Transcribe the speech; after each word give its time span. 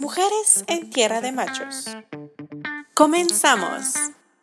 Mujeres 0.00 0.64
en 0.68 0.90
Tierra 0.90 1.20
de 1.20 1.32
Machos. 1.32 1.96
Comenzamos. 2.94 3.94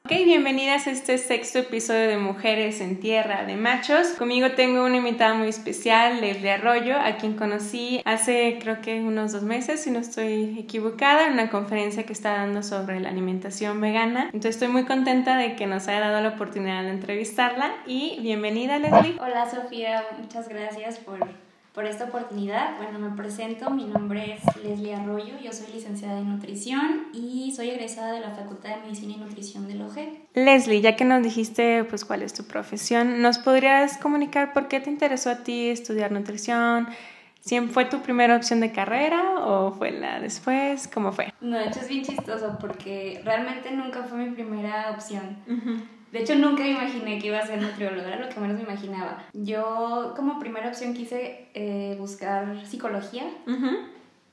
Ok, 0.06 0.12
bienvenidas 0.26 0.88
a 0.88 0.92
este 0.92 1.18
sexto 1.18 1.60
episodio 1.60 2.08
de 2.08 2.18
Mujeres 2.18 2.82
en 2.82 3.00
Tierra 3.00 3.46
de 3.46 3.56
Machos. 3.56 4.08
Conmigo 4.18 4.52
tengo 4.52 4.84
una 4.84 4.98
invitada 4.98 5.34
muy 5.36 5.48
especial, 5.50 6.20
Leslie 6.20 6.52
Arroyo, 6.52 6.98
a 7.00 7.18
quien 7.18 7.36
conocí 7.36 8.02
hace 8.06 8.58
creo 8.62 8.82
que 8.82 9.02
unos 9.02 9.32
dos 9.32 9.44
meses, 9.44 9.82
si 9.82 9.92
no 9.92 10.00
estoy 10.00 10.58
equivocada, 10.60 11.28
en 11.28 11.34
una 11.34 11.50
conferencia 11.50 12.04
que 12.04 12.14
está 12.14 12.32
dando 12.32 12.64
sobre 12.64 13.00
la 13.00 13.10
alimentación 13.10 13.80
vegana. 13.82 14.26
Entonces 14.26 14.56
estoy 14.56 14.70
muy 14.70 14.86
contenta 14.86 15.38
de 15.38 15.56
que 15.56 15.68
nos 15.68 15.88
haya 15.88 16.00
dado 16.00 16.22
la 16.22 16.30
oportunidad 16.30 16.84
de 16.84 16.90
entrevistarla 16.90 17.72
y 17.86 18.20
bienvenida 18.22 18.80
Leslie. 18.80 19.18
Hola 19.20 19.50
Sofía, 19.50 20.06
muchas 20.20 20.50
gracias 20.50 20.98
por 21.00 21.20
por 21.80 21.86
esta 21.86 22.04
oportunidad. 22.04 22.76
Bueno, 22.76 23.00
me 23.00 23.16
presento, 23.16 23.70
mi 23.70 23.86
nombre 23.86 24.34
es 24.34 24.64
Leslie 24.66 24.96
Arroyo, 24.96 25.40
yo 25.42 25.54
soy 25.54 25.72
licenciada 25.72 26.20
en 26.20 26.30
nutrición 26.30 27.08
y 27.14 27.54
soy 27.56 27.70
egresada 27.70 28.12
de 28.12 28.20
la 28.20 28.32
Facultad 28.32 28.76
de 28.76 28.82
Medicina 28.82 29.14
y 29.14 29.18
Nutrición 29.18 29.66
de 29.66 29.82
OGE. 29.82 30.28
Leslie, 30.34 30.82
ya 30.82 30.98
que 30.98 31.06
nos 31.06 31.24
dijiste 31.24 31.86
pues 31.86 32.04
cuál 32.04 32.22
es 32.22 32.34
tu 32.34 32.44
profesión, 32.44 33.22
¿nos 33.22 33.38
podrías 33.38 33.98
comunicar 33.98 34.52
por 34.52 34.68
qué 34.68 34.82
te 34.82 34.90
interesó 34.90 35.30
a 35.30 35.38
ti 35.38 35.70
estudiar 35.70 36.12
nutrición? 36.12 36.90
¿Siempre 37.40 37.74
fue 37.74 37.86
tu 37.86 38.02
primera 38.02 38.36
opción 38.36 38.60
de 38.60 38.74
carrera 38.74 39.40
o 39.40 39.72
fue 39.72 39.92
la 39.92 40.20
después? 40.20 40.90
¿Cómo 40.90 41.14
fue? 41.14 41.34
No, 41.40 41.58
de 41.58 41.68
hecho 41.68 41.80
es 41.80 41.88
bien 41.88 42.04
chistoso 42.04 42.58
porque 42.60 43.22
realmente 43.24 43.72
nunca 43.72 44.04
fue 44.04 44.18
mi 44.18 44.32
primera 44.32 44.92
opción. 44.92 45.38
De 46.12 46.22
hecho, 46.22 46.36
nunca 46.36 46.64
me 46.64 46.72
imaginé 46.72 47.20
que 47.20 47.28
iba 47.28 47.38
a 47.40 47.46
ser 47.46 47.62
nutrióloga, 47.62 48.08
era 48.08 48.26
lo 48.26 48.30
que 48.30 48.40
menos 48.40 48.58
me 48.58 48.64
imaginaba. 48.64 49.24
Yo 49.34 50.14
como 50.16 50.40
primera 50.40 50.70
opción 50.70 50.94
quise 50.94 51.48
eh, 51.54 51.96
buscar 52.00 52.66
psicología 52.66 53.26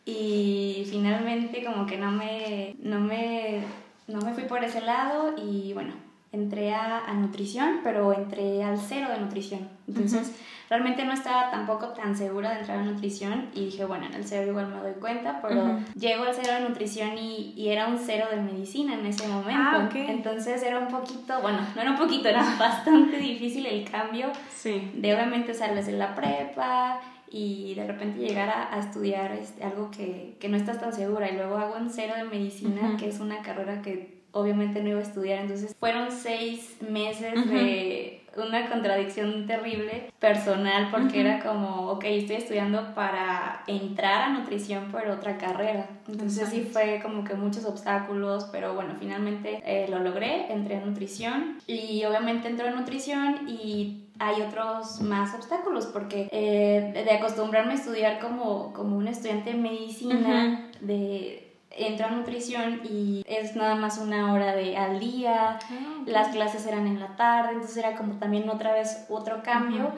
y 0.05 0.87
finalmente 0.89 1.65
como 1.65 1.87
que 1.87 1.99
no 1.99 2.13
me, 2.13 2.75
no, 2.79 3.01
me, 3.01 3.61
no 4.07 4.21
me 4.21 4.33
fui 4.33 4.45
por 4.45 4.65
ese 4.65 4.81
lado 4.81 5.35
y 5.37 5.73
bueno, 5.75 5.93
entré 6.33 6.73
a, 6.73 7.05
a 7.05 7.13
nutrición, 7.15 7.81
pero 7.83 8.13
entré 8.13 8.63
al 8.63 8.79
cero 8.79 9.09
de 9.11 9.21
nutrición. 9.21 9.69
Entonces, 9.87 10.35
realmente 10.69 11.05
no 11.05 11.13
estaba 11.13 11.51
tampoco 11.51 11.89
tan 11.89 12.17
segura 12.17 12.51
de 12.51 12.61
entrar 12.61 12.79
a 12.79 12.83
nutrición 12.83 13.49
y 13.55 13.67
dije, 13.67 13.85
bueno, 13.85 14.07
en 14.07 14.15
el 14.15 14.25
cero 14.25 14.51
igual 14.51 14.69
me 14.69 14.81
doy 14.81 14.95
cuenta, 14.95 15.41
pero 15.41 15.79
llego 15.99 16.25
al 16.25 16.35
cero 16.35 16.55
de 16.55 16.69
nutrición 16.69 17.17
y, 17.19 17.55
y, 17.57 17.69
era 17.69 17.87
un 17.87 17.99
cero 17.99 18.27
de 18.31 18.41
medicina 18.41 18.95
en 18.95 19.07
ese 19.07 19.27
momento. 19.29 19.55
Ah, 19.55 19.89
Entonces 19.95 20.63
era 20.63 20.79
un 20.79 20.89
poquito, 20.89 21.41
bueno, 21.41 21.59
no 21.75 21.83
era 21.83 21.91
un 21.93 21.99
poquito, 21.99 22.29
era 22.29 22.43
bastante 22.59 23.19
difícil 23.19 23.67
el 23.67 23.89
cambio 23.89 24.29
sí. 24.55 24.91
de 24.95 25.15
obviamente 25.15 25.55
sales 25.55 25.87
de 25.87 25.93
la 25.93 26.15
prepa 26.15 27.01
y 27.31 27.75
de 27.75 27.87
repente 27.87 28.19
llegar 28.21 28.49
a, 28.49 28.75
a 28.75 28.79
estudiar 28.79 29.33
este, 29.33 29.65
algo 29.65 29.91
que, 29.91 30.37
que, 30.41 30.49
no 30.49 30.57
estás 30.57 30.81
tan 30.81 30.93
segura 30.93 31.29
y 31.29 31.37
luego 31.37 31.59
hago 31.59 31.77
un 31.77 31.91
cero 31.91 32.15
de 32.17 32.25
medicina, 32.25 32.97
que 32.99 33.09
es 33.09 33.21
una 33.21 33.43
carrera 33.43 33.83
que 33.83 34.17
obviamente 34.33 34.83
no 34.83 34.91
iba 34.91 34.99
a 34.99 35.03
estudiar, 35.03 35.41
entonces 35.41 35.75
fueron 35.79 36.11
seis 36.13 36.77
meses 36.81 37.49
de 37.49 38.26
una 38.37 38.69
contradicción 38.69 39.47
terrible 39.47 40.13
personal 40.19 40.89
porque 40.91 41.21
era 41.21 41.43
como, 41.43 41.91
ok, 41.93 42.05
estoy 42.05 42.37
estudiando 42.37 42.95
para 42.95 43.63
entrar 43.67 44.23
a 44.23 44.29
nutrición 44.31 44.91
por 44.91 45.07
otra 45.09 45.39
carrera. 45.39 45.89
Entonces 46.09 46.49
sí 46.49 46.69
fue 46.73 47.01
como 47.03 47.25
que 47.25 47.35
muchos 47.35 47.65
obstáculos, 47.65 48.49
pero 48.53 48.75
bueno, 48.75 48.95
finalmente 48.99 49.63
eh, 49.65 49.87
lo 49.89 49.99
logré, 49.99 50.53
entré 50.53 50.77
a 50.77 50.81
nutrición 50.81 51.59
y 51.67 52.05
obviamente 52.05 52.49
entré 52.49 52.69
a 52.69 52.73
nutrición 52.73 53.49
y 53.49 54.03
hay 54.19 54.41
otros 54.43 55.01
más 55.01 55.35
obstáculos 55.35 55.87
porque 55.87 56.29
eh, 56.33 57.05
de 57.05 57.11
acostumbrarme 57.11 57.73
a 57.73 57.77
estudiar 57.77 58.19
como, 58.19 58.73
como 58.73 58.97
un 58.97 59.09
estudiante 59.09 59.51
de 59.51 59.57
medicina, 59.57 60.71
de 60.81 61.46
entro 61.77 62.07
a 62.07 62.11
nutrición 62.11 62.81
y 62.85 63.23
es 63.27 63.57
nada 63.57 63.75
más 63.75 63.99
una 63.99 64.33
hora 64.33 64.55
de 64.55 64.77
al 64.77 65.01
día, 65.01 65.59
ah, 65.63 66.03
las 66.07 66.29
clases 66.29 66.67
eran 66.67 66.87
en 66.87 67.01
la 67.01 67.17
tarde, 67.17 67.53
entonces 67.53 67.77
era 67.77 67.97
como 67.97 68.15
también 68.15 68.49
otra 68.49 68.73
vez 68.73 69.07
otro 69.09 69.43
cambio. 69.43 69.93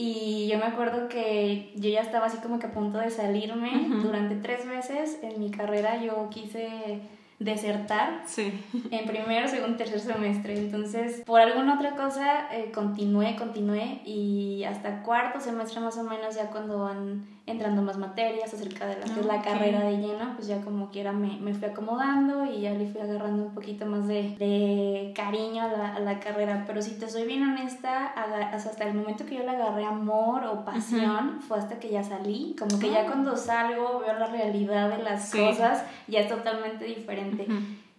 Y 0.00 0.46
yo 0.46 0.58
me 0.58 0.64
acuerdo 0.64 1.08
que 1.08 1.72
yo 1.74 1.90
ya 1.90 2.02
estaba 2.02 2.26
así 2.26 2.36
como 2.38 2.60
que 2.60 2.68
a 2.68 2.70
punto 2.70 2.98
de 2.98 3.10
salirme. 3.10 3.88
Durante 4.00 4.36
tres 4.36 4.64
meses 4.64 5.18
en 5.22 5.40
mi 5.40 5.50
carrera 5.50 6.00
yo 6.00 6.30
quise 6.30 7.00
desertar 7.40 8.22
sí. 8.26 8.52
en 8.90 9.06
primero, 9.06 9.48
segundo, 9.48 9.76
tercer 9.76 10.00
semestre. 10.00 10.56
Entonces, 10.56 11.22
por 11.26 11.40
alguna 11.40 11.74
otra 11.74 11.96
cosa, 11.96 12.48
eh, 12.52 12.70
continué, 12.72 13.36
continué 13.36 14.00
y 14.04 14.64
hasta 14.64 15.02
cuarto 15.02 15.40
semestre 15.40 15.80
más 15.80 15.96
o 15.98 16.04
menos, 16.04 16.36
ya 16.36 16.50
cuando 16.50 16.80
van 16.80 17.26
entrando 17.50 17.82
más 17.82 17.96
materias 17.96 18.52
acerca 18.52 18.86
de 18.86 18.96
que 18.96 19.20
es 19.20 19.26
la 19.26 19.42
carrera 19.42 19.80
de 19.80 19.98
lleno, 19.98 20.34
pues 20.36 20.46
ya 20.46 20.60
como 20.60 20.90
quiera 20.90 21.12
me, 21.12 21.38
me, 21.40 21.54
fui 21.54 21.68
acomodando 21.68 22.44
y 22.44 22.60
ya 22.60 22.72
le 22.72 22.86
fui 22.86 23.00
agarrando 23.00 23.44
un 23.44 23.54
poquito 23.54 23.86
más 23.86 24.06
de, 24.06 24.36
de 24.38 25.12
cariño 25.14 25.62
a 25.62 25.68
la, 25.68 25.94
a 25.96 26.00
la, 26.00 26.20
carrera. 26.20 26.64
Pero 26.66 26.82
si 26.82 26.92
te 26.92 27.08
soy 27.08 27.24
bien 27.24 27.42
honesta, 27.42 28.06
hasta 28.06 28.84
el 28.84 28.94
momento 28.94 29.24
que 29.24 29.36
yo 29.36 29.42
le 29.42 29.50
agarré 29.50 29.84
amor 29.84 30.44
o 30.44 30.64
pasión, 30.64 31.40
fue 31.40 31.58
hasta 31.58 31.78
que 31.78 31.90
ya 31.90 32.02
salí. 32.02 32.54
Como 32.58 32.78
que 32.78 32.90
ya 32.90 33.02
ah. 33.02 33.06
cuando 33.06 33.36
salgo 33.36 34.00
veo 34.00 34.18
la 34.18 34.26
realidad 34.26 34.96
de 34.96 35.02
las 35.02 35.30
cosas, 35.30 35.84
ya 36.06 36.20
es 36.20 36.28
totalmente 36.28 36.84
diferente. 36.84 37.46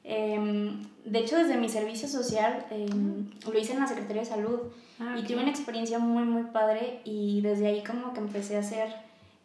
eh, 0.04 0.78
de 1.10 1.20
hecho, 1.20 1.38
desde 1.38 1.58
mi 1.58 1.70
servicio 1.70 2.08
social 2.08 2.66
eh, 2.70 2.88
lo 3.52 3.60
hice 3.60 3.74
en 3.74 3.80
la 3.80 3.88
Secretaría 3.88 4.22
de 4.22 4.28
Salud 4.28 4.60
ah, 5.00 5.16
y 5.18 5.24
tuve 5.24 5.42
una 5.42 5.50
experiencia 5.50 5.98
muy, 5.98 6.24
muy 6.24 6.44
padre 6.44 7.02
y 7.04 7.42
desde 7.42 7.68
ahí 7.68 7.84
como 7.84 8.14
que 8.14 8.20
empecé 8.20 8.58
a 8.58 8.60
hacer 8.60 8.94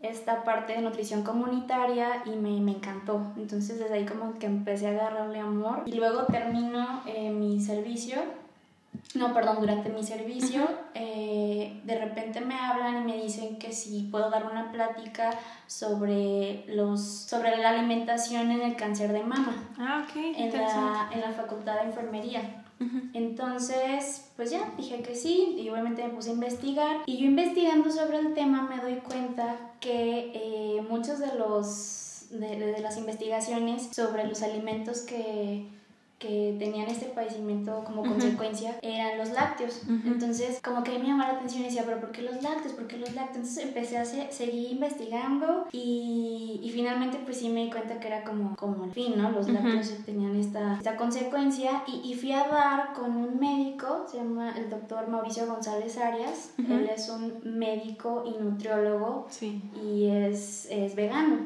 esta 0.09 0.45
parte 0.45 0.75
de 0.75 0.83
nutrición 0.83 1.23
comunitaria 1.23 2.23
y 2.27 2.31
me, 2.31 2.61
me, 2.61 2.73
encantó. 2.73 3.33
Entonces 3.37 3.79
desde 3.79 3.95
ahí 3.95 4.07
como 4.07 4.39
que 4.39 4.47
empecé 4.47 4.87
a 4.89 4.91
agarrarle 4.91 5.41
amor 5.41 5.83
y 5.87 5.93
luego 5.93 6.25
termino 6.25 7.03
eh, 7.07 7.31
mi 7.31 7.61
servicio. 7.61 8.17
No, 9.15 9.35
perdón, 9.35 9.59
durante 9.61 9.91
mi 9.91 10.03
servicio 10.05 10.69
eh, 10.95 11.81
de 11.85 11.99
repente 11.99 12.41
me 12.41 12.55
hablan 12.55 13.03
y 13.03 13.13
me 13.13 13.23
dicen 13.23 13.59
que 13.59 13.73
si 13.73 14.03
puedo 14.03 14.31
dar 14.31 14.47
una 14.47 14.73
plática 14.73 15.31
sobre, 15.67 16.65
los, 16.69 17.01
sobre 17.03 17.57
la 17.57 17.71
alimentación 17.71 18.51
en 18.51 18.63
el 18.63 18.77
cáncer 18.77 19.13
de 19.13 19.23
mama. 19.23 19.55
Ah, 19.79 20.05
ok. 20.05 20.17
En 20.17 20.53
la, 20.53 21.11
en 21.13 21.21
la 21.21 21.33
facultad 21.33 21.77
de 21.77 21.83
enfermería. 21.83 22.64
Entonces, 23.13 24.31
pues 24.37 24.51
ya, 24.51 24.73
dije 24.77 25.03
que 25.03 25.15
sí 25.15 25.57
y 25.59 25.69
obviamente 25.69 26.03
me 26.03 26.11
puse 26.11 26.31
a 26.31 26.35
investigar. 26.35 26.97
Y 27.07 27.19
yo 27.19 27.27
investigando 27.27 27.91
sobre 27.91 28.19
el 28.19 28.35
tema 28.35 28.69
me 28.69 28.83
doy 28.83 29.01
cuenta 29.01 29.73
que 29.81 30.33
eh, 30.35 30.83
muchos 30.89 31.19
de 31.19 31.35
los 31.39 32.27
de, 32.31 32.59
de, 32.59 32.81
las 32.81 32.97
investigaciones 32.97 33.91
sobre 33.93 34.27
los 34.27 34.43
alimentos 34.43 35.03
que 35.03 35.69
que 36.19 36.57
tenían 36.59 36.89
este 36.89 37.07
padecimiento 37.07 37.83
como 37.85 38.03
consecuencia 38.03 38.77
eran 38.83 39.19
los 39.19 39.31
lácteos. 39.31 39.83
Entonces, 39.89 40.61
como 40.63 40.83
que 40.83 40.99
me 40.99 41.07
llamaba 41.07 41.33
la 41.33 41.39
atención 41.39 41.63
y 41.63 41.67
decía, 41.67 41.83
pero 41.85 42.01
¿por 42.01 42.13
qué 42.13 42.23
los 42.23 42.43
lácteos? 42.43 42.73
¿Por 42.75 42.87
qué 42.87 42.97
los 42.97 43.15
lácteos? 43.15 43.37
Entonces 43.37 43.65
empecé 43.65 43.99
a 43.99 44.05
seguir 44.05 44.73
investigando 44.73 45.67
y, 45.73 46.61
y, 46.63 46.71
finalmente 46.71 47.19
pues 47.25 47.39
sí 47.39 47.49
me 47.49 47.65
di 47.65 47.71
cuenta 47.71 48.01
que 48.01 48.07
era 48.07 48.25
como, 48.25 48.57
como 48.57 48.85
el 48.85 48.93
fin, 48.93 49.15
¿no? 49.17 49.31
Los 49.31 49.49
lácteos 49.49 49.93
tenían 50.05 50.37
esta, 50.37 50.77
esta 50.77 50.97
consecuencia 50.97 51.83
y, 51.87 52.11
y, 52.11 52.15
fui 52.15 52.33
a 52.33 52.47
dar 52.49 52.93
con 52.93 53.17
un 53.17 53.39
médico, 53.39 54.07
se 54.11 54.19
llama 54.19 54.55
el 54.57 54.71
doctor 54.71 55.09
Mauricio 55.09 55.47
González 55.47 55.99
Arias, 55.99 56.55
él 56.59 56.89
es 56.95 57.09
un 57.09 57.41
médico 57.45 58.25
y 58.27 58.43
nutriólogo 58.43 59.27
sí. 59.31 59.61
y 59.83 60.07
es, 60.07 60.67
es 60.71 60.95
vegano. 60.95 61.37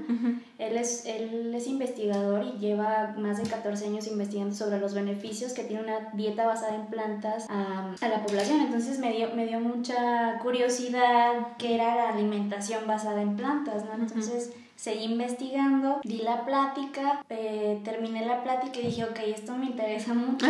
Él 0.58 0.76
es, 0.76 1.06
él 1.06 1.54
es 1.54 1.68
investigador 1.68 2.44
y 2.44 2.58
lleva 2.58 3.14
más 3.16 3.38
de 3.38 3.48
14 3.48 3.86
años 3.86 4.08
investigando 4.08 4.54
sobre 4.54 4.80
los 4.80 4.92
beneficios 4.92 5.52
que 5.52 5.62
tiene 5.62 5.84
una 5.84 6.10
dieta 6.14 6.46
basada 6.46 6.74
en 6.74 6.86
plantas 6.86 7.46
a, 7.48 7.94
a 8.00 8.08
la 8.08 8.26
población. 8.26 8.60
Entonces 8.62 8.98
me 8.98 9.12
dio, 9.12 9.30
me 9.34 9.46
dio 9.46 9.60
mucha 9.60 10.38
curiosidad 10.42 11.56
qué 11.58 11.76
era 11.76 11.94
la 11.94 12.08
alimentación 12.10 12.86
basada 12.86 13.22
en 13.22 13.36
plantas, 13.36 13.84
¿no? 13.84 13.94
Entonces... 13.94 14.52
Seguí 14.78 15.06
investigando, 15.06 15.98
di 16.04 16.18
la 16.18 16.46
plática, 16.46 17.24
eh, 17.30 17.80
terminé 17.82 18.24
la 18.24 18.44
plática 18.44 18.78
y 18.78 18.86
dije, 18.86 19.02
ok, 19.06 19.18
esto 19.26 19.56
me 19.56 19.66
interesa 19.66 20.14
mucho. 20.14 20.46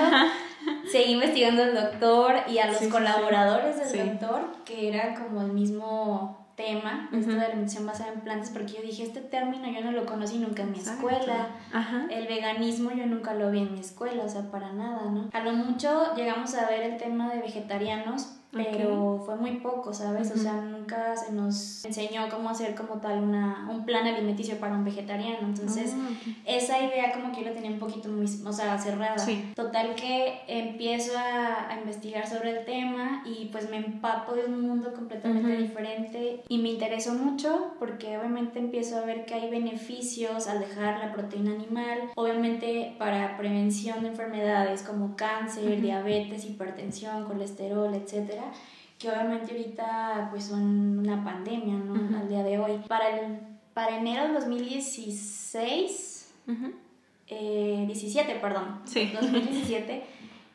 Seguí 0.92 1.12
investigando 1.12 1.62
al 1.62 1.74
doctor 1.74 2.34
y 2.46 2.58
a 2.58 2.66
los 2.66 2.76
sí, 2.76 2.90
colaboradores 2.90 3.76
sí, 3.90 3.96
del 3.96 4.18
doctor, 4.18 4.40
que 4.66 4.88
era 4.88 5.14
como 5.14 5.40
el 5.40 5.54
mismo 5.54 6.46
tema, 6.58 7.08
uh 7.12 7.14
-huh. 7.14 7.20
esto 7.20 7.32
de 7.34 7.40
alimentación 7.46 7.86
basada 7.86 8.12
en 8.12 8.20
plantas, 8.20 8.50
porque 8.50 8.72
yo 8.74 8.82
dije, 8.82 9.04
este 9.04 9.20
término 9.20 9.70
yo 9.70 9.80
no 9.80 9.92
lo 9.92 10.04
conocí 10.04 10.38
nunca 10.38 10.64
en 10.64 10.72
mi 10.72 10.78
Exacto. 10.78 11.08
escuela, 11.08 11.50
Ajá. 11.72 12.06
el 12.10 12.26
veganismo 12.26 12.90
yo 12.90 13.06
nunca 13.06 13.32
lo 13.32 13.50
vi 13.52 13.60
en 13.60 13.72
mi 13.72 13.80
escuela, 13.80 14.24
o 14.24 14.28
sea, 14.28 14.50
para 14.50 14.72
nada, 14.72 15.08
¿no? 15.08 15.30
A 15.32 15.40
lo 15.40 15.52
mucho 15.52 16.14
llegamos 16.16 16.54
a 16.56 16.68
ver 16.68 16.82
el 16.82 16.96
tema 16.98 17.32
de 17.32 17.40
vegetarianos, 17.40 18.37
pero 18.50 19.22
fue 19.24 19.36
muy 19.36 19.52
poco, 19.56 19.92
¿sabes? 19.92 20.32
O 20.32 20.38
sea, 20.38 20.54
nunca 20.54 21.14
se 21.16 21.32
nos 21.32 21.84
enseñó 21.84 22.28
cómo 22.30 22.48
hacer 22.48 22.74
como 22.74 22.94
tal 22.94 23.22
una, 23.22 23.68
un 23.70 23.84
plan 23.84 24.06
alimenticio 24.06 24.56
para 24.58 24.74
un 24.74 24.84
vegetariano. 24.84 25.46
Entonces, 25.48 25.94
Ah, 25.98 26.08
esa 26.46 26.82
idea 26.82 27.12
como 27.12 27.32
que 27.32 27.42
yo 27.42 27.48
la 27.48 27.54
tenía 27.54 27.70
un 27.70 27.78
poquito 27.78 28.08
muy, 28.08 28.24
o 28.24 28.52
sea, 28.52 28.78
cerrada. 28.78 29.18
Sí. 29.18 29.52
Total 29.54 29.94
que 29.94 30.40
empiezo 30.48 31.16
a, 31.18 31.70
a 31.70 31.78
investigar 31.78 32.26
sobre 32.26 32.58
el 32.58 32.64
tema 32.64 33.22
y 33.26 33.46
pues 33.46 33.68
me 33.70 33.76
empapo 33.76 34.34
de 34.34 34.46
un 34.46 34.60
mundo 34.62 34.92
completamente 34.94 35.56
diferente 35.56 36.42
y 36.48 36.58
me 36.58 36.70
interesó 36.70 37.14
mucho 37.14 37.72
porque 37.78 38.16
obviamente 38.16 38.58
empiezo 38.58 38.98
a 38.98 39.02
ver 39.02 39.26
que 39.26 39.34
hay 39.34 39.50
beneficios 39.50 40.46
al 40.48 40.60
dejar 40.60 40.98
la 41.00 41.12
proteína 41.12 41.52
animal, 41.52 42.10
obviamente 42.14 42.94
para 42.98 43.36
prevención 43.36 44.02
de 44.02 44.08
enfermedades 44.08 44.82
como 44.82 45.16
cáncer, 45.16 45.80
diabetes, 45.80 46.44
hipertensión, 46.44 47.24
colesterol, 47.24 47.94
etcétera 47.94 48.37
que 48.98 49.08
obviamente 49.10 49.52
ahorita 49.52 50.28
pues 50.30 50.44
son 50.44 50.98
una 50.98 51.22
pandemia, 51.24 51.74
¿no? 51.76 52.18
Al 52.18 52.28
día 52.28 52.42
de 52.42 52.58
hoy. 52.58 52.72
Para, 52.88 53.18
el, 53.20 53.38
para 53.74 53.96
enero 53.96 54.24
del 54.24 54.34
2016, 54.34 56.34
Ujú. 56.48 56.72
eh, 57.28 57.84
17, 57.86 58.34
perdón, 58.36 58.80
Sí. 58.84 59.10
2017, 59.20 60.04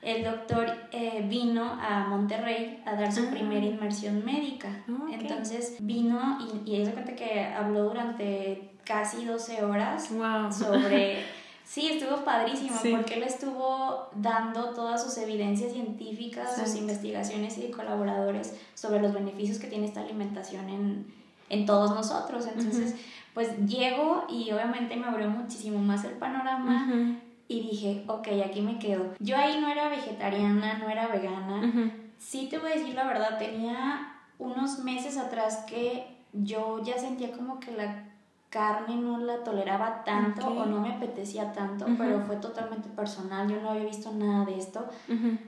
el 0.01 0.23
doctor 0.23 0.67
eh, 0.91 1.25
vino 1.29 1.63
a 1.63 2.07
Monterrey 2.09 2.81
a 2.85 2.95
dar 2.95 3.11
su 3.13 3.21
Ah. 3.27 3.31
primera 3.31 3.65
inmersión 3.65 4.25
médica. 4.25 4.83
Ah, 4.89 5.03
ok. 5.03 5.09
Entonces 5.13 5.77
vino 5.79 6.37
y, 6.65 6.75
y 6.81 6.85
se 6.85 6.91
cuenta 6.91 7.15
que 7.15 7.45
habló 7.45 7.83
durante 7.85 8.71
casi 8.83 9.23
12 9.25 9.63
horas 9.63 10.09
Wow. 10.11 10.51
sobre... 10.51 11.23
Sí, 11.65 11.87
estuvo 11.87 12.23
padrísimo 12.23 12.77
Sí. 12.81 12.91
porque 12.91 13.15
él 13.15 13.23
estuvo 13.23 14.09
dando 14.15 14.69
todas 14.71 15.03
sus 15.03 15.17
evidencias 15.17 15.71
científicas, 15.71 16.55
sus 16.57 16.75
investigaciones 16.75 17.57
y 17.57 17.71
colaboradores 17.71 18.53
sobre 18.75 19.01
los 19.01 19.13
beneficios 19.13 19.59
que 19.59 19.67
tiene 19.67 19.85
esta 19.85 20.01
alimentación 20.01 20.69
en, 20.69 21.13
en 21.49 21.65
todos 21.65 21.91
nosotros. 21.91 22.45
Entonces, 22.47 22.95
pues 23.33 23.57
llego 23.65 24.25
y 24.29 24.51
obviamente 24.51 24.95
me 24.95 25.07
abrió 25.07 25.29
muchísimo 25.29 25.79
más 25.79 26.03
el 26.05 26.13
panorama 26.13 27.17
y 27.47 27.61
dije, 27.61 28.03
ok, 28.07 28.27
aquí 28.45 28.61
me 28.61 28.77
quedo. 28.77 29.13
Yo 29.19 29.37
ahí 29.37 29.59
no 29.59 29.67
era 29.69 29.89
vegetariana, 29.89 30.77
no 30.77 30.89
era 30.89 31.07
vegana. 31.07 31.65
Ujú. 31.67 31.91
Sí 32.17 32.47
te 32.49 32.57
voy 32.59 32.71
a 32.71 32.75
decir 32.75 32.93
la 32.93 33.05
verdad, 33.05 33.37
tenía 33.39 34.13
unos 34.37 34.79
meses 34.79 35.17
atrás 35.17 35.63
que 35.67 36.07
yo 36.33 36.81
ya 36.83 36.97
sentía 36.97 37.31
como 37.31 37.59
que 37.59 37.71
la 37.71 38.09
carne 38.53 38.95
no 38.97 39.17
la 39.17 39.37
toleraba 39.43 40.03
tanto 40.03 40.45
o 40.45 40.65
no 40.67 40.79
me 40.79 40.93
apetecía 40.93 41.51
tanto, 41.53 41.87
pero 41.97 42.21
fue 42.27 42.35
totalmente 42.35 42.87
personal, 42.89 43.49
yo 43.49 43.59
no 43.59 43.71
había 43.71 43.85
visto 43.85 44.11
nada 44.11 44.45
de 44.45 44.59
esto. 44.59 44.85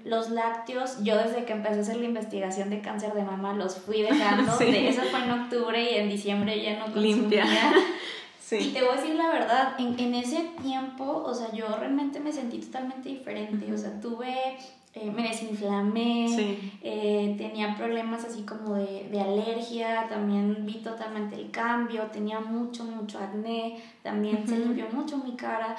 Los 0.03 0.31
lácteos, 0.31 1.03
yo 1.03 1.15
desde 1.15 1.45
que 1.45 1.53
empecé 1.53 1.77
a 1.77 1.81
hacer 1.81 1.97
la 1.97 2.05
investigación 2.05 2.71
de 2.71 2.81
cáncer 2.81 3.13
de 3.13 3.21
mama 3.23 3.53
los 3.53 3.75
fui 3.75 4.01
dejando, 4.09 4.51
Sí. 4.57 4.65
de 4.71 4.89
eso 4.89 5.03
fue 5.11 5.23
en 5.23 5.31
octubre 5.31 5.91
y 5.91 5.95
en 5.97 6.09
diciembre 6.09 6.59
ya 6.63 6.79
no 6.79 6.85
consumía. 6.85 7.15
Limpia. 7.15 7.45
Y 8.51 8.73
te 8.73 8.81
voy 8.81 8.91
a 8.93 9.01
decir 9.01 9.15
la 9.15 9.29
verdad, 9.29 9.73
en, 9.79 9.99
en 9.99 10.13
ese 10.13 10.51
tiempo, 10.61 11.23
o 11.25 11.33
sea, 11.33 11.51
yo 11.51 11.67
realmente 11.79 12.19
me 12.19 12.31
sentí 12.31 12.59
totalmente 12.59 13.09
diferente. 13.09 13.73
O 13.73 13.77
sea, 13.77 13.99
tuve, 13.99 14.35
eh, 14.95 15.11
me 15.11 15.23
desinflamé, 15.27 16.27
Sí. 16.29 16.71
eh, 16.81 17.35
tenía 17.37 17.75
problemas 17.75 18.23
así 18.25 18.43
como 18.43 18.75
de, 18.75 19.09
de 19.11 19.19
alergia, 19.21 20.07
también 20.07 20.65
vi 20.65 20.75
totalmente 20.75 21.35
el 21.35 21.51
cambio, 21.51 22.03
tenía 22.13 22.39
mucho, 22.39 22.83
mucho 22.85 23.19
acné, 23.19 23.77
también 24.03 24.47
se 24.47 24.57
limpió 24.57 24.87
mucho 24.91 25.17
mi 25.17 25.35
cara. 25.35 25.75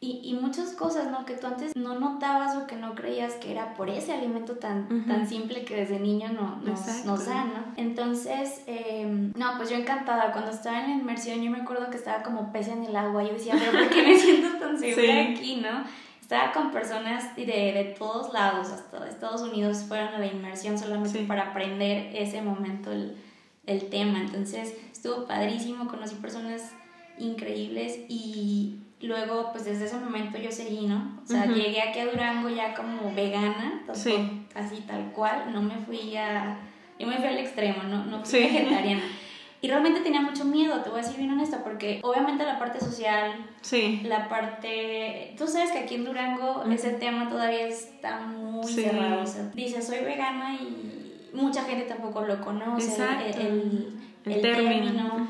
Y, 0.00 0.20
y 0.22 0.34
muchas 0.34 0.74
cosas, 0.74 1.10
¿no? 1.10 1.24
Que 1.24 1.34
tú 1.34 1.48
antes 1.48 1.74
no 1.74 1.98
notabas 1.98 2.54
o 2.56 2.68
que 2.68 2.76
no 2.76 2.94
creías 2.94 3.32
que 3.34 3.50
era 3.50 3.74
por 3.74 3.90
ese 3.90 4.12
alimento 4.12 4.52
tan, 4.52 4.86
tan 5.08 5.28
simple 5.28 5.64
que 5.64 5.74
desde 5.74 5.98
niño 5.98 6.28
no, 6.28 6.54
nos, 6.64 7.04
nos 7.04 7.26
dan, 7.26 7.48
¿no? 7.48 7.64
Entonces, 7.76 8.62
eh, 8.68 9.32
no, 9.34 9.46
pues 9.56 9.70
yo 9.70 9.76
encantada. 9.76 10.30
Cuando 10.30 10.52
estaba 10.52 10.84
en 10.84 10.90
la 10.90 10.94
inmersión, 10.98 11.42
yo 11.42 11.50
me 11.50 11.62
acuerdo 11.62 11.90
que 11.90 11.96
estaba 11.96 12.22
como 12.22 12.52
pez 12.52 12.68
en 12.68 12.84
el 12.84 12.94
agua. 12.94 13.24
Yo 13.24 13.32
decía, 13.32 13.56
pero 13.58 13.72
¿por 13.72 13.88
qué 13.88 14.02
me 14.04 14.16
siento 14.18 14.56
tan 14.58 14.78
segura 14.78 15.02
Sí. 15.02 15.10
aquí, 15.36 15.56
no? 15.56 15.82
Estaba 16.28 16.52
con 16.52 16.70
personas 16.72 17.34
de, 17.36 17.46
de 17.46 17.94
todos 17.98 18.34
lados, 18.34 18.68
hasta 18.68 19.00
de 19.02 19.08
Estados 19.08 19.40
Unidos 19.40 19.84
fueron 19.88 20.08
a 20.08 20.18
la 20.18 20.26
inmersión 20.26 20.78
solamente 20.78 21.20
Sí. 21.20 21.24
para 21.24 21.44
aprender 21.52 22.14
ese 22.14 22.42
momento 22.42 22.92
el, 22.92 23.16
el 23.64 23.88
tema. 23.88 24.20
Entonces, 24.20 24.74
estuvo 24.92 25.26
padrísimo, 25.26 25.88
conocí 25.88 26.16
personas 26.16 26.72
increíbles 27.16 28.00
y 28.10 28.76
luego, 29.00 29.52
pues 29.52 29.64
desde 29.64 29.86
ese 29.86 29.96
momento 29.96 30.36
yo 30.36 30.52
seguí, 30.52 30.86
¿no? 30.86 31.18
O 31.24 31.26
sea, 31.26 31.46
llegué 31.46 31.80
aquí 31.80 32.00
a 32.00 32.04
Durango 32.10 32.50
ya 32.50 32.74
como 32.74 33.10
vegana, 33.14 33.82
tal- 33.86 33.96
Sí. 33.96 34.44
así 34.54 34.82
tal 34.86 35.12
cual, 35.12 35.50
no 35.54 35.62
me 35.62 35.76
fui 35.78 36.14
a... 36.14 36.58
Yo 36.98 37.06
me 37.06 37.16
fui 37.16 37.26
al 37.26 37.38
extremo, 37.38 37.84
no, 37.84 38.04
no 38.04 38.18
fui 38.18 38.26
Sí. 38.28 38.38
vegetariana. 38.40 39.02
Y 39.60 39.66
realmente 39.68 40.00
tenía 40.00 40.20
mucho 40.20 40.44
miedo, 40.44 40.80
te 40.82 40.88
voy 40.90 41.00
a 41.00 41.02
decir 41.02 41.16
bien 41.18 41.32
honesta, 41.32 41.64
porque 41.64 41.98
obviamente 42.04 42.44
la 42.44 42.58
parte 42.60 42.78
social, 42.80 43.32
Sí. 43.60 44.00
la 44.04 44.28
parte... 44.28 45.34
Tú 45.36 45.48
sabes 45.48 45.72
que 45.72 45.78
aquí 45.80 45.96
en 45.96 46.04
Durango 46.04 46.62
ese 46.70 46.90
tema 46.90 47.28
todavía 47.28 47.66
está 47.66 48.20
muy 48.20 48.66
Sí. 48.72 48.82
cerrado. 48.84 49.22
O 49.22 49.26
sea, 49.26 49.50
dice, 49.54 49.82
soy 49.82 50.04
vegana 50.04 50.54
y 50.54 51.28
mucha 51.32 51.64
gente 51.64 51.86
tampoco 51.86 52.22
lo 52.24 52.40
conoce. 52.40 52.88
Exacto. 52.88 53.24
El, 53.40 53.46
el- 53.46 53.98
El 54.26 54.32
el 54.34 54.40
término. 54.42 54.70
término. 54.84 55.28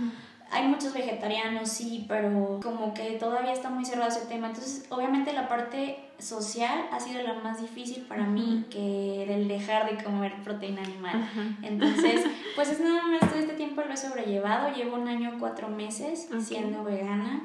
Hay 0.50 0.66
muchos 0.66 0.94
vegetarianos, 0.94 1.68
sí, 1.68 2.06
pero 2.08 2.58
como 2.62 2.94
que 2.94 3.10
todavía 3.12 3.52
está 3.52 3.68
muy 3.68 3.84
cerrado 3.84 4.08
ese 4.08 4.26
tema. 4.26 4.46
Entonces, 4.46 4.86
obviamente 4.88 5.32
la 5.34 5.46
parte 5.46 5.98
social 6.18 6.86
ha 6.90 6.98
sido 7.00 7.22
la 7.22 7.34
más 7.34 7.60
difícil 7.60 8.04
para 8.06 8.24
mí 8.24 8.64
que 8.70 9.24
el 9.32 9.46
dejar 9.46 9.90
de 9.94 10.02
comer 10.02 10.32
proteína 10.42 10.82
animal. 10.82 11.16
Ajá. 11.22 11.42
Entonces, 11.62 12.24
pues 12.56 12.70
es 12.70 12.80
nada 12.80 13.02
más 13.06 13.20
todo 13.28 13.38
este 13.38 13.54
tiempo 13.54 13.82
lo 13.86 13.92
he 13.92 13.96
sobrellevado. 13.96 14.74
Llevo 14.74 14.96
un 14.96 15.06
año, 15.06 15.36
cuatro 15.38 15.68
meses 15.68 16.28
siendo 16.40 16.82
vegana 16.82 17.42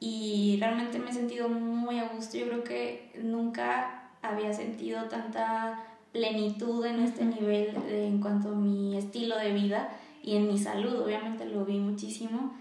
y 0.00 0.56
realmente 0.60 0.98
me 0.98 1.10
he 1.10 1.12
sentido 1.12 1.48
muy 1.48 1.98
a 1.98 2.08
gusto. 2.08 2.38
Yo 2.38 2.46
creo 2.46 2.64
que 2.64 3.12
nunca 3.22 4.04
había 4.22 4.52
sentido 4.54 5.04
tanta 5.04 5.84
plenitud 6.12 6.84
en 6.86 7.00
este 7.00 7.24
nivel 7.24 7.74
de- 7.86 8.06
en 8.08 8.20
cuanto 8.20 8.48
a 8.48 8.54
mi 8.54 8.96
estilo 8.96 9.36
de 9.38 9.52
vida 9.52 9.90
y 10.22 10.36
en 10.36 10.48
mi 10.48 10.58
salud. 10.58 11.00
Obviamente 11.02 11.44
lo 11.46 11.64
vi 11.64 11.78
muchísimo 11.78 12.54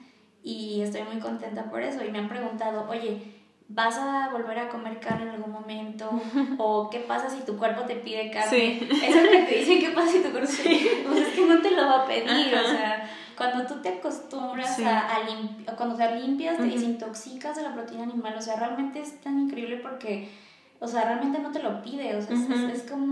y 0.43 0.81
estoy 0.81 1.03
muy 1.03 1.19
contenta 1.19 1.69
por 1.69 1.81
eso. 1.81 2.03
Y 2.05 2.11
me 2.11 2.19
han 2.19 2.29
preguntado, 2.29 2.87
oye, 2.89 3.21
¿vas 3.67 3.97
a 3.97 4.29
volver 4.31 4.57
a 4.59 4.69
comer 4.69 4.99
carne 4.99 5.23
en 5.23 5.29
algún 5.29 5.51
momento? 5.51 6.09
¿O 6.57 6.89
qué 6.89 6.99
pasa 6.99 7.29
si 7.29 7.41
tu 7.45 7.57
cuerpo 7.57 7.83
te 7.83 7.95
pide 7.95 8.31
carne? 8.31 8.49
Sí. 8.49 8.89
Eso 9.03 9.19
es 9.19 9.23
lo 9.41 9.47
que 9.47 9.57
dicen, 9.59 9.79
¿qué 9.79 9.89
pasa 9.91 10.11
si 10.11 10.19
tu 10.19 10.31
cuerpo 10.31 10.51
pide? 10.63 11.03
Pues 11.07 11.19
es 11.27 11.33
que 11.35 11.45
no 11.45 11.61
te 11.61 11.71
lo 11.71 11.85
va 11.85 12.03
a 12.03 12.05
pedir, 12.07 12.55
Ajá. 12.55 12.61
o 12.65 12.69
sea, 12.71 13.09
cuando 13.37 13.65
tú 13.65 13.81
te 13.81 13.89
acostumbras 13.89 14.75
Sí. 14.75 14.83
a, 14.83 14.99
a 14.99 15.19
limpi- 15.25 15.75
cuando 15.77 15.95
te 15.95 16.15
limpias, 16.19 16.57
te 16.57 16.63
Ujú. 16.63 16.71
desintoxicas 16.73 17.55
de 17.55 17.63
la 17.63 17.73
proteína 17.73 18.03
animal, 18.03 18.35
o 18.37 18.41
sea, 18.41 18.57
realmente 18.57 18.99
es 18.99 19.21
tan 19.21 19.39
increíble 19.39 19.77
porque, 19.77 20.29
o 20.81 20.87
sea, 20.87 21.03
realmente 21.05 21.39
no 21.39 21.49
te 21.51 21.63
lo 21.63 21.81
pide, 21.81 22.15
o 22.17 22.21
sea, 22.21 22.35
es- 22.35 22.41
Ujú. 22.43 22.53
es, 22.53 22.81
es 22.83 22.91
como, 22.91 23.08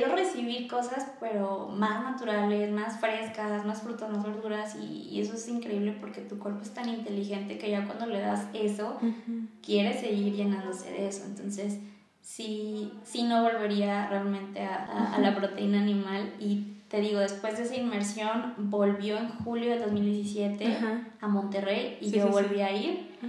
quiero 0.00 0.16
recibir 0.16 0.66
cosas, 0.68 1.12
pero 1.20 1.68
más 1.74 2.02
naturales, 2.02 2.70
más 2.72 2.98
frescas, 3.00 3.64
más 3.64 3.82
frutas, 3.82 4.10
más 4.10 4.22
verduras, 4.24 4.76
y, 4.76 5.08
y 5.10 5.20
eso 5.20 5.34
es 5.34 5.46
increíble 5.48 5.96
porque 6.00 6.20
tu 6.22 6.38
cuerpo 6.38 6.60
es 6.62 6.70
tan 6.74 6.88
inteligente 6.88 7.58
que 7.58 7.70
ya 7.70 7.84
cuando 7.86 8.06
le 8.06 8.20
das 8.20 8.46
eso, 8.54 8.96
Ujú. 9.02 9.46
quiere 9.64 9.98
seguir 9.98 10.34
llenándose 10.34 10.90
de 10.90 11.08
eso. 11.08 11.24
Entonces, 11.26 11.78
sí, 12.22 12.92
sí 13.04 13.22
no 13.24 13.42
volvería 13.42 14.08
realmente 14.08 14.60
a, 14.60 14.84
a- 14.86 15.14
a 15.16 15.18
la 15.20 15.34
proteína 15.34 15.80
animal. 15.80 16.32
Y 16.40 16.64
te 16.88 17.00
digo, 17.00 17.20
después 17.20 17.56
de 17.58 17.64
esa 17.64 17.76
inmersión, 17.76 18.54
volvió 18.58 19.16
en 19.18 19.28
julio 19.28 19.70
del 19.70 19.82
2017 19.82 20.66
Ajá. 20.66 21.04
a 21.20 21.28
Monterrey 21.28 21.98
y 22.00 22.10
Sí, 22.10 22.16
yo 22.16 22.22
sí, 22.26 22.28
sí. 22.28 22.32
volví 22.32 22.60
a 22.60 22.72
ir. 22.72 23.10
Ah. 23.22 23.26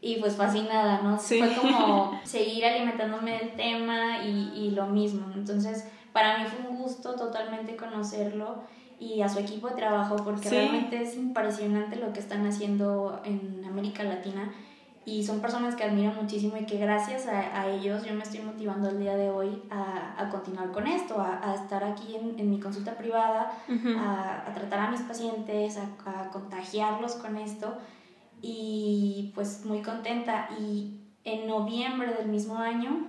Y 0.00 0.16
pues 0.16 0.36
fascinada, 0.36 1.00
¿no? 1.02 1.18
Sí. 1.18 1.38
Fue 1.38 1.54
como 1.56 2.20
seguir 2.24 2.66
alimentándome 2.66 3.38
del 3.38 3.50
tema 3.52 4.22
y, 4.22 4.52
y 4.54 4.70
lo 4.72 4.86
mismo. 4.86 5.26
Entonces, 5.34 5.88
para 6.14 6.38
mí 6.38 6.44
fue 6.46 6.70
un 6.70 6.78
gusto 6.78 7.14
totalmente 7.16 7.76
conocerlo 7.76 8.62
y 8.98 9.20
a 9.20 9.28
su 9.28 9.40
equipo 9.40 9.68
de 9.68 9.74
trabajo 9.74 10.16
porque 10.24 10.48
Sí. 10.48 10.54
realmente 10.56 11.02
es 11.02 11.16
impresionante 11.16 11.96
lo 11.96 12.12
que 12.14 12.20
están 12.20 12.46
haciendo 12.46 13.20
en 13.24 13.62
América 13.66 14.04
Latina 14.04 14.52
y 15.04 15.22
son 15.24 15.40
personas 15.40 15.74
que 15.74 15.84
admiro 15.84 16.12
muchísimo 16.12 16.56
y 16.56 16.64
que 16.64 16.78
gracias 16.78 17.26
a, 17.26 17.60
a 17.60 17.66
ellos 17.68 18.04
yo 18.06 18.14
me 18.14 18.22
estoy 18.22 18.40
motivando 18.40 18.88
el 18.88 18.98
día 19.00 19.16
de 19.16 19.28
hoy 19.28 19.60
a, 19.70 20.14
a 20.16 20.30
continuar 20.30 20.70
con 20.70 20.86
esto, 20.86 21.20
a, 21.20 21.40
a 21.50 21.54
estar 21.56 21.84
aquí 21.84 22.16
en, 22.16 22.38
en 22.40 22.48
mi 22.48 22.58
consulta 22.58 22.92
privada, 22.96 23.52
Ujú. 23.68 23.98
a, 23.98 24.44
a 24.48 24.54
tratar 24.54 24.78
a 24.80 24.90
mis 24.90 25.02
pacientes, 25.02 25.76
a, 25.76 25.84
a 26.22 26.30
contagiarlos 26.30 27.16
con 27.16 27.36
esto 27.36 27.76
y 28.40 29.32
pues 29.34 29.64
muy 29.66 29.82
contenta 29.82 30.48
y 30.58 31.00
en 31.24 31.46
noviembre 31.46 32.14
del 32.14 32.28
mismo 32.28 32.56
año 32.58 33.08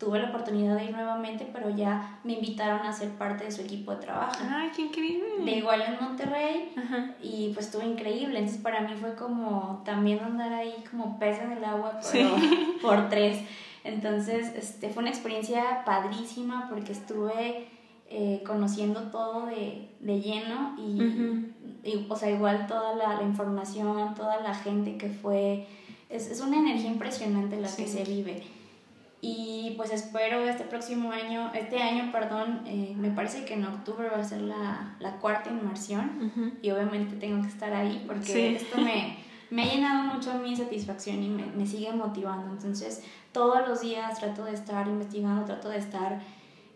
tuve 0.00 0.18
la 0.18 0.30
oportunidad 0.30 0.74
de 0.76 0.86
ir 0.86 0.90
nuevamente 0.92 1.46
pero 1.52 1.70
ya 1.70 2.18
me 2.24 2.32
invitaron 2.32 2.84
a 2.86 2.92
ser 2.92 3.10
parte 3.10 3.44
de 3.44 3.52
su 3.52 3.60
equipo 3.60 3.92
de 3.92 3.98
trabajo 3.98 4.32
Ay, 4.50 4.70
qué 4.74 4.82
increíble. 4.82 5.44
de 5.44 5.50
igual 5.58 5.82
en 5.82 6.04
Monterrey 6.04 6.72
Ajá. 6.76 7.14
y 7.22 7.52
pues 7.54 7.66
estuvo 7.66 7.82
increíble 7.82 8.38
entonces 8.38 8.60
para 8.62 8.80
mí 8.80 8.94
fue 8.98 9.14
como 9.14 9.82
también 9.84 10.18
andar 10.20 10.52
ahí 10.54 10.74
como 10.90 11.18
pez 11.18 11.38
en 11.40 11.52
el 11.52 11.62
agua 11.64 11.98
Sí. 12.02 12.18
pero 12.18 12.30
por 12.82 13.08
tres 13.10 13.38
entonces 13.84 14.52
este 14.56 14.88
fue 14.90 15.02
una 15.02 15.10
experiencia 15.10 15.84
padrísima 15.84 16.66
porque 16.70 16.92
estuve 16.92 17.68
eh, 18.12 18.42
conociendo 18.44 19.02
todo 19.10 19.46
de, 19.46 19.88
de 20.00 20.20
lleno 20.20 20.74
y, 20.76 21.00
y, 21.88 22.06
o 22.08 22.16
sea, 22.16 22.28
igual 22.28 22.66
toda 22.66 22.96
la, 22.96 23.14
la, 23.14 23.22
información, 23.22 24.14
toda 24.16 24.40
la 24.40 24.52
gente 24.52 24.96
que 24.98 25.08
fue, 25.08 25.66
es, 26.08 26.28
es 26.28 26.40
una 26.40 26.56
energía 26.58 26.90
impresionante 26.90 27.60
la 27.60 27.68
que 27.72 27.86
se 27.86 28.02
vive. 28.02 28.42
Y 29.22 29.74
pues 29.76 29.92
espero 29.92 30.48
este 30.48 30.64
próximo 30.64 31.12
año, 31.12 31.50
este 31.54 31.82
año, 31.82 32.10
perdón, 32.10 32.62
eh, 32.64 32.94
me 32.96 33.10
parece 33.10 33.44
que 33.44 33.52
en 33.52 33.66
octubre 33.66 34.08
va 34.08 34.18
a 34.18 34.24
ser 34.24 34.40
la, 34.40 34.96
la 34.98 35.16
cuarta 35.16 35.50
inmersión 35.50 36.56
y 36.62 36.70
obviamente 36.70 37.16
tengo 37.16 37.42
que 37.42 37.48
estar 37.48 37.72
ahí 37.74 38.02
porque 38.06 38.56
esto 38.56 38.78
me, 38.78 39.18
me, 39.50 39.62
ha 39.62 39.74
llenado 39.74 40.14
mucho 40.14 40.32
mi 40.38 40.56
satisfacción 40.56 41.22
y 41.22 41.28
me, 41.28 41.44
me, 41.44 41.66
sigue 41.66 41.92
motivando. 41.92 42.50
Entonces 42.50 43.04
todos 43.32 43.68
los 43.68 43.82
días 43.82 44.18
trato 44.18 44.44
de 44.44 44.54
estar 44.54 44.88
investigando, 44.88 45.44
trato 45.44 45.68
de 45.68 45.78
estar 45.78 46.22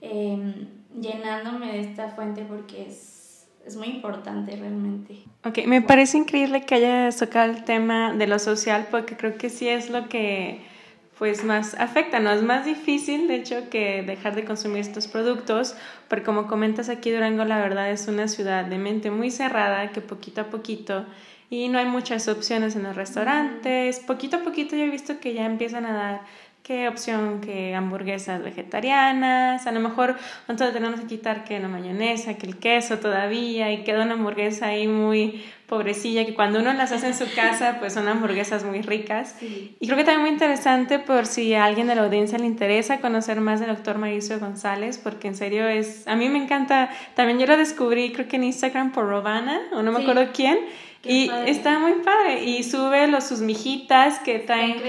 eh, 0.03 0.69
llenándome 1.01 1.73
de 1.73 1.81
esta 1.81 2.11
fuente 2.11 2.45
porque 2.47 2.89
es, 2.89 3.47
es 3.65 3.75
muy 3.75 3.89
importante 3.89 4.55
realmente. 4.55 5.25
Ok, 5.47 5.61
me 5.67 5.81
parece 5.81 6.19
increíble 6.19 6.67
que 6.67 6.75
hayas 6.75 7.17
tocado 7.17 7.51
el 7.51 7.65
tema 7.65 8.13
de 8.13 8.27
lo 8.27 8.39
social 8.39 8.87
porque 8.91 9.17
creo 9.17 9.39
que 9.39 9.49
sí 9.49 9.67
es 9.67 9.89
lo 9.89 10.11
que 10.11 10.74
pues 11.18 11.44
más 11.44 11.75
afecta, 11.75 12.18
¿no? 12.18 12.30
Es 12.30 12.42
más 12.42 12.64
difícil, 12.64 13.28
de 13.28 13.37
hecho, 13.37 13.71
que 13.71 14.02
dejar 14.02 14.35
de 14.35 14.44
consumir 14.44 14.80
estos 14.80 15.06
productos, 15.06 15.76
porque 16.09 16.25
como 16.25 16.47
comentas 16.47 16.88
aquí 16.88 17.11
Durango, 17.11 17.44
la 17.44 17.59
verdad 17.59 17.90
es 17.90 18.09
una 18.09 18.28
ciudad 18.28 18.64
de 18.64 18.78
mente 18.78 19.11
muy 19.11 19.30
cerrada, 19.30 19.90
que 19.90 20.00
poquito 20.00 20.40
a 20.40 20.44
poquito, 20.44 21.06
y 21.50 21.68
no 21.68 21.78
hay 21.78 21.87
muchas 21.87 22.26
opciones 22.28 22.75
en 22.75 22.83
los 22.83 22.97
restaurantes, 22.97 24.00
poquito 24.00 24.38
a 24.38 24.40
poquito 24.40 24.76
yo 24.76 24.85
he 24.85 24.90
visto 24.90 25.21
que 25.21 25.35
ya 25.35 25.47
empiezan 25.47 25.87
a 25.87 25.92
dar 25.92 26.21
qué 26.64 26.88
opción 26.88 27.42
que 27.42 27.75
hamburguesas 27.75 28.42
vegetarianas, 28.42 29.66
a 29.66 29.73
lo 29.73 29.80
mejor 29.80 30.16
nosotros 30.49 30.73
tenemos 30.73 30.99
que 31.00 31.06
quitar 31.06 31.44
que 31.44 31.61
la 31.61 31.68
mayonesa, 31.68 32.35
que 32.35 32.47
el 32.47 32.56
queso 32.56 32.99
todavía 32.99 33.71
y 33.71 33.85
queda 33.85 34.02
una 34.02 34.14
hamburguesa 34.14 34.68
ahí 34.68 34.88
muy 34.88 35.44
pobrecilla 35.75 36.25
que 36.25 36.35
cuando 36.35 36.61
uno 36.61 36.73
las 36.73 36.93
hace 36.93 37.09
en 37.09 37.14
su 37.14 37.26
casa 37.35 37.78
pues 37.81 37.93
son 37.93 38.07
hamburguesas 38.07 38.62
muy 38.64 38.81
ricas 38.81 39.35
y 39.43 39.87
creo 39.87 39.97
que 39.97 40.04
también 40.04 40.21
muy 40.21 40.31
interesante 40.31 41.00
por 41.00 41.26
si 41.26 41.54
a 41.54 41.64
alguien 41.64 41.88
de 41.88 41.97
la 41.97 42.04
audiencia 42.04 42.38
le 42.38 42.47
interesa 42.47 43.00
conocer 43.00 43.40
más 43.40 43.59
del 43.59 43.71
doctor 43.71 43.99
Mauricio 43.99 44.38
González 44.38 44.99
porque 45.02 45.26
en 45.26 45.35
serio 45.35 45.66
es, 45.66 46.07
a 46.07 46.14
mí 46.14 46.28
me 46.28 46.38
encanta, 46.38 46.90
también 47.14 47.40
yo 47.40 47.47
lo 47.47 47.57
descubrí 47.57 48.12
creo 48.12 48.28
que 48.28 48.37
en 48.37 48.45
Instagram 48.45 48.93
por 48.93 49.07
Robana 49.07 49.61
o 49.73 49.83
no 49.83 49.90
me 49.90 50.00
acuerdo 50.00 50.28
quién 50.33 50.59
y 51.07 51.31
está 51.47 51.78
muy 51.78 51.93
padre. 52.02 52.45
Y 52.45 52.62
sube 52.62 53.07
los, 53.09 53.25
sus 53.25 53.40
mijitas 53.40 54.21
que 54.21 54.38
traen. 54.38 54.81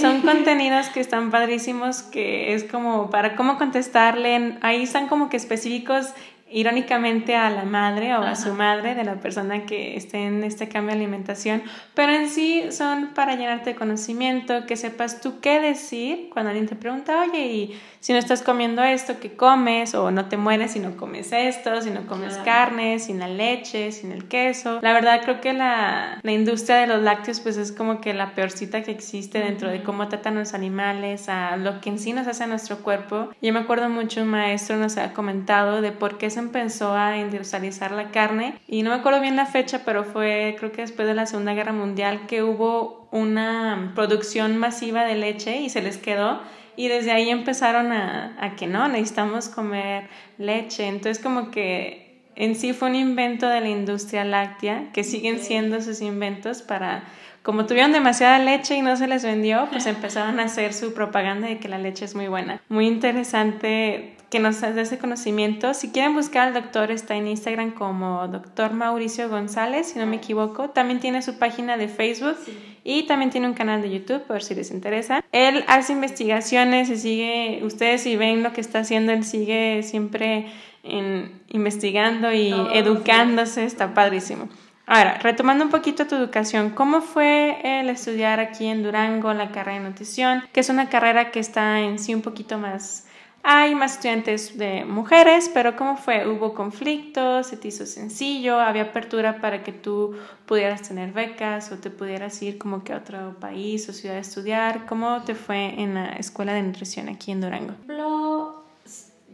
Son 0.00 0.20
contenidos 0.22 0.88
que 0.88 1.00
están 1.00 1.30
padrísimos, 1.30 2.02
que 2.02 2.54
es 2.54 2.64
como 2.64 3.10
para 3.10 3.34
cómo 3.36 3.58
contestarle. 3.58 4.56
Ahí 4.60 4.84
están 4.84 5.08
como 5.08 5.28
que 5.28 5.36
específicos 5.36 6.06
irónicamente 6.54 7.34
a 7.34 7.50
la 7.50 7.64
madre 7.64 8.14
o 8.14 8.22
a 8.22 8.36
su 8.36 8.52
madre 8.52 8.94
de 8.94 9.02
la 9.02 9.16
persona 9.16 9.66
que 9.66 9.96
esté 9.96 10.24
en 10.24 10.44
este 10.44 10.68
cambio 10.68 10.94
de 10.94 11.02
alimentación, 11.02 11.64
pero 11.94 12.12
en 12.12 12.30
sí 12.30 12.70
son 12.70 13.08
para 13.12 13.34
llenarte 13.34 13.70
de 13.70 13.76
conocimiento, 13.76 14.64
que 14.64 14.76
sepas 14.76 15.20
tú 15.20 15.40
qué 15.40 15.58
decir 15.58 16.30
cuando 16.32 16.50
alguien 16.50 16.68
te 16.68 16.76
pregunta, 16.76 17.20
oye, 17.22 17.46
y 17.46 17.80
si 17.98 18.12
no 18.12 18.20
estás 18.20 18.42
comiendo 18.42 18.84
esto, 18.84 19.18
¿qué 19.18 19.34
comes? 19.34 19.94
O 19.96 20.12
no 20.12 20.26
te 20.26 20.36
mueres 20.36 20.72
si 20.72 20.78
no 20.78 20.96
comes 20.96 21.32
esto, 21.32 21.82
si 21.82 21.90
no 21.90 22.06
comes 22.06 22.36
carne, 22.44 23.00
sin 23.00 23.18
la 23.18 23.28
leche, 23.28 23.90
sin 23.90 24.12
el 24.12 24.28
queso. 24.28 24.78
La 24.80 24.92
verdad 24.92 25.22
creo 25.24 25.40
que 25.40 25.54
la, 25.54 26.20
la 26.22 26.32
industria 26.32 26.76
de 26.76 26.86
los 26.86 27.02
lácteos 27.02 27.40
pues 27.40 27.56
es 27.56 27.72
como 27.72 28.00
que 28.00 28.14
la 28.14 28.34
peorcita 28.34 28.82
que 28.82 28.92
existe 28.92 29.40
dentro 29.40 29.70
de 29.70 29.82
cómo 29.82 30.06
tratan 30.06 30.36
los 30.36 30.54
animales, 30.54 31.28
a 31.28 31.56
lo 31.56 31.80
que 31.80 31.90
en 31.90 31.98
sí 31.98 32.12
nos 32.12 32.28
hace 32.28 32.44
a 32.44 32.46
nuestro 32.46 32.78
cuerpo. 32.78 33.30
Yo 33.42 33.52
me 33.52 33.60
acuerdo 33.60 33.88
mucho 33.88 34.22
un 34.22 34.28
maestro 34.28 34.76
nos 34.76 34.98
ha 34.98 35.12
comentado 35.14 35.80
de 35.80 35.90
por 35.90 36.16
qué 36.16 36.30
se 36.30 36.43
empezó 36.44 36.94
a 36.94 37.18
industrializar 37.18 37.90
la 37.90 38.10
carne 38.10 38.54
y 38.66 38.82
no 38.82 38.90
me 38.90 38.96
acuerdo 38.96 39.20
bien 39.20 39.36
la 39.36 39.46
fecha, 39.46 39.82
pero 39.84 40.04
fue 40.04 40.56
creo 40.58 40.72
que 40.72 40.82
después 40.82 41.08
de 41.08 41.14
la 41.14 41.26
Segunda 41.26 41.54
Guerra 41.54 41.72
Mundial 41.72 42.26
que 42.26 42.42
hubo 42.42 43.08
una 43.10 43.92
producción 43.94 44.56
masiva 44.56 45.04
de 45.04 45.16
leche 45.16 45.60
y 45.60 45.70
se 45.70 45.82
les 45.82 45.98
quedó 45.98 46.40
y 46.76 46.88
desde 46.88 47.12
ahí 47.12 47.30
empezaron 47.30 47.92
a, 47.92 48.36
a 48.40 48.56
que 48.56 48.66
no, 48.66 48.88
necesitamos 48.88 49.48
comer 49.48 50.08
leche. 50.38 50.86
Entonces 50.86 51.22
como 51.22 51.50
que 51.50 52.04
en 52.36 52.54
sí 52.54 52.72
fue 52.72 52.88
un 52.88 52.96
invento 52.96 53.48
de 53.48 53.60
la 53.60 53.68
industria 53.68 54.24
láctea, 54.24 54.90
que 54.92 55.04
siguen 55.04 55.38
siendo 55.38 55.80
sus 55.80 56.00
inventos 56.00 56.62
para, 56.62 57.04
como 57.42 57.66
tuvieron 57.66 57.92
demasiada 57.92 58.38
leche 58.38 58.76
y 58.76 58.82
no 58.82 58.96
se 58.96 59.06
les 59.06 59.24
vendió, 59.24 59.68
pues 59.70 59.86
empezaron 59.86 60.40
a 60.40 60.44
hacer 60.44 60.72
su 60.72 60.94
propaganda 60.94 61.48
de 61.48 61.58
que 61.58 61.68
la 61.68 61.78
leche 61.78 62.04
es 62.04 62.14
muy 62.14 62.28
buena. 62.28 62.60
Muy 62.68 62.86
interesante 62.86 64.16
que 64.34 64.40
nos 64.40 64.60
dé 64.60 64.80
ese 64.80 64.98
conocimiento. 64.98 65.74
Si 65.74 65.92
quieren 65.92 66.16
buscar 66.16 66.48
al 66.48 66.54
doctor, 66.54 66.90
está 66.90 67.14
en 67.14 67.28
Instagram 67.28 67.70
como 67.70 68.26
doctor 68.26 68.72
Mauricio 68.72 69.28
González, 69.28 69.92
si 69.92 70.00
no 70.00 70.06
me 70.06 70.16
equivoco. 70.16 70.70
También 70.70 70.98
tiene 70.98 71.22
su 71.22 71.38
página 71.38 71.76
de 71.76 71.86
Facebook 71.86 72.36
y 72.82 73.04
también 73.04 73.30
tiene 73.30 73.46
un 73.46 73.54
canal 73.54 73.80
de 73.80 73.92
YouTube, 73.92 74.24
por 74.24 74.42
si 74.42 74.56
les 74.56 74.72
interesa. 74.72 75.24
Él 75.30 75.64
hace 75.68 75.92
investigaciones 75.92 76.90
y 76.90 76.96
sigue, 76.96 77.60
ustedes 77.62 78.02
si 78.02 78.16
ven 78.16 78.42
lo 78.42 78.52
que 78.52 78.60
está 78.60 78.80
haciendo, 78.80 79.12
él 79.12 79.22
sigue 79.22 79.84
siempre 79.84 80.46
en, 80.82 81.40
investigando 81.50 82.32
y 82.32 82.52
educándose, 82.72 83.64
está 83.64 83.94
padrísimo. 83.94 84.48
Ahora, 84.84 85.16
retomando 85.22 85.64
un 85.64 85.70
poquito 85.70 86.08
tu 86.08 86.16
educación, 86.16 86.70
¿cómo 86.70 87.02
fue 87.02 87.60
el 87.62 87.88
estudiar 87.88 88.40
aquí 88.40 88.66
en 88.66 88.82
Durango 88.82 89.32
la 89.32 89.52
carrera 89.52 89.78
de 89.78 89.90
nutrición? 89.90 90.42
Que 90.52 90.58
es 90.58 90.70
una 90.70 90.88
carrera 90.88 91.30
que 91.30 91.38
está 91.38 91.78
en 91.78 92.00
sí 92.00 92.12
un 92.12 92.22
poquito 92.22 92.58
más 92.58 93.06
hay 93.46 93.74
más 93.74 93.92
estudiantes 93.92 94.56
de 94.56 94.86
mujeres, 94.86 95.50
pero 95.52 95.76
¿cómo 95.76 95.98
fue? 95.98 96.26
¿Hubo 96.26 96.54
conflictos? 96.54 97.48
¿Se 97.48 97.58
te 97.58 97.68
hizo 97.68 97.84
sencillo? 97.84 98.58
¿Había 98.58 98.84
apertura 98.84 99.38
para 99.38 99.62
que 99.62 99.70
tú 99.70 100.16
pudieras 100.46 100.80
tener 100.80 101.12
becas 101.12 101.70
o 101.70 101.76
te 101.76 101.90
pudieras 101.90 102.40
ir 102.42 102.56
como 102.56 102.82
que 102.82 102.94
a 102.94 102.96
otro 102.96 103.38
país 103.38 103.86
o 103.90 103.92
ciudad 103.92 104.16
a 104.16 104.20
estudiar? 104.20 104.86
¿Cómo 104.86 105.22
te 105.24 105.34
fue 105.34 105.78
en 105.78 105.92
la 105.92 106.14
escuela 106.14 106.54
de 106.54 106.62
nutrición 106.62 107.10
aquí 107.10 107.32
en 107.32 107.42
Durango? 107.42 107.74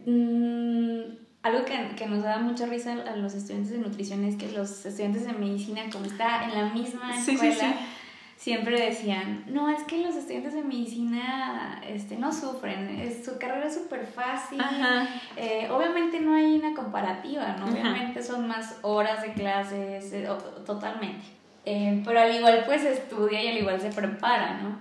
Mm, 0.05 1.15
algo 1.43 1.63
que, 1.63 1.95
que, 1.95 2.05
nos 2.05 2.23
da 2.23 2.37
mucha 2.39 2.65
risa 2.65 2.91
a 2.91 3.15
los 3.15 3.33
estudiantes 3.33 3.71
de 3.71 3.77
nutrición 3.77 4.25
es 4.25 4.35
que 4.35 4.51
los 4.51 4.85
estudiantes 4.85 5.25
de 5.25 5.31
medicina, 5.31 5.83
como 5.89 6.03
está 6.03 6.43
en 6.43 6.53
la 6.53 6.73
misma 6.73 7.17
escuela, 7.17 7.77
siempre 8.41 8.81
decían, 8.81 9.43
no, 9.45 9.69
es 9.69 9.83
que 9.83 9.99
los 9.99 10.15
estudiantes 10.15 10.55
de 10.55 10.63
medicina 10.63 11.79
este, 11.87 12.17
no 12.17 12.33
sufren, 12.33 12.89
es, 12.99 13.23
su 13.23 13.37
carrera 13.37 13.67
es 13.67 13.75
súper 13.75 14.07
fácil, 14.07 14.59
eh, 15.37 15.67
obviamente 15.69 16.19
no 16.21 16.33
hay 16.33 16.55
una 16.55 16.73
comparativa, 16.73 17.55
¿no? 17.59 17.67
Obviamente 17.67 18.23
son 18.23 18.47
más 18.47 18.79
horas 18.81 19.21
de 19.21 19.33
clases, 19.33 20.11
eh, 20.11 20.27
totalmente. 20.65 21.23
Eh, 21.65 22.01
pero 22.03 22.19
al 22.19 22.35
igual 22.35 22.63
pues 22.65 22.83
estudia 22.83 23.43
y 23.43 23.47
al 23.49 23.57
igual 23.59 23.79
se 23.79 23.91
prepara, 23.91 24.59
¿no? 24.59 24.79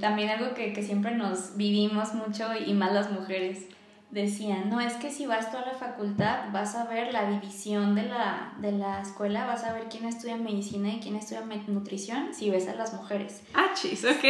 también 0.00 0.30
algo 0.30 0.54
que, 0.54 0.72
que 0.72 0.82
siempre 0.82 1.14
nos 1.14 1.58
vivimos 1.58 2.14
mucho 2.14 2.46
y 2.66 2.72
más 2.72 2.94
las 2.94 3.12
mujeres 3.12 3.66
decían, 4.10 4.68
no, 4.68 4.80
es 4.80 4.94
que 4.94 5.10
si 5.10 5.26
vas 5.26 5.50
tú 5.50 5.56
a 5.56 5.60
la 5.60 5.74
facultad 5.74 6.50
vas 6.52 6.74
a 6.74 6.84
ver 6.84 7.12
la 7.12 7.30
división 7.30 7.94
de 7.94 8.04
la, 8.04 8.52
de 8.58 8.72
la 8.72 9.00
escuela, 9.00 9.46
vas 9.46 9.64
a 9.64 9.72
ver 9.72 9.84
quién 9.88 10.06
estudia 10.06 10.36
medicina 10.36 10.88
y 10.88 11.00
quién 11.00 11.16
estudia 11.16 11.42
nutrición 11.68 12.34
si 12.34 12.50
ves 12.50 12.68
a 12.68 12.74
las 12.74 12.92
mujeres. 12.94 13.42
Ah, 13.54 13.70
chis, 13.74 14.04
ok. 14.04 14.24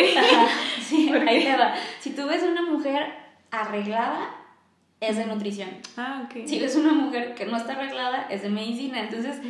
sí, 0.83 1.11
ahí 1.29 1.45
te 1.45 1.57
va. 1.57 1.75
Si 2.01 2.11
tú 2.11 2.27
ves 2.27 2.43
una 2.43 2.63
mujer 2.63 3.07
arreglada, 3.51 4.37
es 5.01 5.17
de 5.17 5.25
nutrición. 5.25 5.71
Ah, 5.97 6.27
ok. 6.27 6.47
Si 6.47 6.61
ves 6.61 6.77
una 6.77 6.93
mujer 6.93 7.35
que 7.35 7.47
no 7.47 7.57
está 7.57 7.73
arreglada, 7.73 8.27
es 8.29 8.43
de 8.43 8.51
medicina. 8.51 9.01
Entonces, 9.01 9.41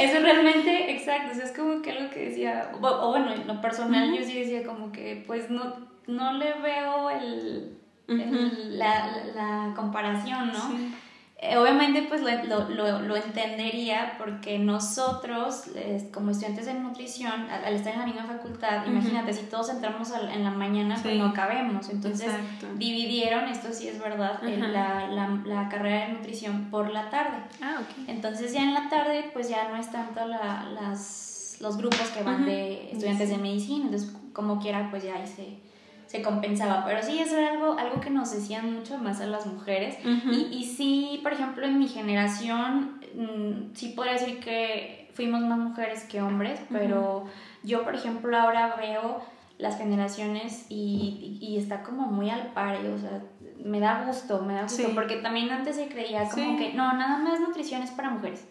eso 0.00 0.20
realmente, 0.20 0.90
exacto, 0.92 1.38
es 1.38 1.52
como 1.52 1.82
que 1.82 1.90
algo 1.92 2.10
que 2.10 2.30
decía, 2.30 2.70
o, 2.80 3.10
bueno, 3.10 3.30
en 3.34 3.46
lo 3.46 3.60
personal 3.60 4.16
yo 4.16 4.24
sí 4.24 4.40
decía 4.40 4.64
como 4.64 4.92
que, 4.92 5.22
pues 5.26 5.50
no, 5.50 5.86
no 6.06 6.32
le 6.32 6.54
veo 6.60 7.10
el 7.10 7.75
la, 8.08 9.24
la, 9.34 9.72
comparación, 9.74 10.52
¿no? 10.52 11.06
Eh, 11.38 11.58
obviamente 11.58 12.06
pues 12.08 12.22
lo, 12.22 12.68
lo, 12.70 13.00
lo, 13.02 13.14
entendería 13.14 14.14
porque 14.16 14.58
nosotros 14.58 15.64
como 16.10 16.30
estudiantes 16.30 16.64
de 16.64 16.72
nutrición 16.72 17.50
al, 17.50 17.74
estar 17.74 17.92
en 17.92 18.00
la 18.00 18.06
misma 18.06 18.24
facultad, 18.24 18.86
imagínate 18.86 19.34
si 19.34 19.44
todos 19.44 19.68
entramos 19.68 20.10
en 20.12 20.44
la 20.44 20.50
mañana 20.50 20.98
pues 21.02 21.18
no 21.18 21.34
cabemos, 21.34 21.90
entonces 21.90 22.32
dividieron, 22.76 23.50
esto 23.50 23.68
sí 23.70 23.86
es 23.86 24.00
verdad, 24.00 24.40
la, 24.42 25.08
la, 25.08 25.28
la, 25.44 25.68
carrera 25.68 26.06
de 26.06 26.14
nutrición 26.14 26.70
por 26.70 26.90
la 26.90 27.10
tarde. 27.10 27.36
Ah, 27.60 27.82
okay. 27.82 28.06
Entonces 28.08 28.54
ya 28.54 28.62
en 28.62 28.72
la 28.72 28.88
tarde 28.88 29.28
pues 29.34 29.50
ya 29.50 29.68
no 29.68 29.76
es 29.76 29.92
tanto 29.92 30.26
las, 30.26 31.58
los 31.60 31.76
grupos 31.76 32.08
que 32.14 32.22
van 32.22 32.46
de 32.46 32.92
estudiantes 32.92 33.28
de 33.28 33.36
medicina, 33.36 33.84
entonces 33.84 34.10
como 34.32 34.58
quiera 34.58 34.88
pues 34.90 35.04
ya 35.04 35.16
ahí 35.16 35.60
se 36.06 36.22
compensaba. 36.22 36.84
Pero 36.84 37.02
sí, 37.02 37.18
eso 37.18 37.36
era 37.36 37.52
algo, 37.52 37.78
algo 37.78 38.00
que 38.00 38.10
nos 38.10 38.32
decían 38.32 38.74
mucho 38.74 38.98
más 38.98 39.20
a 39.20 39.26
las 39.26 39.46
mujeres. 39.46 39.96
y, 40.04 40.48
y, 40.52 40.64
sí, 40.64 41.20
por 41.22 41.32
ejemplo, 41.32 41.66
en 41.66 41.78
mi 41.78 41.88
generación, 41.88 43.00
mm, 43.14 43.74
sí 43.74 43.88
podría 43.88 44.14
decir 44.14 44.40
que 44.40 45.10
fuimos 45.14 45.40
más 45.42 45.58
mujeres 45.58 46.04
que 46.04 46.20
hombres, 46.20 46.60
pero 46.70 47.24
yo, 47.62 47.82
por 47.84 47.94
ejemplo, 47.94 48.36
ahora 48.36 48.76
veo 48.76 49.22
las 49.58 49.78
generaciones 49.78 50.66
y, 50.68 51.38
y, 51.40 51.56
está 51.56 51.82
como 51.82 52.08
muy 52.08 52.28
al 52.28 52.52
par, 52.52 52.76
o 52.76 52.98
sea, 52.98 53.22
me 53.64 53.80
da 53.80 54.04
gusto, 54.06 54.42
me 54.42 54.52
da 54.52 54.64
gusto, 54.64 54.90
porque 54.94 55.16
también 55.16 55.50
antes 55.50 55.76
se 55.76 55.88
creía 55.88 56.28
como 56.28 56.58
que 56.58 56.74
no, 56.74 56.92
nada 56.92 57.18
más 57.18 57.40
nutrición 57.40 57.82
es 57.82 57.90
para 57.90 58.10
mujeres. 58.10 58.46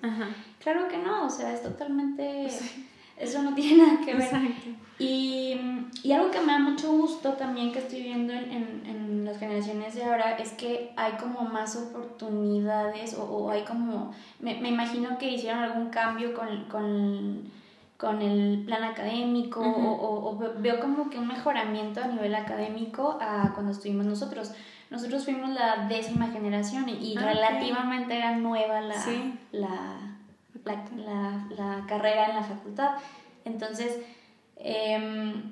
Claro 0.59 0.87
que 0.87 0.97
no, 0.97 1.27
o 1.27 1.29
sea, 1.29 1.53
es 1.53 1.61
totalmente... 1.61 2.49
Eso 3.17 3.41
no 3.41 3.53
tiene 3.55 3.83
nada 3.83 3.99
que 4.03 4.13
ver. 4.13 4.29
Y, 4.97 5.59
y, 6.03 6.11
algo 6.13 6.31
que 6.31 6.39
me 6.39 6.53
da 6.53 6.59
mucho 6.59 6.89
gusto 6.91 7.33
también 7.33 7.73
que 7.73 7.79
estoy 7.79 8.01
viendo 8.01 8.31
en, 8.31 8.51
en, 8.51 8.85
en 8.85 9.25
las 9.25 9.37
generaciones 9.37 9.93
de 9.95 10.05
ahora 10.05 10.37
es 10.37 10.53
que 10.53 10.93
hay 10.95 11.13
como 11.13 11.41
más 11.41 11.75
oportunidades 11.75 13.13
o, 13.15 13.23
o 13.23 13.51
hay 13.51 13.63
como, 13.63 14.13
me, 14.39 14.55
me, 14.61 14.69
imagino 14.69 15.17
que 15.17 15.31
hicieron 15.31 15.63
algún 15.63 15.89
cambio 15.89 16.33
con, 16.33 16.65
con, 16.65 17.51
con 17.97 18.21
el 18.21 18.63
plan 18.65 18.83
académico 18.85 19.59
o, 19.59 20.29
o, 20.29 20.37
veo 20.59 20.79
como 20.79 21.09
que 21.09 21.19
un 21.19 21.27
mejoramiento 21.27 22.01
a 22.01 22.07
nivel 22.07 22.33
académico 22.33 23.17
a 23.19 23.51
cuando 23.53 23.73
estuvimos 23.73 24.05
nosotros. 24.05 24.53
Nosotros 24.89 25.25
fuimos 25.25 25.49
la 25.49 25.87
décima 25.87 26.27
generación 26.27 26.87
y, 26.87 27.15
ah, 27.17 27.21
relativamente 27.21 28.15
era 28.15 28.37
nueva 28.37 28.79
la, 28.79 28.95
la, 29.51 30.14
la, 30.65 31.47
la, 31.57 31.85
carrera 31.87 32.29
en 32.29 32.35
la 32.35 32.43
facultad. 32.43 32.95
Entonces, 33.45 33.99
em, 34.57 35.51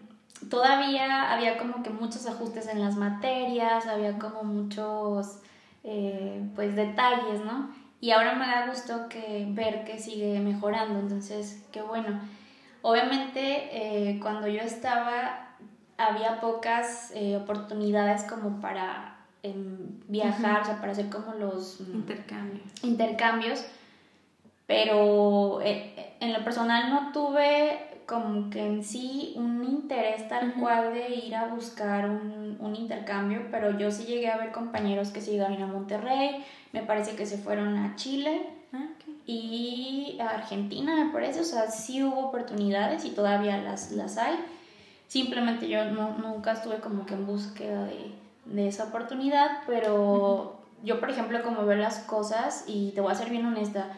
todavía 0.50 1.32
había 1.32 1.58
como 1.58 1.84
que 1.84 1.89
muchos 1.89 2.25
ajustes 2.27 2.67
en 2.67 2.82
las 2.82 2.96
materias, 2.96 3.88
había 3.88 4.17
como 4.17 4.43
muchos 4.43 5.39
eh, 5.84 6.41
pues 6.55 6.75
detalles, 6.75 7.43
¿no? 7.46 7.70
Y 8.01 8.12
ahora 8.12 8.36
me 8.36 8.46
da 8.46 8.67
gusto 8.67 9.08
que 9.08 9.48
ver 9.50 9.86
que 9.86 9.98
sigue 9.98 10.39
mejorando, 10.39 11.00
entonces 11.00 11.63
qué 11.72 11.82
bueno. 11.82 12.20
Obviamente 12.82 13.70
eh, 13.72 14.20
cuando 14.22 14.48
yo 14.48 14.62
estaba 14.62 15.48
había 15.98 16.41
pocas 16.41 17.12
eh, 17.15 17.38
oportunidades 17.38 18.24
como 18.24 18.60
para 18.60 19.17
viajar, 20.08 20.62
o 20.62 20.65
sea, 20.65 20.79
para 20.79 20.93
hacer 20.93 21.10
como 21.10 21.34
los 21.34 21.82
mm, 21.82 21.96
intercambios. 21.96 22.62
intercambios. 22.82 23.65
Pero 24.74 25.62
eh, 25.62 26.15
en 26.20 26.34
lo 26.34 26.44
personal 26.44 26.89
no 26.89 27.12
tuve 27.12 27.92
como 28.08 28.50
que 28.50 28.65
en 28.65 28.84
sí 28.84 29.34
un 29.36 29.63
interés 29.63 30.27
tal 30.27 30.56
cual 30.56 30.94
de 30.94 31.10
ir 31.10 31.36
a 31.36 31.46
buscar 31.46 32.10
un, 32.10 32.58
un, 32.60 32.75
intercambio, 32.75 33.44
pero 33.51 33.77
yo 33.77 33.92
sí 33.92 34.06
llegué 34.06 34.32
a 34.32 34.38
ver 34.38 34.51
compañeros 34.51 35.10
que 35.10 35.22
se 35.22 35.32
llegaron 35.32 35.62
a 35.62 35.68
Monterrey, 35.68 36.44
me 36.72 36.82
parece 36.82 37.15
que 37.15 37.27
se 37.27 37.38
fueron 37.38 37.77
a 37.77 37.96
Chile 37.98 38.48
ah, 38.74 38.88
y 39.27 40.18
a 40.20 40.30
Argentina, 40.30 40.96
me 40.96 41.12
parece, 41.13 41.42
o 41.42 41.46
sea, 41.46 41.70
sí 41.70 42.03
hubo 42.03 42.30
oportunidades 42.30 43.06
y 43.06 43.12
todavía 43.12 43.58
las, 43.58 43.92
las 43.92 44.18
hay. 44.18 44.36
Simplemente 45.08 45.70
yo 45.70 45.86
no, 45.86 46.18
nunca 46.18 46.53
estuve 46.53 46.80
como 46.80 47.06
que 47.06 47.13
en 47.13 47.27
búsqueda 47.27 47.86
de, 47.86 48.12
de 48.46 48.68
esa 48.70 48.86
oportunidad, 48.86 49.60
pero 49.68 50.58
yo, 50.84 51.00
por 51.00 51.12
ejemplo, 51.12 51.44
como 51.44 51.63
veo 51.63 51.77
las 51.77 52.00
cosas, 52.00 52.65
y 52.65 52.92
te 52.96 53.01
voy 53.01 53.12
a 53.12 53.15
ser 53.15 53.30
bien 53.30 53.46
honesta, 53.46 53.92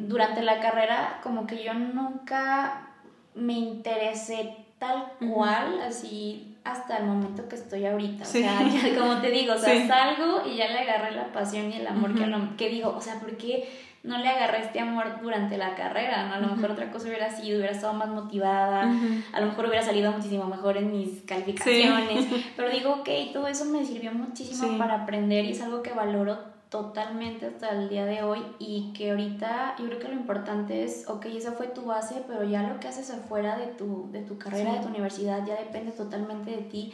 durante 0.00 0.42
la 0.42 0.60
carrera 0.60 1.20
como 1.22 1.46
que 1.46 1.62
yo 1.62 1.72
nunca 1.74 2.88
me 3.34 3.54
interesé 3.54 4.56
tal 4.78 5.12
cual, 5.32 5.80
así 5.82 6.56
hasta 6.64 6.98
el 6.98 7.04
momento 7.06 7.48
que 7.48 7.56
estoy 7.56 7.86
ahorita. 7.86 8.24
O 8.24 8.26
sea, 8.26 8.60
como 8.98 9.20
te 9.20 9.30
digo, 9.30 9.54
o 9.54 9.58
sea, 9.58 9.86
salgo 9.86 10.42
y 10.46 10.56
ya 10.56 10.68
le 10.68 10.80
agarré 10.80 11.12
la 11.12 11.32
pasión 11.32 11.70
y 11.70 11.76
el 11.76 11.86
amor 11.86 12.14
que, 12.14 12.26
que 12.56 12.70
digo, 12.70 12.94
o 12.96 13.00
sea, 13.00 13.18
¿por 13.18 13.36
qué 13.36 13.68
no 14.02 14.16
le 14.16 14.28
agarré 14.28 14.60
este 14.60 14.80
amor 14.80 15.20
durante 15.22 15.58
la 15.58 15.74
carrera, 15.74 16.26
¿no? 16.28 16.34
A 16.34 16.38
lo 16.38 16.48
mejor 16.48 16.70
otra 16.70 16.90
cosa 16.90 17.08
hubiera 17.08 17.30
sido, 17.30 17.58
hubiera 17.58 17.72
estado 17.72 17.92
más 17.92 18.08
motivada, 18.08 18.90
a 19.32 19.40
lo 19.40 19.46
mejor 19.46 19.66
hubiera 19.66 19.84
salido 19.84 20.10
muchísimo 20.12 20.44
mejor 20.46 20.78
en 20.78 20.90
mis 20.90 21.20
calificaciones, 21.22 22.26
pero 22.56 22.70
digo, 22.70 22.92
ok, 23.00 23.08
todo 23.32 23.46
eso 23.46 23.66
me 23.66 23.84
sirvió 23.84 24.12
muchísimo 24.12 24.78
para 24.78 25.02
aprender 25.02 25.44
y 25.44 25.52
es 25.52 25.60
algo 25.60 25.82
que 25.82 25.92
valoro 25.92 26.38
totalmente 26.70 27.46
hasta 27.46 27.70
el 27.70 27.88
día 27.88 28.06
de 28.06 28.22
hoy 28.22 28.40
y 28.58 28.92
que 28.92 29.10
ahorita 29.10 29.74
yo 29.78 29.86
creo 29.86 29.98
que 29.98 30.08
lo 30.08 30.14
importante 30.14 30.84
es, 30.84 31.08
ok, 31.08 31.26
esa 31.26 31.52
fue 31.52 31.66
tu 31.66 31.82
base, 31.82 32.22
pero 32.26 32.44
ya 32.44 32.62
lo 32.62 32.78
que 32.78 32.88
haces 32.88 33.10
afuera 33.10 33.58
de 33.58 33.66
tu, 33.66 34.08
de 34.12 34.22
tu 34.22 34.38
carrera, 34.38 34.74
de 34.74 34.80
tu 34.80 34.88
universidad, 34.88 35.44
ya 35.44 35.56
depende 35.56 35.90
totalmente 35.90 36.52
de 36.52 36.62
ti 36.62 36.92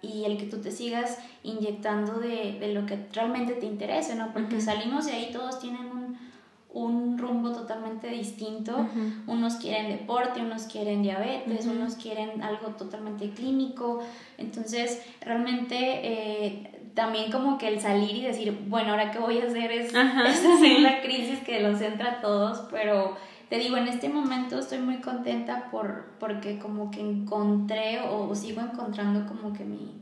y 0.00 0.24
el 0.24 0.38
que 0.38 0.46
tú 0.46 0.60
te 0.60 0.70
sigas 0.70 1.18
inyectando 1.42 2.20
de, 2.20 2.58
de 2.58 2.72
lo 2.72 2.86
que 2.86 3.06
realmente 3.12 3.52
te 3.52 3.66
interese, 3.66 4.14
¿no? 4.14 4.32
Porque 4.32 4.60
salimos 4.60 5.06
de 5.06 5.12
ahí, 5.12 5.30
todos 5.30 5.60
tienen 5.60 5.86
un 5.86 6.08
un 6.70 7.16
rumbo 7.18 7.52
totalmente 7.52 8.08
distinto. 8.08 8.86
Unos 9.26 9.56
quieren 9.56 9.90
deporte, 9.90 10.40
unos 10.40 10.64
quieren 10.64 11.02
diabetes, 11.02 11.66
unos 11.66 11.94
quieren 11.94 12.42
algo 12.42 12.68
totalmente 12.68 13.30
clínico. 13.30 14.00
Entonces, 14.36 15.02
realmente 15.20 15.76
eh, 15.76 16.77
también 16.98 17.30
como 17.30 17.58
que 17.58 17.68
el 17.68 17.80
salir 17.80 18.16
y 18.16 18.22
decir, 18.22 18.58
bueno, 18.66 18.90
ahora 18.90 19.12
qué 19.12 19.20
voy 19.20 19.38
a 19.38 19.44
hacer 19.44 19.70
es, 19.70 19.92
la 19.92 21.00
crisis 21.00 21.38
que 21.46 21.60
los 21.60 21.80
entra 21.80 22.14
a 22.14 22.20
todos, 22.20 22.66
pero 22.72 23.16
te 23.48 23.60
digo, 23.60 23.76
en 23.76 23.86
este 23.86 24.08
momento 24.08 24.58
estoy 24.58 24.78
muy 24.78 24.96
contenta 24.96 25.70
por, 25.70 26.06
porque 26.18 26.58
como 26.58 26.90
que 26.90 26.98
encontré 27.00 28.00
o, 28.00 28.34
sigo 28.34 28.62
encontrando 28.62 29.28
como 29.28 29.52
que 29.52 29.64
mi, 29.64 29.92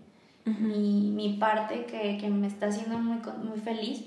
mi, 0.47 1.11
mi, 1.11 1.35
parte 1.35 1.85
que, 1.85 2.17
que, 2.17 2.31
me 2.31 2.47
está 2.47 2.69
haciendo 2.69 2.97
muy, 2.97 3.19
muy 3.45 3.61
feliz. 3.61 4.07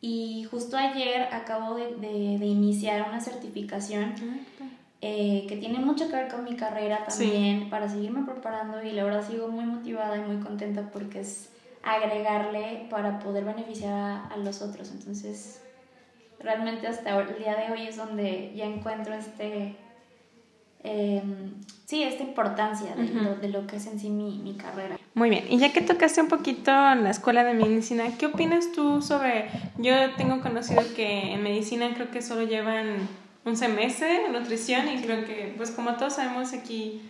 Y 0.00 0.46
justo 0.50 0.78
ayer 0.78 1.28
acabo 1.34 1.74
de, 1.74 1.94
de, 1.96 2.46
iniciar 2.46 3.06
una 3.06 3.20
certificación 3.20 4.14
ah, 4.18 4.64
eh, 5.02 5.44
que 5.46 5.58
tiene 5.58 5.78
mucho 5.78 6.08
que 6.08 6.16
ver 6.16 6.28
con 6.28 6.44
mi 6.44 6.56
carrera 6.56 7.04
también 7.06 7.68
para 7.68 7.86
seguirme 7.86 8.24
preparando 8.24 8.82
y 8.82 8.92
la 8.92 9.04
verdad 9.04 9.28
sigo 9.28 9.48
muy 9.48 9.66
motivada 9.66 10.16
y 10.16 10.22
muy 10.22 10.42
contenta 10.42 10.90
porque 10.90 11.20
es 11.20 11.50
agregarle 11.82 12.86
para 12.90 13.18
poder 13.18 13.44
beneficiar 13.44 14.22
a, 14.30 14.36
los 14.36 14.62
otros. 14.62 14.90
Entonces, 14.90 15.62
realmente 16.38 16.86
hasta 16.86 17.18
el 17.18 17.38
día 17.38 17.56
de 17.56 17.72
hoy 17.72 17.86
es 17.86 17.96
donde 17.96 18.52
ya 18.54 18.64
encuentro 18.64 19.14
este... 19.14 19.76
Eh, 20.82 21.22
sí, 21.84 22.02
esta 22.02 22.22
importancia 22.22 22.94
de, 22.96 23.08
lo, 23.08 23.34
de, 23.36 23.48
lo, 23.48 23.66
que 23.66 23.76
es 23.76 23.86
en 23.86 24.00
sí 24.00 24.08
mi, 24.08 24.38
mi 24.38 24.54
carrera. 24.54 24.96
Muy 25.12 25.28
bien, 25.28 25.44
y 25.50 25.58
ya 25.58 25.74
que 25.74 25.82
tocaste 25.82 26.22
un 26.22 26.28
poquito 26.28 26.70
en 26.70 27.04
la 27.04 27.10
escuela 27.10 27.44
de 27.44 27.52
medicina, 27.52 28.04
¿qué 28.16 28.26
opinas 28.26 28.72
tú 28.72 29.02
sobre, 29.02 29.50
yo 29.76 29.92
tengo 30.16 30.40
conocido 30.40 30.82
que 30.96 31.34
en 31.34 31.42
medicina 31.42 31.92
creo 31.94 32.10
que 32.10 32.22
solo 32.22 32.44
llevan 32.44 33.08
un 33.44 33.56
semestre 33.56 34.22
de 34.22 34.28
nutrición 34.30 34.88
y 34.88 35.02
creo 35.02 35.24
que, 35.26 35.52
pues 35.56 35.70
como 35.70 35.96
todos 35.96 36.14
sabemos 36.14 36.52
aquí, 36.52 37.02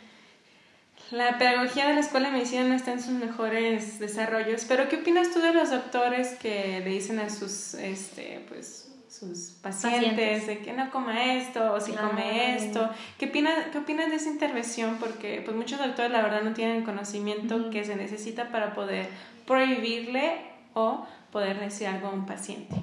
la 1.10 1.38
pedagogía 1.38 1.88
de 1.88 1.94
la 1.94 2.00
escuela 2.00 2.28
de 2.28 2.34
medicina 2.34 2.64
no 2.64 2.74
está 2.74 2.92
en 2.92 3.02
sus 3.02 3.12
mejores 3.12 3.98
desarrollos, 3.98 4.64
pero 4.66 4.88
¿qué 4.88 4.96
opinas 4.96 5.30
tú 5.32 5.40
de 5.40 5.52
los 5.52 5.70
doctores 5.70 6.36
que 6.38 6.80
le 6.80 6.90
dicen 6.90 7.18
a 7.18 7.30
sus, 7.30 7.74
este, 7.74 8.44
pues, 8.48 8.90
sus 9.20 9.50
pacientes, 9.60 10.46
de 10.46 10.60
que 10.60 10.72
no 10.72 10.90
coma 10.90 11.34
esto 11.34 11.74
o 11.74 11.80
si 11.80 11.92
come 11.92 12.54
esto. 12.56 12.88
¿Qué 13.18 13.26
opinas, 13.26 13.66
¿Qué 13.72 13.78
opinas 13.78 14.08
de 14.08 14.16
esa 14.16 14.30
intervención? 14.30 14.96
Porque 14.98 15.42
pues 15.44 15.54
muchos 15.56 15.78
doctores 15.78 16.10
la 16.10 16.22
verdad 16.22 16.42
no 16.42 16.54
tienen 16.54 16.84
conocimiento 16.84 17.70
que 17.70 17.84
se 17.84 17.96
necesita 17.96 18.50
para 18.50 18.72
poder 18.72 19.08
prohibirle 19.46 20.40
o 20.74 21.06
poder 21.32 21.58
decir 21.58 21.88
algo 21.88 22.08
a 22.08 22.10
un 22.12 22.24
paciente. 22.24 22.76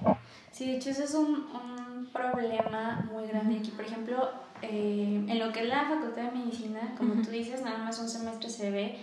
Sí, 0.52 0.66
de 0.66 0.78
hecho 0.78 0.90
eso 0.90 1.06
es 1.06 1.14
un, 1.16 1.48
un 1.54 2.10
problema 2.12 3.08
muy 3.12 3.28
grande 3.28 3.58
aquí. 3.60 3.72
Por 3.72 3.86
ejemplo, 3.86 4.30
eh, 4.62 5.26
en 5.28 5.40
lo 5.40 5.52
que 5.52 5.62
es 5.62 5.68
la 5.68 5.86
Facultad 5.86 6.32
de 6.32 6.32
Medicina, 6.32 6.96
como 6.98 7.22
tú 7.22 7.30
dices, 7.30 7.62
nada 7.62 7.78
más 7.80 8.00
un 8.00 8.10
semestre 8.10 8.50
se 8.50 8.72
ve 8.72 8.98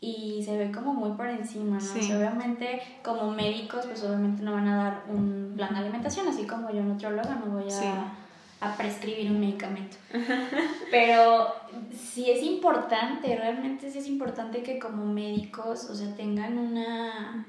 y 0.00 0.42
se 0.44 0.58
ve 0.58 0.70
como 0.70 0.92
muy 0.92 1.12
por 1.12 1.28
encima, 1.28 1.78
¿no? 1.78 2.16
obviamente 2.16 2.82
como 3.02 3.30
médicos 3.30 3.86
pues 3.86 4.02
obviamente 4.02 4.42
no 4.42 4.52
van 4.52 4.68
a 4.68 4.76
dar 4.76 5.04
un 5.08 5.54
plan 5.56 5.72
de 5.72 5.80
alimentación, 5.80 6.28
así 6.28 6.46
como 6.46 6.70
yo 6.70 6.82
nutrióloga 6.82 7.36
no 7.36 7.52
voy 7.52 7.72
a, 7.72 8.12
a 8.60 8.76
prescribir 8.76 9.30
un 9.30 9.40
medicamento. 9.40 9.96
Pero 10.90 11.54
sí 11.94 12.30
es 12.30 12.42
importante, 12.42 13.34
realmente 13.34 13.90
sí 13.90 13.98
es 13.98 14.06
importante 14.06 14.62
que 14.62 14.78
como 14.78 15.06
médicos, 15.06 15.88
o 15.88 15.94
sea, 15.94 16.14
tengan 16.14 16.58
una, 16.58 17.46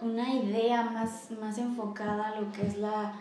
una 0.00 0.34
idea 0.34 0.84
más, 0.84 1.30
más 1.32 1.58
enfocada 1.58 2.30
a 2.30 2.40
lo 2.40 2.50
que 2.50 2.66
es 2.66 2.78
la, 2.78 3.12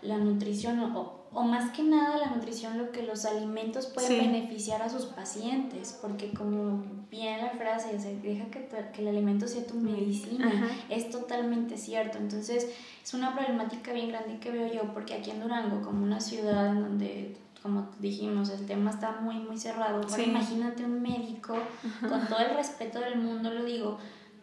la 0.00 0.16
nutrición 0.16 0.80
o 0.80 1.21
o 1.34 1.42
más 1.42 1.70
que 1.70 1.82
nada 1.82 2.18
la 2.18 2.26
nutrición, 2.26 2.78
lo 2.78 2.92
que 2.92 3.02
los 3.02 3.24
alimentos 3.24 3.86
pueden 3.86 4.32
beneficiar 4.32 4.82
a 4.82 4.88
sus 4.88 5.06
pacientes, 5.06 5.98
porque 6.00 6.32
como 6.32 6.84
bien 7.10 7.40
la 7.40 7.50
frase, 7.50 7.98
se 7.98 8.16
deja 8.16 8.46
que, 8.46 8.68
que 8.92 9.02
el 9.02 9.08
alimento 9.08 9.48
sea 9.48 9.66
tu 9.66 9.74
medicina, 9.74 10.68
es 10.88 11.10
totalmente 11.10 11.78
cierto. 11.78 12.18
Entonces 12.18 12.68
es 13.02 13.14
una 13.14 13.34
problemática 13.34 13.92
bien 13.92 14.08
grande 14.08 14.38
que 14.38 14.50
veo 14.50 14.72
yo, 14.72 14.92
porque 14.92 15.14
aquí 15.14 15.30
en 15.30 15.40
Durango, 15.40 15.82
como 15.82 16.04
una 16.04 16.20
ciudad 16.20 16.68
en 16.68 16.82
donde 16.82 17.36
como 17.62 17.88
dijimos, 18.00 18.50
el 18.50 18.66
tema 18.66 18.90
está 18.90 19.20
muy, 19.20 19.36
muy 19.36 19.56
cerrado. 19.56 20.00
imagínate 20.18 20.84
un 20.84 21.00
médico, 21.00 21.54
con 22.00 22.26
todo 22.26 22.40
el 22.40 22.56
respeto 22.56 22.98
del 22.98 23.18
mundo 23.18 23.50
lo 23.50 23.64
digo, 23.64 23.98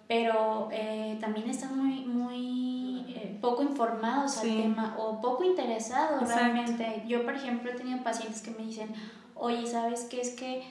pero 0.10 0.70
eh, 0.72 1.20
también 1.22 1.48
están 1.52 1.78
muy, 1.78 2.00
muy 2.00 3.06
eh, 3.10 3.38
poco 3.40 3.62
informados 3.62 4.40
al 4.40 4.48
tema 4.48 4.96
o 4.98 5.22
poco 5.22 5.44
interesados 5.44 6.28
realmente. 6.28 7.04
Yo, 7.08 7.24
por 7.24 7.36
ejemplo, 7.36 7.70
he 7.70 7.76
tenido 7.76 8.02
pacientes 8.02 8.42
que 8.42 8.50
me 8.50 8.66
dicen, 8.66 8.90
oye, 9.36 9.68
¿sabes 9.68 10.08
qué? 10.10 10.22
Es 10.22 10.32
que 10.32 10.64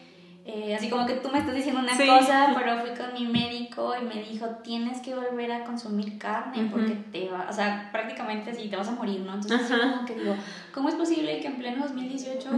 eh, 0.45 0.75
así 0.75 0.91
como 0.91 1.07
que 1.07 1.15
tú 1.15 1.29
me 1.29 1.39
estás 1.39 1.55
diciendo 1.55 1.81
una 1.81 1.97
cosa, 1.97 2.53
pero 2.59 2.81
fui 2.81 2.91
con 2.97 3.15
mi 3.15 3.31
médico 3.31 3.95
y 3.97 4.05
me 4.05 4.25
dijo, 4.25 4.47
tienes 4.65 5.01
que 5.03 5.15
volver 5.15 5.53
a 5.53 5.63
consumir 5.63 6.19
carne 6.19 6.69
porque 6.73 6.95
te 7.13 7.29
va, 7.29 7.47
o 7.49 7.53
sea, 7.53 7.91
prácticamente 7.93 8.53
sí, 8.53 8.69
te 8.69 8.77
vas 8.77 8.89
a 8.89 8.93
morir, 8.93 9.21
¿no? 9.21 9.35
Entonces 9.35 9.69
yo 9.69 9.79
como 9.79 10.05
que 10.05 10.15
digo, 10.17 10.35
¿cómo 10.75 10.89
es 10.89 10.97
posible 10.97 11.39
que 11.39 11.47
en 11.47 11.59
pleno 11.59 11.85
2018 11.85 12.51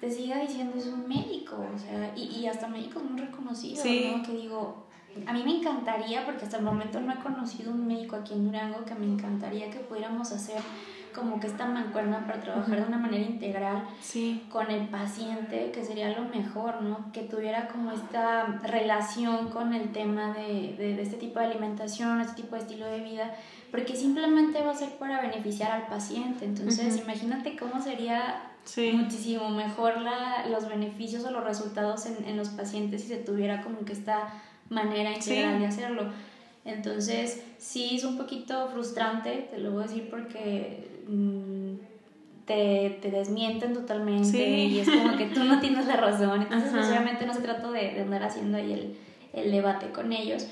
te 0.00 0.08
siga 0.08 0.38
diciendo 0.38 0.76
es 0.78 0.86
un 0.86 1.08
médico? 1.08 1.56
O 1.74 1.76
sea, 1.76 2.12
y, 2.14 2.40
y 2.40 2.46
hasta 2.46 2.68
médicos 2.68 3.02
muy 3.02 3.18
reconocidos, 3.18 3.84
¿no? 3.84 4.22
Que 4.22 4.32
digo, 4.32 4.89
a 5.26 5.32
mí 5.32 5.42
me 5.44 5.58
encantaría, 5.58 6.24
porque 6.24 6.44
hasta 6.44 6.58
el 6.58 6.64
momento 6.64 7.00
no 7.00 7.12
he 7.12 7.16
conocido 7.16 7.72
un 7.72 7.86
médico 7.86 8.16
aquí 8.16 8.34
en 8.34 8.44
Durango, 8.44 8.84
que 8.84 8.94
me 8.94 9.06
encantaría 9.06 9.70
que 9.70 9.80
pudiéramos 9.80 10.30
hacer 10.32 10.60
como 11.14 11.40
que 11.40 11.48
esta 11.48 11.66
mancuerna 11.66 12.24
para 12.26 12.40
trabajar 12.40 12.80
de 12.80 12.86
una 12.86 12.98
manera 12.98 13.24
integral 13.24 13.82
con 14.48 14.70
el 14.70 14.88
paciente, 14.88 15.70
que 15.72 15.84
sería 15.84 16.16
lo 16.16 16.22
mejor, 16.28 16.82
¿no? 16.82 17.10
Que 17.12 17.22
tuviera 17.22 17.68
como 17.68 17.92
esta 17.92 18.60
relación 18.62 19.48
con 19.48 19.74
el 19.74 19.92
tema 19.92 20.32
de, 20.32 20.76
de, 20.78 21.02
este 21.02 21.16
tipo 21.16 21.40
de 21.40 21.46
alimentación, 21.46 22.20
este 22.20 22.42
tipo 22.42 22.54
de 22.54 22.62
estilo 22.62 22.86
de 22.86 23.00
vida, 23.00 23.34
porque 23.70 23.96
simplemente 23.96 24.62
va 24.62 24.70
a 24.70 24.74
ser 24.74 24.90
para 24.98 25.20
beneficiar 25.20 25.72
al 25.72 25.86
paciente. 25.86 26.44
Entonces, 26.44 26.98
imagínate 26.98 27.56
cómo 27.56 27.82
sería 27.82 28.46
muchísimo 28.92 29.48
mejor 29.48 30.00
la, 30.00 30.46
los 30.46 30.68
beneficios 30.68 31.24
o 31.24 31.30
los 31.30 31.42
resultados 31.42 32.06
en, 32.06 32.24
en, 32.24 32.36
los 32.36 32.50
pacientes 32.50 33.02
si 33.02 33.08
se 33.08 33.16
tuviera 33.16 33.62
como 33.62 33.80
que 33.80 33.92
esta 33.92 34.28
manera 34.70 35.12
integral 35.12 35.60
de 35.60 35.66
hacerlo. 35.66 36.04
Entonces, 36.64 37.42
sí 37.58 37.96
es 37.96 38.04
un 38.04 38.16
poquito 38.16 38.68
frustrante, 38.68 39.48
te 39.50 39.58
lo 39.58 39.72
voy 39.72 39.84
a 39.84 39.86
decir 39.86 40.08
porque 40.10 40.90
Mm, 41.10 41.74
te, 42.44 42.98
te, 43.02 43.10
desmienten 43.10 43.74
totalmente 43.74 44.38
y 44.38 44.78
es 44.78 44.88
como 44.88 45.16
que 45.16 45.26
tú 45.26 45.44
no 45.44 45.60
tienes 45.60 45.86
la 45.86 45.96
razón. 45.96 46.42
Entonces, 46.42 46.70
pues, 46.72 46.88
obviamente 46.88 47.26
no 47.26 47.34
se 47.34 47.40
trata 47.40 47.70
de, 47.70 47.92
de, 47.94 48.00
andar 48.00 48.22
haciendo 48.22 48.58
ahí 48.58 48.72
el, 48.72 48.96
el, 49.32 49.50
debate 49.50 49.90
con 49.90 50.12
ellos, 50.12 50.46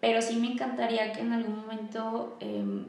pero 0.00 0.20
sí 0.20 0.36
me 0.36 0.52
encantaría 0.52 1.12
que 1.12 1.20
en 1.20 1.32
algún 1.32 1.56
momento 1.56 2.36
em, 2.40 2.86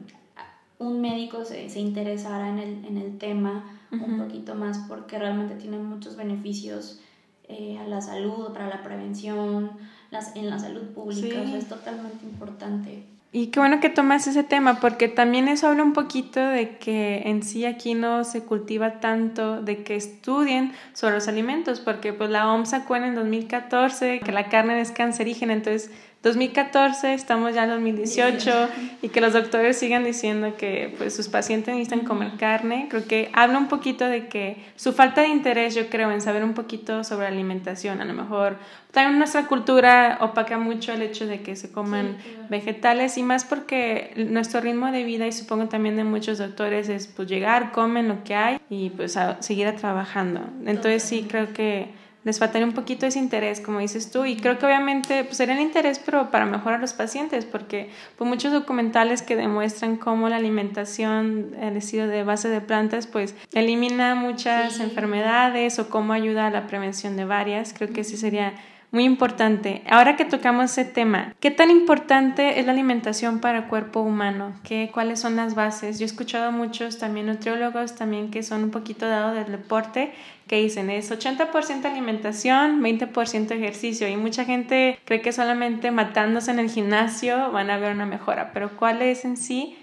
un 0.78 1.00
médico 1.00 1.44
se, 1.44 1.68
se, 1.70 1.80
interesara 1.80 2.50
en 2.50 2.58
el, 2.58 2.84
en 2.84 2.98
el 2.98 3.18
tema 3.18 3.64
un 3.92 4.18
poquito 4.18 4.54
más 4.54 4.78
porque 4.88 5.18
realmente 5.18 5.54
tiene 5.54 5.78
muchos 5.78 6.16
beneficios 6.16 7.00
eh, 7.48 7.78
a 7.78 7.86
la 7.86 8.00
salud, 8.00 8.52
para 8.52 8.68
la 8.68 8.82
prevención, 8.82 9.70
las, 10.10 10.34
en 10.36 10.50
la 10.50 10.58
salud 10.58 10.82
pública, 10.94 11.42
es 11.56 11.68
totalmente 11.68 12.24
importante. 12.24 13.04
Y 13.32 13.48
qué 13.48 13.60
bueno 13.60 13.80
que 13.80 13.90
tomas 13.90 14.26
ese 14.26 14.44
tema, 14.44 14.80
porque 14.80 15.08
también 15.08 15.48
eso 15.48 15.68
habla 15.68 15.82
un 15.82 15.92
poquito 15.92 16.40
de 16.40 16.78
que 16.78 17.22
en 17.26 17.42
sí 17.42 17.66
aquí 17.66 17.94
no 17.94 18.24
se 18.24 18.44
cultiva 18.44 19.00
tanto 19.00 19.60
de 19.60 19.82
que 19.82 19.96
estudien 19.96 20.72
sobre 20.94 21.16
los 21.16 21.28
alimentos, 21.28 21.80
porque 21.80 22.12
pues 22.14 22.30
la 22.30 22.50
OMS 22.50 22.70
sacó 22.70 22.96
en 22.96 23.04
el 23.04 23.14
2014 23.14 24.20
que 24.20 24.32
la 24.32 24.48
carne 24.48 24.80
es 24.80 24.90
cancerígena, 24.90 25.52
entonces 25.52 25.90
2014, 26.26 27.14
estamos 27.14 27.54
ya 27.54 27.64
en 27.64 27.70
2018 27.70 28.68
y 29.00 29.10
que 29.10 29.20
los 29.20 29.32
doctores 29.32 29.78
sigan 29.78 30.02
diciendo 30.02 30.56
que 30.56 30.92
pues, 30.98 31.14
sus 31.14 31.28
pacientes 31.28 31.72
necesitan 31.72 32.04
comer 32.04 32.32
carne, 32.36 32.88
creo 32.90 33.06
que 33.06 33.30
habla 33.32 33.58
un 33.58 33.68
poquito 33.68 34.06
de 34.06 34.26
que 34.26 34.56
su 34.74 34.92
falta 34.92 35.20
de 35.20 35.28
interés, 35.28 35.76
yo 35.76 35.88
creo, 35.88 36.10
en 36.10 36.20
saber 36.20 36.42
un 36.42 36.54
poquito 36.54 37.04
sobre 37.04 37.28
alimentación, 37.28 38.00
a 38.00 38.04
lo 38.04 38.12
mejor 38.12 38.56
también 38.90 39.18
nuestra 39.18 39.46
cultura 39.46 40.18
opaca 40.20 40.58
mucho 40.58 40.92
el 40.92 41.02
hecho 41.02 41.26
de 41.26 41.42
que 41.42 41.54
se 41.54 41.70
coman 41.70 42.16
vegetales 42.48 43.18
y 43.18 43.22
más 43.22 43.44
porque 43.44 44.12
nuestro 44.16 44.60
ritmo 44.60 44.90
de 44.90 45.04
vida 45.04 45.28
y 45.28 45.32
supongo 45.32 45.68
también 45.68 45.96
de 45.96 46.02
muchos 46.02 46.38
doctores 46.38 46.88
es 46.88 47.06
pues 47.06 47.28
llegar, 47.28 47.70
comen 47.70 48.08
lo 48.08 48.24
que 48.24 48.34
hay 48.34 48.58
y 48.68 48.90
pues 48.90 49.16
seguir 49.40 49.70
trabajando. 49.76 50.40
Entonces 50.64 51.04
sí 51.04 51.26
creo 51.28 51.52
que 51.52 52.05
les 52.26 52.40
faltaría 52.40 52.66
un 52.66 52.72
poquito 52.72 53.06
ese 53.06 53.20
interés, 53.20 53.60
como 53.60 53.78
dices 53.78 54.10
tú, 54.10 54.24
y 54.24 54.36
creo 54.36 54.58
que 54.58 54.66
obviamente 54.66 55.22
pues, 55.22 55.36
sería 55.36 55.54
el 55.54 55.60
interés, 55.60 56.00
pero 56.00 56.32
para 56.32 56.44
mejorar 56.44 56.80
a 56.80 56.82
los 56.82 56.92
pacientes, 56.92 57.44
porque 57.44 57.88
pues, 58.18 58.28
muchos 58.28 58.52
documentales 58.52 59.22
que 59.22 59.36
demuestran 59.36 59.96
cómo 59.96 60.28
la 60.28 60.34
alimentación, 60.34 61.54
el 61.60 61.76
estilo 61.76 62.08
de 62.08 62.24
base 62.24 62.48
de 62.48 62.60
plantas, 62.60 63.06
pues 63.06 63.36
elimina 63.52 64.16
muchas 64.16 64.80
enfermedades 64.80 65.78
o 65.78 65.88
cómo 65.88 66.14
ayuda 66.14 66.48
a 66.48 66.50
la 66.50 66.66
prevención 66.66 67.16
de 67.16 67.24
varias, 67.26 67.72
creo 67.72 67.92
que 67.92 68.02
sí 68.02 68.16
sería 68.16 68.54
muy 68.92 69.04
importante. 69.04 69.82
Ahora 69.88 70.16
que 70.16 70.24
tocamos 70.24 70.72
ese 70.72 70.84
tema, 70.84 71.34
¿qué 71.40 71.50
tan 71.50 71.70
importante 71.70 72.60
es 72.60 72.66
la 72.66 72.72
alimentación 72.72 73.40
para 73.40 73.58
el 73.58 73.64
cuerpo 73.66 74.00
humano? 74.00 74.54
¿Qué, 74.62 74.90
¿Cuáles 74.92 75.20
son 75.20 75.36
las 75.36 75.54
bases? 75.54 75.98
Yo 75.98 76.04
he 76.04 76.06
escuchado 76.06 76.46
a 76.46 76.50
muchos 76.50 76.98
también 76.98 77.26
nutriólogos 77.26 77.94
también 77.94 78.30
que 78.30 78.42
son 78.42 78.64
un 78.64 78.70
poquito 78.70 79.06
dados 79.08 79.34
del 79.34 79.52
deporte 79.52 80.12
que 80.46 80.62
dicen 80.62 80.90
es 80.90 81.10
80% 81.10 81.84
alimentación, 81.84 82.80
20% 82.80 83.50
ejercicio 83.50 84.08
y 84.08 84.16
mucha 84.16 84.44
gente 84.44 84.98
cree 85.04 85.20
que 85.20 85.32
solamente 85.32 85.90
matándose 85.90 86.50
en 86.52 86.60
el 86.60 86.70
gimnasio 86.70 87.50
van 87.50 87.70
a 87.70 87.78
ver 87.78 87.92
una 87.92 88.06
mejora, 88.06 88.52
pero 88.52 88.76
¿cuál 88.76 89.02
es 89.02 89.24
en 89.24 89.36
sí 89.36 89.76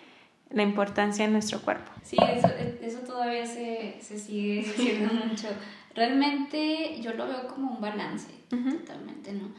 la 0.50 0.64
importancia 0.64 1.26
en 1.26 1.34
nuestro 1.34 1.62
cuerpo? 1.62 1.92
Sí, 2.04 2.16
eso, 2.36 2.48
eso 2.82 3.00
todavía 3.00 3.46
se, 3.46 3.98
se 4.00 4.18
sigue 4.20 4.62
diciendo 4.62 5.14
mucho. 5.28 5.48
Realmente 5.96 7.00
yo 7.02 7.14
lo 7.14 7.28
veo 7.28 7.48
como 7.48 7.72
un 7.72 7.82
balance, 7.82 8.32
totalmente, 8.50 9.34
¿no? 9.34 9.50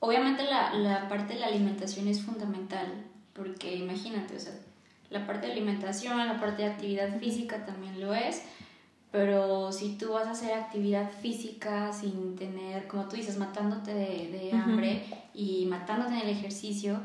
Obviamente 0.00 0.44
la, 0.44 0.74
la 0.74 1.08
parte 1.08 1.34
de 1.34 1.40
la 1.40 1.46
alimentación 1.46 2.08
es 2.08 2.22
fundamental, 2.22 3.04
porque 3.32 3.74
imagínate, 3.74 4.36
o 4.36 4.40
sea, 4.40 4.52
la 5.10 5.26
parte 5.26 5.46
de 5.46 5.52
alimentación, 5.52 6.18
la 6.18 6.38
parte 6.38 6.62
de 6.62 6.68
actividad 6.68 7.18
física 7.18 7.64
también 7.64 8.00
lo 8.00 8.14
es, 8.14 8.42
pero 9.10 9.70
si 9.70 9.96
tú 9.96 10.12
vas 10.12 10.26
a 10.26 10.32
hacer 10.32 10.52
actividad 10.52 11.10
física 11.10 11.92
sin 11.92 12.34
tener, 12.34 12.88
como 12.88 13.06
tú 13.08 13.16
dices, 13.16 13.38
matándote 13.38 13.94
de, 13.94 14.28
de 14.28 14.52
hambre 14.52 15.04
y 15.32 15.66
matándote 15.66 16.14
en 16.14 16.20
el 16.20 16.28
ejercicio, 16.30 16.98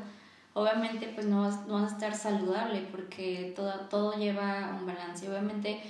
obviamente 0.54 1.08
pues 1.14 1.26
no 1.26 1.42
vas, 1.42 1.66
no 1.66 1.74
vas 1.74 1.92
a 1.92 1.94
estar 1.94 2.14
saludable 2.14 2.86
porque 2.90 3.52
todo, 3.54 3.72
todo 3.88 4.18
lleva 4.18 4.76
un 4.80 4.86
balance. 4.86 5.28
Obviamente 5.28 5.80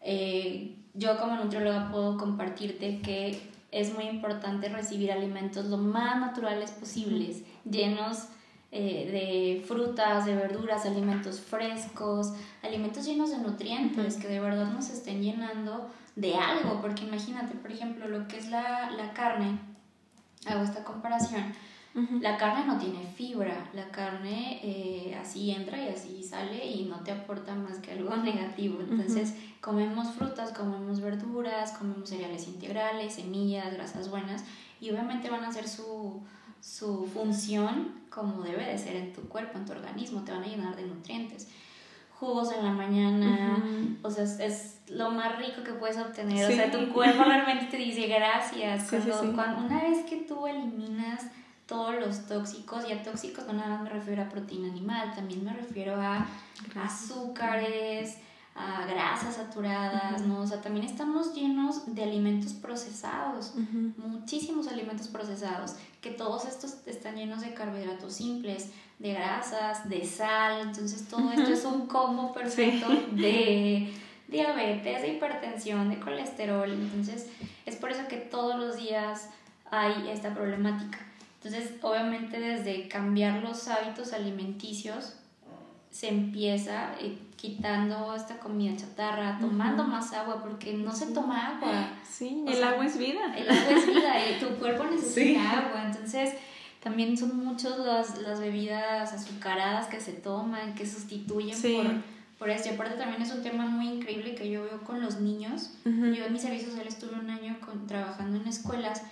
eh, 0.00 0.74
yo 0.98 1.18
como 1.18 1.36
nutrióloga 1.36 1.90
puedo 1.90 2.18
compartirte 2.18 3.00
que 3.00 3.40
es 3.70 3.94
muy 3.94 4.04
importante 4.04 4.68
recibir 4.68 5.12
alimentos 5.12 5.66
lo 5.66 5.78
más 5.78 6.18
naturales 6.18 6.72
posibles, 6.72 7.42
llenos 7.64 8.24
eh, 8.72 9.60
de 9.60 9.66
frutas, 9.66 10.26
de 10.26 10.34
verduras, 10.34 10.84
alimentos 10.84 11.40
frescos, 11.40 12.32
alimentos 12.62 13.06
llenos 13.06 13.30
de 13.30 13.38
nutrientes 13.38 14.16
que 14.16 14.28
de 14.28 14.40
verdad 14.40 14.70
nos 14.72 14.90
estén 14.90 15.22
llenando 15.22 15.88
de 16.16 16.34
algo, 16.34 16.80
porque 16.80 17.04
imagínate, 17.04 17.54
por 17.54 17.70
ejemplo, 17.70 18.08
lo 18.08 18.26
que 18.26 18.38
es 18.38 18.50
la, 18.50 18.90
la 18.90 19.12
carne, 19.12 19.58
hago 20.46 20.64
esta 20.64 20.82
comparación, 20.82 21.54
la 22.20 22.36
carne 22.36 22.66
no 22.66 22.78
tiene 22.78 23.04
fibra, 23.16 23.70
la 23.74 23.88
carne 23.90 24.60
eh, 24.62 25.16
así 25.20 25.50
entra 25.50 25.78
y 25.78 25.88
así 25.88 26.22
sale 26.22 26.64
y 26.64 26.84
no 26.84 27.00
te 27.00 27.12
aporta 27.12 27.54
más 27.54 27.78
que 27.78 27.92
algo 27.92 28.16
negativo. 28.16 28.80
Entonces 28.80 29.34
comemos 29.60 30.10
frutas, 30.12 30.52
comemos 30.52 31.00
verduras, 31.00 31.72
comemos 31.72 32.08
cereales 32.08 32.46
integrales, 32.48 33.14
semillas, 33.14 33.72
grasas 33.74 34.10
buenas 34.10 34.44
y 34.80 34.90
obviamente 34.90 35.30
van 35.30 35.44
a 35.44 35.48
hacer 35.48 35.68
su, 35.68 36.22
su 36.60 37.06
función 37.06 37.98
como 38.10 38.42
debe 38.42 38.64
de 38.64 38.78
ser 38.78 38.96
en 38.96 39.12
tu 39.12 39.22
cuerpo, 39.22 39.58
en 39.58 39.64
tu 39.64 39.72
organismo, 39.72 40.22
te 40.22 40.32
van 40.32 40.42
a 40.42 40.46
llenar 40.46 40.76
de 40.76 40.86
nutrientes. 40.86 41.48
Jugos 42.18 42.52
en 42.52 42.64
la 42.64 42.72
mañana, 42.72 43.62
o 44.02 44.10
sea, 44.10 44.24
es, 44.24 44.80
lo 44.88 45.10
más 45.10 45.38
rico 45.38 45.62
que 45.62 45.72
puedes 45.72 45.96
obtener. 45.98 46.50
O 46.50 46.52
sea, 46.52 46.70
tu 46.70 46.92
cuerpo 46.92 47.22
realmente 47.22 47.66
te 47.66 47.76
dice 47.76 48.08
gracias. 48.08 48.90
cuando, 49.34 49.64
una 49.64 49.82
vez 49.82 50.04
que 50.04 50.16
tú 50.16 50.46
eliminas 50.46 51.26
todos 51.68 51.94
los 51.94 52.26
tóxicos, 52.26 52.88
y 52.88 52.92
a 52.92 53.02
tóxicos 53.02 53.46
no 53.46 53.52
nada 53.52 53.68
más 53.68 53.82
me 53.82 53.90
refiero 53.90 54.22
a 54.22 54.28
proteína 54.28 54.68
animal, 54.68 55.14
también 55.14 55.44
me 55.44 55.52
refiero 55.52 55.94
a 56.00 56.26
azúcares, 56.74 58.16
a 58.54 58.86
grasas 58.86 59.36
saturadas, 59.36 60.22
¿no? 60.22 60.40
O 60.40 60.46
sea, 60.46 60.60
también 60.62 60.86
estamos 60.86 61.34
llenos 61.34 61.94
de 61.94 62.02
alimentos 62.02 62.54
procesados, 62.54 63.52
muchísimos 63.98 64.66
alimentos 64.66 65.08
procesados, 65.08 65.76
que 66.00 66.10
todos 66.10 66.46
estos 66.46 66.78
están 66.86 67.16
llenos 67.16 67.42
de 67.42 67.52
carbohidratos 67.52 68.14
simples, 68.14 68.70
de 68.98 69.12
grasas, 69.12 69.88
de 69.88 70.04
sal, 70.06 70.62
entonces 70.62 71.06
todo 71.06 71.30
esto 71.30 71.52
es 71.52 71.64
un 71.66 71.86
combo 71.86 72.32
perfecto 72.32 72.88
de 73.12 73.92
diabetes, 74.26 75.02
de 75.02 75.08
hipertensión, 75.08 75.90
de 75.90 76.00
colesterol, 76.00 76.70
entonces 76.70 77.28
es 77.66 77.76
por 77.76 77.92
eso 77.92 78.08
que 78.08 78.16
todos 78.16 78.58
los 78.58 78.76
días 78.78 79.28
hay 79.70 80.08
esta 80.08 80.34
problemática. 80.34 81.07
Entonces, 81.42 81.74
obviamente 81.82 82.40
desde 82.40 82.88
cambiar 82.88 83.42
los 83.42 83.68
hábitos 83.68 84.12
alimenticios, 84.12 85.14
se 85.90 86.08
empieza 86.08 86.94
eh, 87.00 87.16
quitando 87.36 88.14
esta 88.14 88.38
comida 88.38 88.76
chatarra, 88.76 89.38
tomando 89.40 89.84
más 89.84 90.12
agua, 90.12 90.42
porque 90.42 90.72
no 90.72 90.92
se 90.92 91.06
toma 91.06 91.56
agua. 91.56 91.90
Sí, 92.08 92.44
el 92.46 92.62
agua 92.62 92.84
es 92.84 92.98
vida. 92.98 93.34
El 93.36 93.48
agua 93.48 93.70
es 93.70 93.86
vida, 93.86 94.30
y 94.30 94.40
tu 94.40 94.48
cuerpo 94.58 94.84
necesita 94.90 95.58
agua. 95.58 95.84
Entonces, 95.86 96.34
también 96.82 97.16
son 97.16 97.36
muchas 97.44 97.78
las, 97.78 98.18
las, 98.18 98.40
bebidas 98.40 99.12
azucaradas 99.12 99.86
que 99.86 100.00
se 100.00 100.12
toman, 100.12 100.74
que 100.74 100.86
sustituyen 100.86 101.60
por, 101.60 101.86
por 102.38 102.50
esto. 102.50 102.68
Y 102.68 102.74
aparte 102.74 102.96
también 102.96 103.22
es 103.22 103.32
un 103.32 103.42
tema 103.42 103.66
muy 103.66 103.88
increíble 103.88 104.34
que 104.34 104.50
yo 104.50 104.64
veo 104.64 104.82
con 104.82 105.00
los 105.00 105.20
niños. 105.20 105.70
Yo 105.84 106.24
en 106.24 106.32
mi 106.32 106.38
servicio 106.38 106.68
social 106.68 106.86
estuve 106.86 107.18
un 107.18 107.30
año 107.30 107.58
con, 107.64 107.86
trabajando 107.86 108.36
en 108.40 108.46
escuelas 108.46 109.02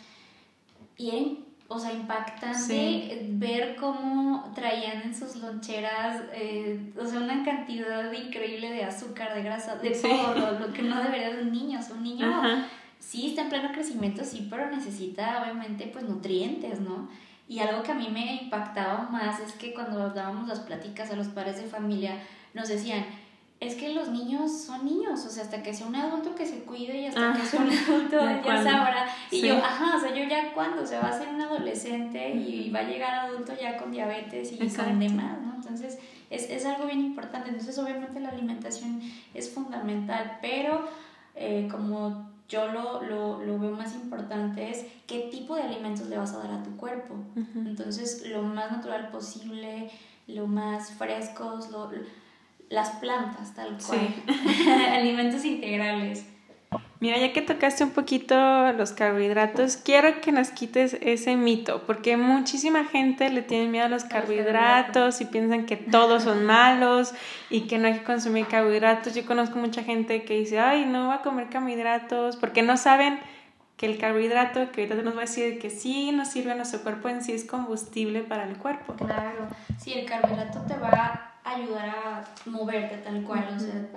y 0.96 1.45
o 1.68 1.78
sea, 1.78 1.92
impactante 1.92 3.26
ver 3.30 3.76
cómo 3.76 4.52
traían 4.54 5.02
en 5.02 5.14
sus 5.14 5.36
loncheras, 5.36 6.22
eh, 6.32 6.92
o 6.98 7.04
sea, 7.04 7.20
una 7.20 7.44
cantidad 7.44 8.12
increíble 8.12 8.70
de 8.70 8.84
azúcar, 8.84 9.34
de 9.34 9.42
grasa, 9.42 9.76
de 9.76 9.90
todo, 9.90 10.58
lo, 10.58 10.72
que 10.72 10.82
no 10.82 11.02
debería 11.02 11.34
de 11.34 11.42
un 11.42 11.52
niño. 11.52 11.80
O 11.90 11.94
un 11.94 12.02
niño 12.04 12.42
sí 12.98 13.28
está 13.28 13.42
en 13.42 13.48
pleno 13.48 13.72
crecimiento, 13.72 14.24
sí, 14.24 14.46
pero 14.48 14.70
necesita 14.70 15.42
obviamente 15.42 15.88
pues 15.92 16.04
nutrientes, 16.04 16.80
¿no? 16.80 17.08
Y 17.48 17.60
algo 17.60 17.82
que 17.82 17.92
a 17.92 17.94
mí 17.94 18.08
me 18.12 18.42
impactaba 18.42 19.08
más 19.10 19.40
es 19.40 19.52
que 19.52 19.72
cuando 19.72 20.10
dábamos 20.10 20.48
las 20.48 20.60
pláticas 20.60 21.10
a 21.10 21.16
los 21.16 21.28
padres 21.28 21.56
de 21.56 21.68
familia, 21.68 22.20
nos 22.54 22.68
decían, 22.68 23.04
es 23.58 23.74
que 23.74 23.94
los 23.94 24.08
niños 24.08 24.52
son 24.52 24.84
niños, 24.84 25.24
o 25.24 25.30
sea, 25.30 25.42
hasta 25.42 25.62
que 25.62 25.72
sea 25.72 25.86
un 25.86 25.96
adulto 25.96 26.34
que 26.34 26.44
se 26.44 26.64
cuide 26.64 27.00
y 27.00 27.06
hasta 27.06 27.32
que 27.32 27.46
sea 27.46 27.60
un 27.60 27.70
adulto 27.70 28.18
ya 28.44 28.62
sabrá. 28.62 29.06
Y 29.30 29.40
yo, 29.40 29.56
ajá, 29.56 29.96
o 29.96 30.00
sea, 30.00 30.14
yo 30.14 30.28
ya 30.28 30.52
cuando 30.52 30.86
se 30.86 30.98
va 30.98 31.08
a 31.08 31.18
ser 31.18 31.28
un 31.28 31.40
adolescente 31.40 32.34
y 32.34 32.70
va 32.70 32.80
a 32.80 32.82
llegar 32.82 33.14
adulto 33.14 33.52
ya 33.58 33.78
con 33.78 33.90
diabetes 33.90 34.52
y 34.52 34.58
con 34.58 34.98
demás, 34.98 35.40
¿no? 35.40 35.54
Entonces, 35.54 35.98
es, 36.28 36.50
es 36.50 36.66
algo 36.66 36.86
bien 36.86 37.00
importante. 37.00 37.48
Entonces, 37.48 37.78
obviamente 37.78 38.20
la 38.20 38.28
alimentación 38.28 39.00
es 39.32 39.50
fundamental, 39.50 40.38
pero 40.42 40.86
eh, 41.34 41.66
como 41.70 42.30
yo 42.48 42.68
lo, 42.68 43.02
lo, 43.02 43.42
lo, 43.42 43.58
veo 43.58 43.72
más 43.72 43.94
importante 43.94 44.70
es 44.70 44.84
qué 45.06 45.28
tipo 45.30 45.56
de 45.56 45.62
alimentos 45.62 46.08
le 46.08 46.18
vas 46.18 46.32
a 46.34 46.38
dar 46.38 46.50
a 46.52 46.62
tu 46.62 46.76
cuerpo. 46.76 47.16
Entonces, 47.54 48.28
lo 48.28 48.42
más 48.42 48.70
natural 48.70 49.08
posible, 49.08 49.90
lo 50.26 50.46
más 50.46 50.90
frescos, 50.92 51.70
lo 51.70 51.90
las 52.68 52.90
plantas, 52.90 53.54
tal 53.54 53.76
cual. 53.78 54.14
Alimentos 54.92 55.44
integrales. 55.44 56.24
Mira, 56.98 57.18
ya 57.18 57.32
que 57.34 57.42
tocaste 57.42 57.84
un 57.84 57.90
poquito 57.90 58.34
los 58.72 58.92
carbohidratos, 58.92 59.76
quiero 59.76 60.20
que 60.22 60.32
nos 60.32 60.48
quites 60.48 60.96
ese 61.02 61.36
mito, 61.36 61.82
porque 61.86 62.16
muchísima 62.16 62.84
gente 62.86 63.28
le 63.28 63.42
tiene 63.42 63.68
miedo 63.68 63.84
a 63.84 63.88
los 63.90 64.04
carbohidratos 64.04 65.20
y 65.20 65.26
piensan 65.26 65.66
que 65.66 65.76
todos 65.76 66.22
son 66.22 66.46
malos 66.46 67.12
y 67.50 67.62
que 67.62 67.78
no 67.78 67.88
hay 67.88 67.98
que 67.98 68.04
consumir 68.04 68.46
carbohidratos. 68.46 69.14
Yo 69.14 69.26
conozco 69.26 69.58
mucha 69.58 69.82
gente 69.82 70.24
que 70.24 70.38
dice, 70.38 70.58
ay, 70.58 70.86
no 70.86 71.08
voy 71.08 71.16
a 71.16 71.20
comer 71.20 71.50
carbohidratos, 71.50 72.36
porque 72.36 72.62
no 72.62 72.78
saben 72.78 73.20
que 73.76 73.84
el 73.84 73.98
carbohidrato, 73.98 74.72
que 74.72 74.82
ahorita 74.82 75.02
nos 75.02 75.14
va 75.14 75.18
a 75.18 75.26
decir 75.26 75.58
que 75.58 75.68
sí 75.68 76.12
nos 76.12 76.28
sirve 76.28 76.52
a 76.52 76.54
nuestro 76.54 76.80
cuerpo 76.80 77.10
en 77.10 77.22
sí, 77.22 77.32
es 77.32 77.44
combustible 77.44 78.22
para 78.22 78.48
el 78.48 78.56
cuerpo. 78.56 78.94
Claro, 78.94 79.48
sí, 79.78 79.92
el 79.92 80.06
carbohidrato 80.06 80.62
te 80.62 80.78
va 80.78 81.35
ayudar 81.46 81.88
a 81.88 82.24
moverte 82.46 82.96
tal 82.98 83.22
cual, 83.22 83.48
o 83.54 83.58
sea, 83.58 83.88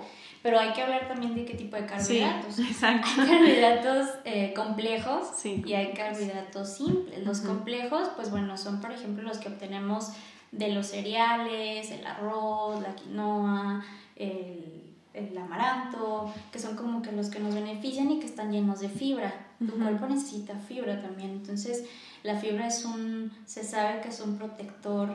pero 0.42 0.58
hay 0.58 0.72
que 0.72 0.82
hablar 0.82 1.08
también 1.08 1.34
de 1.34 1.44
qué 1.44 1.54
tipo 1.54 1.76
de 1.76 1.84
carbohidratos. 1.84 2.54
Sí, 2.54 2.62
exacto. 2.70 3.08
Hay 3.18 3.28
carbohidratos 3.28 4.08
eh, 4.24 4.54
complejos 4.54 5.44
y 5.44 5.74
hay 5.74 5.92
carbohidratos 5.92 6.76
simples. 6.76 7.24
Los 7.24 7.40
complejos, 7.40 8.08
pues 8.16 8.30
bueno, 8.30 8.56
son 8.56 8.80
por 8.80 8.92
ejemplo 8.92 9.22
los 9.22 9.38
que 9.38 9.48
obtenemos 9.48 10.12
de 10.52 10.72
los 10.72 10.86
cereales, 10.86 11.90
el 11.90 12.06
arroz, 12.06 12.80
la 12.82 12.94
quinoa, 12.94 13.84
el, 14.16 14.94
el 15.12 15.36
amaranto, 15.36 16.32
que 16.50 16.58
son 16.58 16.76
como 16.76 17.02
que 17.02 17.12
los 17.12 17.28
que 17.28 17.38
nos 17.38 17.54
benefician 17.54 18.10
y 18.10 18.20
que 18.20 18.26
están 18.26 18.50
llenos 18.50 18.80
de 18.80 18.88
fibra. 18.88 19.46
Tu 19.58 19.78
cuerpo 19.78 20.06
necesita 20.06 20.54
fibra 20.58 21.02
también, 21.02 21.32
entonces 21.32 21.84
la 22.22 22.36
fibra 22.36 22.66
es 22.66 22.84
un, 22.86 23.30
se 23.44 23.62
sabe 23.62 24.00
que 24.00 24.08
es 24.08 24.20
un 24.20 24.38
protector 24.38 25.10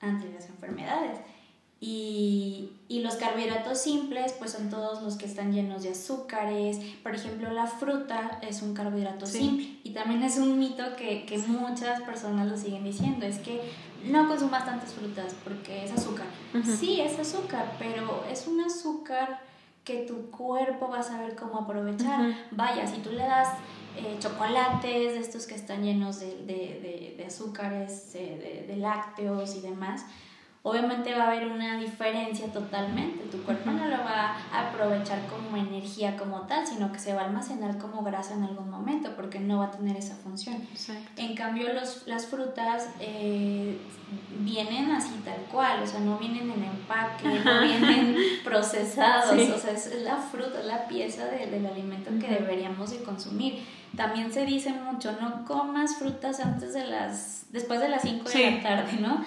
ante 0.00 0.32
las 0.32 0.48
enfermedades. 0.48 1.18
Y, 1.80 2.70
y, 2.88 3.02
los 3.02 3.14
carbohidratos 3.14 3.78
simples, 3.78 4.34
pues 4.36 4.50
son 4.50 4.68
todos 4.68 5.00
los 5.00 5.16
que 5.16 5.26
están 5.26 5.52
llenos 5.52 5.84
de 5.84 5.90
azúcares. 5.90 6.80
Por 7.04 7.14
ejemplo, 7.14 7.52
la 7.52 7.68
fruta 7.68 8.40
es 8.42 8.62
un 8.62 8.74
carbohidrato 8.74 9.26
simple. 9.26 9.78
Y 9.84 9.90
también 9.90 10.24
es 10.24 10.38
un 10.38 10.58
mito 10.58 10.96
que, 10.96 11.24
que 11.24 11.38
muchas 11.38 12.00
personas 12.02 12.48
lo 12.48 12.56
siguen 12.56 12.82
diciendo, 12.82 13.26
es 13.26 13.38
que 13.38 13.60
no 14.04 14.28
consumas 14.28 14.64
tantas 14.64 14.92
frutas 14.92 15.34
porque 15.44 15.84
es 15.84 15.92
azúcar. 15.92 16.26
Sí, 16.64 17.00
es 17.00 17.18
azúcar, 17.18 17.76
pero 17.78 18.24
es 18.30 18.46
un 18.46 18.60
azúcar 18.60 19.40
que 19.84 20.00
tu 20.00 20.30
cuerpo 20.30 20.88
va 20.88 21.00
a 21.00 21.02
saber 21.02 21.34
cómo 21.34 21.60
aprovechar. 21.60 22.34
Vaya, 22.50 22.86
si 22.86 22.98
tú 22.98 23.10
le 23.10 23.22
das 23.22 23.48
eh, 23.96 24.16
chocolates, 24.20 25.14
de 25.14 25.18
estos 25.18 25.46
que 25.46 25.54
están 25.54 25.82
llenos 25.82 26.20
de, 26.20 26.26
de, 26.44 27.14
de, 27.16 27.24
azúcares, 27.24 28.14
eh, 28.14 28.66
de 28.68 28.76
lácteos 28.76 29.56
y 29.56 29.60
demás, 29.60 30.04
obviamente 30.62 31.14
va 31.14 31.24
a 31.24 31.26
haber 31.28 31.46
una 31.46 31.78
diferencia 31.78 32.52
totalmente. 32.52 33.24
Tu 33.30 33.42
cuerpo 33.42 33.70
no 33.70 33.86
lo 33.86 33.98
va 33.98 34.36
a 34.52 34.68
aprovechar 34.68 35.20
como 35.26 35.56
energía 35.56 36.16
como 36.16 36.42
tal, 36.42 36.66
sino 36.66 36.92
que 36.92 36.98
se 36.98 37.14
va 37.14 37.22
a 37.22 37.24
almacenar 37.26 37.78
como 37.78 38.02
grasa 38.02 38.34
en 38.34 38.44
algún 38.44 38.68
momento 38.68 39.14
porque 39.16 39.38
no 39.38 39.58
va 39.58 39.66
a 39.66 39.70
tener 39.70 39.96
esa 39.96 40.16
función. 40.16 40.56
En 41.16 41.34
cambio, 41.34 41.72
los, 41.72 42.06
las 42.06 42.26
frutas 42.26 42.90
eh, 43.00 43.78
vienen 44.40 44.90
así 44.90 45.14
tal 45.24 45.40
cual, 45.50 45.82
o 45.82 45.86
sea, 45.86 46.00
no 46.00 46.18
vienen 46.18 46.50
en 46.50 46.64
empaque, 46.64 47.28
no 47.44 47.60
vienen 47.62 48.16
procesados, 48.44 49.32
o 49.32 49.58
sea, 49.58 49.72
es 49.72 50.02
la 50.02 50.16
fruta, 50.16 50.60
es 50.60 50.66
la 50.66 50.88
pieza 50.88 51.26
del 51.26 51.66
alimento 51.66 52.10
que 52.20 52.32
deberíamos 52.32 52.90
de 52.90 53.02
consumir. 53.02 53.62
También 53.96 54.32
se 54.32 54.44
dice 54.44 54.72
mucho, 54.72 55.12
no 55.20 55.44
comas 55.46 55.96
frutas 55.96 56.40
antes 56.40 56.74
de 56.74 56.86
las, 56.86 57.46
después 57.50 57.80
de 57.80 57.88
las 57.88 58.02
5 58.02 58.28
de 58.28 58.50
la 58.50 58.62
tarde, 58.62 58.92
¿no? 59.00 59.24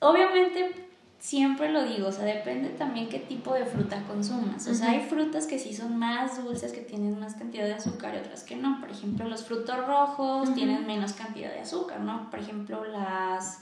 Obviamente 0.00 0.88
siempre 1.18 1.70
lo 1.72 1.84
digo, 1.84 2.08
o 2.08 2.12
sea, 2.12 2.24
depende 2.24 2.68
también 2.70 3.08
qué 3.08 3.18
tipo 3.18 3.52
de 3.54 3.66
fruta 3.66 4.02
consumas. 4.06 4.66
O 4.68 4.74
sea, 4.74 4.90
hay 4.90 5.00
frutas 5.00 5.46
que 5.46 5.58
sí 5.58 5.74
son 5.74 5.96
más 5.98 6.42
dulces, 6.44 6.72
que 6.72 6.80
tienen 6.80 7.18
más 7.18 7.34
cantidad 7.34 7.64
de 7.64 7.74
azúcar 7.74 8.14
y 8.14 8.18
otras 8.18 8.44
que 8.44 8.56
no. 8.56 8.80
Por 8.80 8.90
ejemplo, 8.90 9.28
los 9.28 9.44
frutos 9.44 9.86
rojos 9.86 10.54
tienen 10.54 10.86
menos 10.86 11.12
cantidad 11.12 11.52
de 11.52 11.60
azúcar, 11.60 12.00
¿no? 12.00 12.30
Por 12.30 12.38
ejemplo, 12.38 12.84
las... 12.84 13.60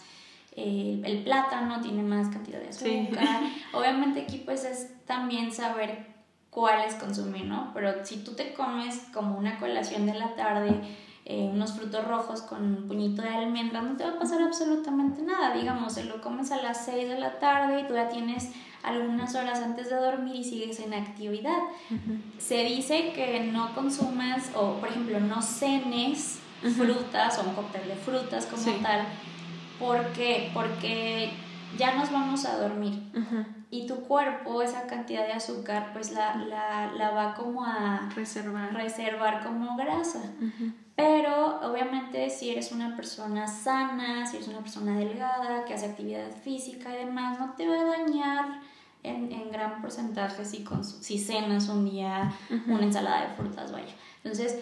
el 0.54 1.22
plátano 1.24 1.80
tiene 1.80 2.02
más 2.02 2.28
cantidad 2.28 2.60
de 2.60 2.68
azúcar. 2.68 3.40
Obviamente 3.72 4.22
aquí 4.22 4.42
pues 4.44 4.64
es 4.64 4.88
también 5.06 5.50
saber 5.50 6.06
cuáles 6.50 6.94
consumir, 6.94 7.46
¿no? 7.46 7.70
Pero 7.74 8.04
si 8.04 8.18
tú 8.18 8.34
te 8.34 8.52
comes 8.52 8.98
como 9.12 9.36
una 9.36 9.58
colación 9.58 10.06
de 10.06 10.14
la 10.14 10.34
tarde, 10.36 10.72
eh, 11.28 11.50
unos 11.52 11.72
frutos 11.72 12.06
rojos 12.06 12.40
con 12.42 12.62
un 12.62 12.86
puñito 12.86 13.20
de 13.20 13.30
almendra, 13.30 13.82
no 13.82 13.96
te 13.96 14.04
va 14.04 14.10
a 14.10 14.18
pasar 14.18 14.40
absolutamente 14.42 15.22
nada. 15.22 15.52
Digamos, 15.54 15.94
se 15.94 16.04
lo 16.04 16.20
comes 16.20 16.52
a 16.52 16.62
las 16.62 16.84
6 16.84 17.08
de 17.08 17.18
la 17.18 17.40
tarde 17.40 17.80
y 17.80 17.88
tú 17.88 17.94
ya 17.94 18.08
tienes 18.08 18.52
algunas 18.84 19.34
horas 19.34 19.58
antes 19.60 19.90
de 19.90 19.96
dormir 19.96 20.36
y 20.36 20.44
sigues 20.44 20.78
en 20.78 20.94
actividad. 20.94 21.58
Se 22.38 22.62
dice 22.62 23.12
que 23.12 23.40
no 23.40 23.74
consumas 23.74 24.52
o, 24.54 24.74
por 24.74 24.88
ejemplo, 24.88 25.18
no 25.18 25.42
cenes 25.42 26.38
frutas 26.76 27.38
o 27.40 27.48
un 27.48 27.56
cóctel 27.56 27.88
de 27.88 27.96
frutas 27.96 28.46
como 28.46 28.76
tal. 28.76 29.06
¿Por 29.80 30.12
qué? 30.12 30.52
Porque 30.54 31.32
ya 31.78 31.94
nos 31.94 32.10
vamos 32.10 32.44
a 32.44 32.56
dormir. 32.58 33.12
Y 33.70 33.86
tu 33.86 33.96
cuerpo, 34.02 34.62
esa 34.62 34.86
cantidad 34.86 35.26
de 35.26 35.32
azúcar, 35.32 35.90
pues 35.92 36.12
la, 36.12 36.36
la, 36.36 36.92
la 36.92 37.10
va 37.10 37.34
como 37.34 37.64
a 37.64 38.08
reservar, 38.14 38.72
reservar 38.72 39.44
como 39.44 39.76
grasa. 39.76 40.22
Pero 40.94 41.60
obviamente 41.60 42.30
si 42.30 42.50
eres 42.50 42.72
una 42.72 42.96
persona 42.96 43.46
sana, 43.46 44.26
si 44.26 44.36
eres 44.36 44.48
una 44.48 44.60
persona 44.60 44.96
delgada, 44.96 45.64
que 45.64 45.74
hace 45.74 45.86
actividad 45.86 46.30
física 46.42 46.90
y 46.94 47.04
demás, 47.04 47.38
no 47.38 47.52
te 47.52 47.68
va 47.68 47.80
a 47.80 47.84
dañar 47.84 48.60
en, 49.02 49.30
en 49.30 49.50
gran 49.50 49.82
porcentaje 49.82 50.44
si, 50.44 50.64
si 51.00 51.18
cenas 51.18 51.68
un 51.68 51.84
día 51.84 52.32
una 52.66 52.82
ensalada 52.82 53.28
de 53.28 53.34
frutas, 53.34 53.72
vaya. 53.72 53.94
Entonces, 54.24 54.58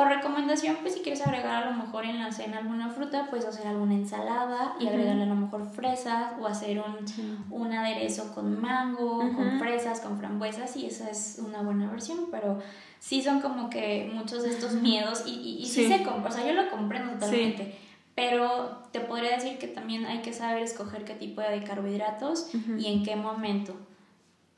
por 0.00 0.08
recomendación, 0.08 0.78
pues 0.80 0.94
si 0.94 1.00
quieres 1.00 1.20
agregar 1.20 1.62
a 1.62 1.70
lo 1.70 1.76
mejor 1.76 2.06
en 2.06 2.18
la 2.18 2.32
cena 2.32 2.56
alguna 2.56 2.88
fruta, 2.88 3.26
puedes 3.28 3.44
hacer 3.44 3.66
alguna 3.66 3.92
ensalada 3.92 4.74
y 4.80 4.88
agregarle 4.88 5.24
a 5.24 5.26
lo 5.26 5.34
mejor 5.34 5.68
fresas 5.70 6.32
o 6.40 6.46
hacer 6.46 6.78
un, 6.78 7.04
un 7.50 7.70
aderezo 7.70 8.34
con 8.34 8.58
mango, 8.58 9.18
con 9.18 9.58
fresas, 9.58 10.00
con 10.00 10.16
frambuesas 10.16 10.74
y 10.78 10.86
esa 10.86 11.10
es 11.10 11.38
una 11.46 11.60
buena 11.60 11.90
versión, 11.90 12.28
pero 12.30 12.60
sí 12.98 13.22
son 13.22 13.42
como 13.42 13.68
que 13.68 14.10
muchos 14.14 14.42
de 14.42 14.48
estos 14.48 14.72
miedos 14.72 15.24
y, 15.26 15.58
y, 15.60 15.66
sí. 15.66 15.86
se 15.86 16.02
compra, 16.02 16.30
o 16.30 16.32
sea, 16.32 16.46
yo 16.46 16.54
lo 16.54 16.70
comprendo 16.70 17.12
totalmente. 17.12 17.78
Pero 18.14 18.78
te 18.92 19.00
podría 19.00 19.32
decir 19.32 19.58
que 19.58 19.66
también 19.66 20.06
hay 20.06 20.22
que 20.22 20.32
saber 20.32 20.62
escoger 20.62 21.04
qué 21.04 21.12
tipo 21.12 21.42
de 21.42 21.62
carbohidratos 21.62 22.48
y 22.78 22.86
en 22.86 23.02
qué 23.02 23.16
momento. 23.16 23.76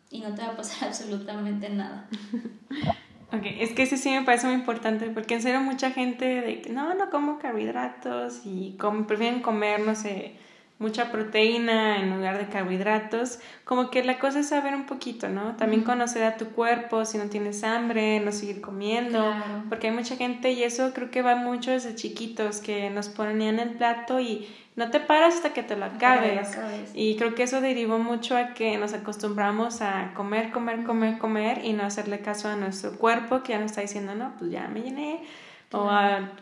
Y 0.09 0.21
no 0.21 0.37
te 0.37 0.43
va 0.43 0.51
a 0.51 0.57
pasar 0.57 0.87
absolutamente 0.91 1.69
nada. 1.69 2.09
Ok, 3.33 3.47
es 3.61 3.73
que 3.73 3.83
ese 3.85 3.97
sí 3.97 4.11
me 4.11 4.23
parece 4.23 4.47
muy 4.47 4.57
importante 4.57 5.09
porque 5.09 5.35
en 5.35 5.43
serio 5.43 5.61
mucha 5.63 5.91
gente 5.91 6.43
de 6.43 6.61
que 6.61 6.71
no, 6.71 6.93
no 6.95 7.09
como 7.09 7.39
carbohidratos 7.39 8.43
y 8.45 8.77
prefieren 9.07 9.41
comer, 9.41 9.81
no 9.81 9.95
sé, 9.95 10.37
mucha 10.83 11.13
proteína 11.13 12.01
en 12.01 12.11
lugar 12.11 12.37
de 12.37 12.49
carbohidratos, 12.49 13.39
como 13.65 13.91
que 13.91 14.03
la 14.05 14.19
cosa 14.19 14.41
es 14.41 14.49
saber 14.49 14.75
un 14.75 14.85
poquito, 14.85 15.29
¿no? 15.29 15.57
También 15.57 15.85
conocer 15.85 16.25
a 16.25 16.37
tu 16.37 16.47
cuerpo, 16.49 17.05
si 17.05 17.17
no 17.17 17.27
tienes 17.27 17.63
hambre, 17.63 18.21
no 18.21 18.33
seguir 18.33 18.61
comiendo, 18.61 19.33
porque 19.69 19.89
hay 19.89 19.95
mucha 19.95 20.17
gente 20.17 20.51
y 20.51 20.65
eso 20.65 20.93
creo 20.93 21.11
que 21.11 21.23
va 21.23 21.37
mucho 21.37 21.71
desde 21.71 21.95
chiquitos 21.95 22.59
que 22.59 22.91
nos 22.91 23.09
ponían 23.09 23.61
el 23.61 23.71
plato 23.71 24.21
y 24.21 24.49
no 24.75 24.91
te 24.91 25.01
paras 25.01 25.37
hasta 25.37 25.53
que 25.53 25.63
te 25.63 25.77
lo 25.77 25.85
acabes. 25.85 26.51
Y 26.95 27.17
creo 27.17 27.35
que 27.35 27.45
eso 27.45 27.61
derivó 27.61 27.99
mucho 27.99 28.37
a 28.37 28.53
que 28.55 28.77
nos 28.77 28.93
acostumbramos 28.93 29.83
a 29.83 30.13
comer, 30.15 30.51
comer, 30.51 30.83
comer, 30.85 31.19
comer 31.19 31.65
y 31.65 31.75
no 31.75 31.85
hacerle 31.85 32.21
caso 32.21 32.49
a 32.49 32.57
nuestro 32.57 32.99
cuerpo 32.99 33.43
que 33.43 33.53
ya 33.53 33.59
nos 33.61 33.71
está 33.71 33.83
diciendo, 33.83 34.15
no, 34.15 34.35
pues 34.39 34.51
ya 34.51 34.67
me 34.69 34.81
llené, 34.81 35.23
O 35.71 35.89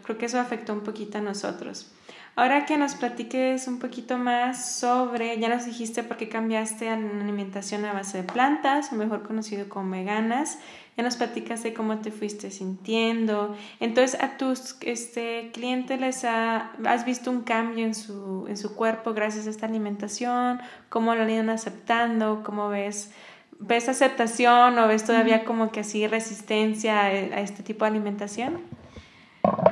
creo 0.03 0.16
que 0.18 0.26
eso 0.26 0.40
afectó 0.40 0.72
un 0.72 0.81
poquito 0.81 1.18
a 1.18 1.20
nosotros. 1.20 1.92
Ahora 2.40 2.64
que 2.64 2.79
nos 2.79 2.94
platiques 2.94 3.68
un 3.68 3.79
poquito 3.79 4.16
más 4.16 4.79
sobre, 4.79 5.38
ya 5.38 5.50
nos 5.50 5.66
dijiste 5.66 6.03
por 6.03 6.16
qué 6.16 6.31
cambiaste 6.31 6.88
a 6.88 6.94
una 6.94 7.22
alimentación 7.22 7.85
a 7.85 7.92
base 7.92 8.16
de 8.16 8.24
plantas, 8.24 8.90
o 8.94 8.96
mejor 8.96 9.24
conocido 9.24 9.68
como 9.68 9.90
veganas, 9.90 10.59
ya 10.96 11.03
nos 11.03 11.16
platicas 11.16 11.62
de 11.62 11.74
cómo 11.74 11.98
te 11.98 12.11
fuiste 12.11 12.50
sintiendo. 12.50 13.55
Entonces, 13.79 14.18
a 14.22 14.38
tus 14.38 14.79
este, 14.81 15.50
clientes 15.53 16.00
les 16.00 16.24
has 16.24 17.05
visto 17.05 17.31
un 17.31 17.42
cambio 17.42 17.85
en 17.85 17.94
su, 17.94 18.46
en 18.48 18.57
su 18.57 18.74
cuerpo 18.74 19.12
gracias 19.12 19.46
a 19.46 19.50
esta 19.50 19.66
alimentación, 19.66 20.62
cómo 20.88 21.14
lo 21.14 21.24
han 21.24 21.29
ido 21.29 21.53
aceptando, 21.53 22.42
cómo 22.42 22.70
ves 22.70 23.11
ves 23.59 23.90
aceptación 23.90 24.79
o 24.79 24.88
ves 24.88 25.05
todavía 25.05 25.44
como 25.44 25.70
que 25.70 25.81
así 25.81 26.07
resistencia 26.07 27.03
a 27.03 27.40
este 27.40 27.62
tipo 27.62 27.85
de 27.85 27.90
alimentación? 27.90 28.62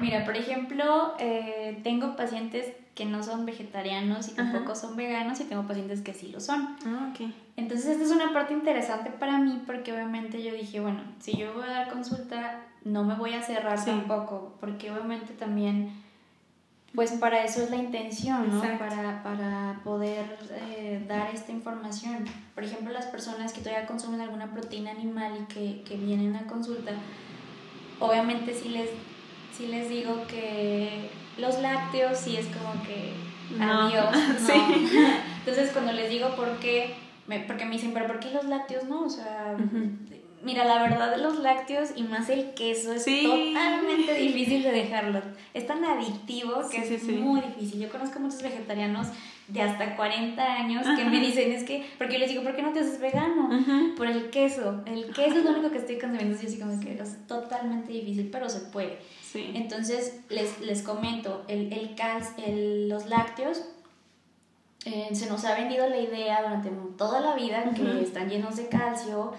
Mira, 0.00 0.24
por 0.24 0.36
ejemplo, 0.36 1.14
eh, 1.18 1.80
tengo 1.82 2.16
pacientes 2.16 2.72
que 2.94 3.04
no 3.04 3.22
son 3.22 3.46
vegetarianos 3.46 4.28
y 4.28 4.32
tampoco 4.32 4.74
son 4.74 4.96
veganos 4.96 5.38
y 5.40 5.44
tengo 5.44 5.62
pacientes 5.64 6.00
que 6.00 6.14
sí 6.14 6.28
lo 6.28 6.40
son. 6.40 6.76
Ah, 6.84 7.10
okay. 7.12 7.32
Entonces, 7.56 7.86
esta 7.90 8.04
es 8.04 8.10
una 8.10 8.32
parte 8.32 8.54
interesante 8.54 9.10
para 9.10 9.38
mí 9.38 9.62
porque 9.66 9.92
obviamente 9.92 10.42
yo 10.42 10.52
dije, 10.52 10.80
bueno, 10.80 11.02
si 11.20 11.36
yo 11.36 11.54
voy 11.54 11.64
a 11.64 11.70
dar 11.70 11.90
consulta, 11.90 12.60
no 12.84 13.04
me 13.04 13.14
voy 13.14 13.34
a 13.34 13.42
cerrar 13.42 13.84
tampoco, 13.84 14.56
porque 14.60 14.90
obviamente 14.90 15.32
también, 15.34 15.92
pues 16.94 17.12
para 17.12 17.44
eso 17.44 17.62
es 17.62 17.70
la 17.70 17.76
intención, 17.76 18.50
¿no? 18.50 18.62
Para, 18.78 19.22
para 19.22 19.80
poder 19.84 20.36
eh, 20.50 21.04
dar 21.06 21.32
esta 21.32 21.52
información. 21.52 22.24
Por 22.54 22.64
ejemplo, 22.64 22.92
las 22.92 23.06
personas 23.06 23.52
que 23.52 23.60
todavía 23.60 23.86
consumen 23.86 24.20
alguna 24.20 24.50
proteína 24.50 24.90
animal 24.90 25.32
y 25.40 25.52
que, 25.52 25.82
que 25.82 25.96
vienen 25.96 26.34
a 26.34 26.46
consulta, 26.46 26.92
obviamente 28.00 28.54
sí 28.54 28.70
les 28.70 28.90
sí 29.58 29.66
les 29.66 29.90
digo 29.90 30.24
que 30.28 31.10
los 31.36 31.60
lácteos 31.60 32.16
sí 32.16 32.36
es 32.36 32.46
como 32.46 32.80
que 32.84 33.12
adiós. 33.60 34.14
Entonces 35.40 35.70
cuando 35.72 35.92
les 35.92 36.08
digo 36.08 36.36
por 36.36 36.58
qué, 36.58 36.94
me, 37.26 37.40
porque 37.40 37.64
me 37.64 37.72
dicen, 37.72 37.92
pero 37.92 38.06
¿por 38.06 38.20
qué 38.20 38.30
los 38.30 38.44
lácteos 38.44 38.84
no? 38.84 39.02
O 39.04 39.10
sea, 39.10 39.56
mira, 40.44 40.64
la 40.64 40.80
verdad 40.80 41.16
los 41.18 41.40
lácteos 41.40 41.90
y 41.96 42.04
más 42.04 42.28
el 42.30 42.54
queso 42.54 42.92
es 42.92 43.04
totalmente 43.04 44.14
difícil 44.14 44.62
de 44.62 44.70
dejarlo. 44.70 45.20
Es 45.54 45.66
tan 45.66 45.84
adictivo 45.84 46.62
que 46.70 46.78
es 46.78 47.02
muy 47.04 47.40
difícil. 47.40 47.80
Yo 47.80 47.90
conozco 47.90 48.20
muchos 48.20 48.42
vegetarianos 48.42 49.08
de 49.48 49.62
hasta 49.62 49.96
40 49.96 50.42
años 50.42 50.86
que 50.96 51.04
me 51.04 51.20
dicen, 51.20 51.52
es 51.52 51.64
que, 51.64 51.86
porque 51.96 52.14
yo 52.14 52.18
les 52.20 52.28
digo, 52.28 52.42
¿por 52.42 52.54
qué 52.54 52.62
no 52.62 52.72
te 52.72 52.80
haces 52.80 53.00
vegano? 53.00 53.48
Por 53.96 54.06
el 54.06 54.30
queso. 54.30 54.82
El 54.86 55.12
queso 55.12 55.38
es 55.38 55.44
lo 55.44 55.52
único 55.52 55.70
que 55.70 55.78
estoy 55.78 55.98
consumiendo, 55.98 56.36
así 56.36 56.58
como 56.58 56.78
que 56.78 56.92
es 56.92 57.26
totalmente 57.26 57.92
difícil, 57.92 58.28
pero 58.30 58.48
se 58.48 58.60
puede. 58.60 58.98
Entonces, 59.34 60.20
les, 60.28 60.60
les 60.60 60.82
comento, 60.82 61.44
el, 61.48 61.72
el, 61.72 61.94
cal, 61.94 62.22
el 62.46 62.88
los 62.88 63.06
lácteos, 63.06 63.64
eh, 64.84 65.08
se 65.12 65.28
nos 65.28 65.44
ha 65.44 65.54
vendido 65.54 65.88
la 65.88 65.98
idea 65.98 66.42
durante 66.42 66.70
toda 66.96 67.20
la 67.20 67.34
vida 67.34 67.72
que 67.74 68.02
están 68.02 68.28
llenos 68.28 68.56
de 68.56 68.68
calcio 68.68 69.32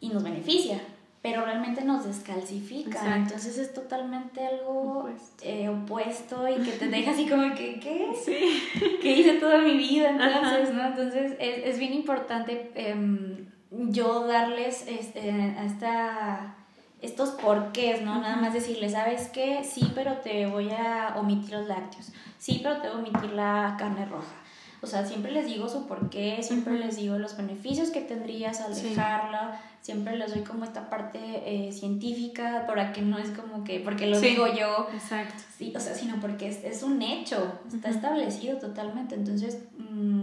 y 0.00 0.08
nos 0.08 0.22
beneficia 0.22 0.80
pero 1.22 1.44
realmente 1.44 1.84
nos 1.84 2.04
descalcifica. 2.04 3.16
Entonces 3.16 3.58
es 3.58 3.74
totalmente 3.74 4.46
algo 4.46 5.08
eh, 5.42 5.68
opuesto. 5.68 6.48
y 6.48 6.62
que 6.62 6.72
te 6.72 6.88
deja 6.88 7.10
así 7.10 7.28
como 7.28 7.54
que, 7.54 7.78
¿qué? 7.78 8.12
Sí. 8.24 8.62
¿Qué 9.02 9.16
hice 9.16 9.34
toda 9.34 9.58
mi 9.58 9.76
vida? 9.76 10.10
Entonces, 10.10 10.74
¿no? 10.74 10.86
Entonces 10.86 11.32
es, 11.38 11.66
es 11.66 11.78
bien 11.78 11.92
importante 11.92 12.70
em, 12.74 13.46
yo 13.70 14.26
darles 14.26 14.86
este, 14.88 15.54
esta, 15.64 16.56
estos 17.02 17.30
porqués, 17.30 18.00
¿no? 18.00 18.20
Nada 18.20 18.36
más 18.36 18.54
decirles, 18.54 18.92
¿sabes 18.92 19.28
qué? 19.28 19.62
Sí, 19.62 19.92
pero 19.94 20.14
te 20.18 20.46
voy 20.46 20.70
a 20.70 21.16
omitir 21.18 21.52
los 21.52 21.68
lácteos. 21.68 22.12
Sí, 22.38 22.60
pero 22.62 22.78
te 22.78 22.88
voy 22.88 22.96
a 22.96 23.00
omitir 23.00 23.32
la 23.32 23.76
carne 23.78 24.06
roja. 24.06 24.34
O 24.82 24.86
sea, 24.86 25.04
siempre 25.06 25.32
les 25.32 25.46
digo 25.46 25.68
su 25.68 25.86
porqué, 25.86 26.42
siempre 26.42 26.78
les 26.78 26.96
digo 26.96 27.18
los 27.18 27.36
beneficios 27.36 27.90
que 27.90 28.00
tendrías 28.00 28.60
al 28.60 28.74
dejarla 28.74 29.60
siempre 29.80 30.16
les 30.16 30.32
doy 30.34 30.42
como 30.42 30.64
esta 30.64 30.90
parte 30.90 31.18
eh, 31.18 31.72
científica 31.72 32.64
para 32.66 32.92
que 32.92 33.02
no 33.02 33.18
es 33.18 33.30
como 33.30 33.64
que, 33.64 33.80
porque 33.80 34.06
lo 34.06 34.20
digo 34.20 34.46
yo, 34.46 34.88
exacto. 34.92 35.42
Sí, 35.56 35.72
o 35.74 35.80
sea, 35.80 35.94
sino 35.94 36.20
porque 36.20 36.48
es, 36.48 36.64
es 36.64 36.82
un 36.82 37.00
hecho, 37.02 37.60
está 37.72 37.88
establecido 37.88 38.58
totalmente, 38.58 39.14
entonces 39.14 39.58
mm, 39.78 40.22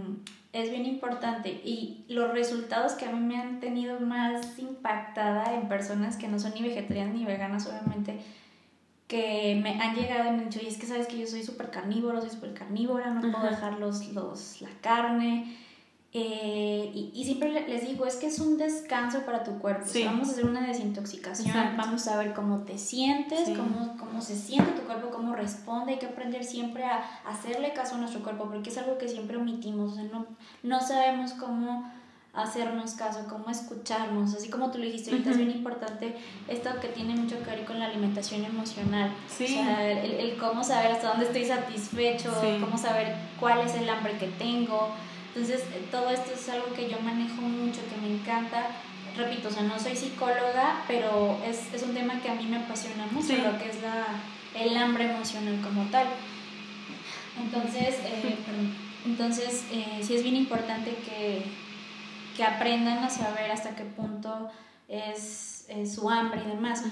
es 0.52 0.70
bien 0.70 0.86
importante. 0.86 1.50
Y 1.50 2.04
los 2.08 2.32
resultados 2.32 2.92
que 2.92 3.06
a 3.06 3.12
mí 3.12 3.20
me 3.20 3.36
han 3.36 3.60
tenido 3.60 3.98
más 4.00 4.58
impactada 4.58 5.54
en 5.54 5.68
personas 5.68 6.16
que 6.16 6.28
no 6.28 6.38
son 6.38 6.54
ni 6.54 6.62
vegetarianas 6.62 7.14
ni 7.14 7.24
veganas, 7.24 7.66
obviamente, 7.66 8.20
que 9.08 9.58
me 9.62 9.80
han 9.82 9.96
llegado 9.96 10.28
y 10.28 10.32
me 10.32 10.38
han 10.38 10.50
dicho, 10.50 10.60
y 10.62 10.68
es 10.68 10.76
que 10.76 10.86
sabes 10.86 11.08
que 11.08 11.18
yo 11.18 11.26
soy 11.26 11.42
súper 11.42 11.70
carnívoro, 11.70 12.20
soy 12.20 12.30
súper 12.30 12.54
carnívora, 12.54 13.10
no 13.10 13.32
puedo 13.32 13.50
dejar 13.50 13.80
los, 13.80 14.06
los, 14.12 14.60
la 14.60 14.70
carne, 14.80 15.56
eh, 16.14 16.90
y, 16.94 17.22
siempre 17.24 17.50
les 17.68 17.86
digo, 17.86 18.06
es 18.06 18.16
que 18.16 18.28
es 18.28 18.38
un 18.38 18.56
descanso 18.56 19.26
para 19.26 19.44
tu 19.44 19.58
cuerpo. 19.58 19.84
vamos 20.06 20.28
a 20.28 20.32
hacer 20.32 20.46
una 20.46 20.66
desintoxicación, 20.66 21.76
vamos 21.76 22.08
a 22.08 22.16
ver 22.16 22.32
cómo 22.32 22.62
te 22.62 22.78
sientes, 22.78 23.50
cómo, 23.50 23.94
cómo 23.98 24.22
se 24.22 24.34
siente 24.34 24.72
tu 24.72 24.86
cuerpo, 24.86 25.10
cómo 25.10 25.36
responde. 25.36 25.92
Hay 25.92 25.98
que 25.98 26.06
aprender 26.06 26.44
siempre 26.44 26.84
a, 26.84 27.04
hacerle 27.26 27.74
caso 27.74 27.96
a 27.96 27.98
nuestro 27.98 28.22
cuerpo 28.22 28.48
porque 28.48 28.70
es 28.70 28.78
algo 28.78 28.96
que 28.96 29.06
siempre 29.06 29.36
omitimos. 29.36 29.96
no, 29.96 30.26
no 30.62 30.80
sabemos 30.80 31.34
cómo 31.34 31.92
hacernos 32.34 32.92
caso, 32.92 33.26
cómo 33.28 33.50
escucharnos. 33.50 34.34
Así 34.34 34.48
como 34.48 34.70
tú 34.70 34.78
lo 34.78 34.84
dijiste 34.84 35.10
ahorita, 35.10 35.30
es 35.30 35.36
bien 35.38 35.50
importante 35.50 36.16
esto 36.46 36.70
que 36.80 36.88
tiene 36.88 37.14
mucho 37.14 37.38
que 37.42 37.50
ver 37.50 37.64
con 37.64 37.78
la 37.78 37.86
alimentación 37.86 38.44
emocional. 38.44 39.10
O 39.26 39.46
sea, 39.46 39.90
el, 39.90 40.12
el, 40.12 40.36
cómo 40.36 40.62
saber 40.62 40.92
hasta 40.92 41.08
dónde 41.08 41.26
estoy 41.26 41.44
satisfecho, 41.44 42.32
cómo 42.60 42.78
saber 42.78 43.16
cuál 43.40 43.60
es 43.60 43.74
el 43.74 43.88
hambre 43.88 44.16
que 44.18 44.28
tengo 44.28 44.88
entonces, 45.38 45.60
eh, 45.72 45.86
todo 45.90 46.10
esto 46.10 46.32
es 46.34 46.48
algo 46.48 46.72
que 46.74 46.90
yo 46.90 46.98
manejo 47.00 47.42
mucho, 47.42 47.80
que 47.88 48.00
me 48.00 48.12
encanta. 48.12 48.70
Repito, 49.16 49.48
o 49.48 49.50
sea, 49.50 49.62
no 49.62 49.78
soy 49.78 49.94
psicóloga, 49.94 50.82
pero 50.88 51.38
es, 51.46 51.72
es 51.72 51.82
un 51.82 51.94
tema 51.94 52.20
que 52.20 52.28
a 52.28 52.34
mí 52.34 52.44
me 52.46 52.56
apasiona 52.56 53.06
mucho, 53.06 53.36
lo 53.36 53.56
que 53.58 53.68
es 53.68 53.80
la, 53.80 54.06
el 54.54 54.76
hambre 54.76 55.10
emocional 55.10 55.60
como 55.62 55.84
tal. 55.90 56.08
Entonces, 57.40 57.96
eh, 58.04 58.36
entonces 59.06 59.64
eh, 59.70 60.00
sí 60.02 60.16
es 60.16 60.22
bien 60.24 60.36
importante 60.36 60.90
que, 61.04 61.44
que, 62.38 62.44
aprendan 62.44 62.98
a 62.98 63.10
saber 63.10 63.50
hasta 63.50 63.76
qué 63.76 63.84
punto 63.84 64.48
es, 64.88 65.66
su 65.84 66.08
hambre 66.08 66.40
y 66.46 66.48
demás 66.48 66.82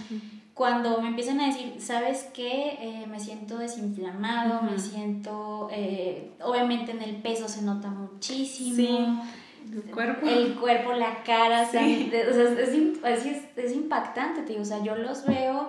cuando 0.57 1.03
me 1.03 1.09
empiezan 1.09 1.39
a 1.39 1.49
decir, 1.49 1.75
¿sabes 1.81 2.29
qué? 2.33 2.79
Eh, 2.81 3.07
me 3.07 3.21
siento 3.21 3.59
desinflamado, 3.59 4.63
me 4.63 4.79
siento, 4.79 5.69
eh, 5.71 6.31
obviamente 6.43 6.93
en 6.93 7.03
el 7.03 7.17
peso 7.17 7.47
se 7.47 7.61
nota 7.61 7.91
muchísimo. 7.91 9.23
El 9.71 9.83
cuerpo. 9.93 10.27
El 10.27 10.55
cuerpo, 10.55 10.95
la 10.95 11.23
cara, 11.25 11.61
o 11.69 11.71
sea, 11.71 11.87
es, 11.87 12.11
es, 13.55 13.73
impactante, 13.75 14.41
te 14.45 14.53
digo, 14.53 14.63
o 14.63 14.65
sea, 14.65 14.83
yo 14.83 14.97
los 14.97 15.27
veo 15.27 15.69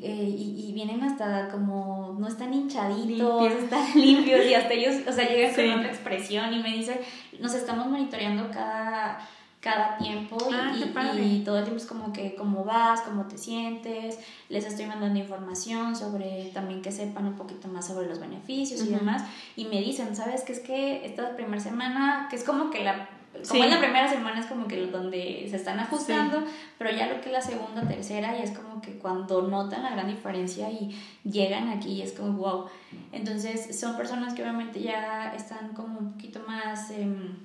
eh, 0.00 0.34
y, 0.36 0.72
vienen 0.72 1.02
hasta 1.02 1.48
como, 1.48 2.16
no 2.20 2.28
están 2.28 2.54
hinchaditos, 2.54 3.52
están 3.52 3.86
limpios 3.94 4.46
y 4.46 4.54
hasta 4.54 4.72
ellos, 4.74 4.96
o 5.08 5.12
sea, 5.12 5.28
llegan 5.28 5.54
con 5.54 5.80
otra 5.80 5.88
expresión 5.88 6.52
y 6.54 6.62
me 6.62 6.72
dicen, 6.76 7.00
nos 7.40 7.54
estamos 7.54 7.86
monitoreando 7.86 8.48
cada 8.50 9.18
cada 9.60 9.98
tiempo 9.98 10.38
ah, 10.52 10.72
y, 10.72 11.42
todo 11.44 11.58
el 11.58 11.64
tiempo 11.64 11.82
es 11.82 11.86
como 11.86 12.12
que 12.12 12.36
cómo 12.36 12.64
vas, 12.64 13.00
cómo 13.00 13.26
te 13.26 13.36
sientes, 13.36 14.18
les 14.48 14.64
estoy 14.64 14.86
mandando 14.86 15.18
información 15.18 15.96
sobre 15.96 16.50
también 16.54 16.80
que 16.80 16.92
sepan 16.92 17.26
un 17.26 17.34
poquito 17.34 17.66
más 17.66 17.88
sobre 17.88 18.08
los 18.08 18.20
beneficios 18.20 18.82
y 18.82 18.90
demás. 18.90 19.24
Y 19.56 19.64
me 19.64 19.80
dicen, 19.80 20.14
¿sabes 20.14 20.44
qué 20.44 20.52
es 20.52 20.60
que 20.60 21.04
esta 21.04 21.34
primera 21.34 21.60
semana, 21.60 22.28
que 22.30 22.36
es 22.36 22.44
como 22.44 22.70
que 22.70 22.84
la 22.84 23.08
como 23.46 23.64
en 23.64 23.70
la 23.70 23.78
primera 23.78 24.08
semana 24.08 24.40
es 24.40 24.46
como 24.46 24.66
que 24.66 24.86
donde 24.86 25.46
se 25.50 25.56
están 25.56 25.78
ajustando, 25.78 26.44
pero 26.78 26.90
ya 26.90 27.06
lo 27.06 27.20
que 27.20 27.26
es 27.26 27.32
la 27.32 27.40
segunda, 27.40 27.86
tercera, 27.86 28.38
y 28.38 28.42
es 28.42 28.52
como 28.52 28.80
que 28.80 28.98
cuando 28.98 29.42
notan 29.42 29.82
la 29.82 29.90
gran 29.90 30.08
diferencia 30.08 30.70
y 30.70 30.98
llegan 31.24 31.68
aquí 31.68 31.92
y 31.92 32.02
es 32.02 32.12
como 32.12 32.32
wow. 32.38 32.66
Entonces 33.12 33.78
son 33.78 33.96
personas 33.96 34.34
que 34.34 34.42
obviamente 34.42 34.80
ya 34.80 35.34
están 35.34 35.74
como 35.74 35.98
un 35.98 36.12
poquito 36.12 36.40
más... 36.46 36.90
Em, 36.90 37.36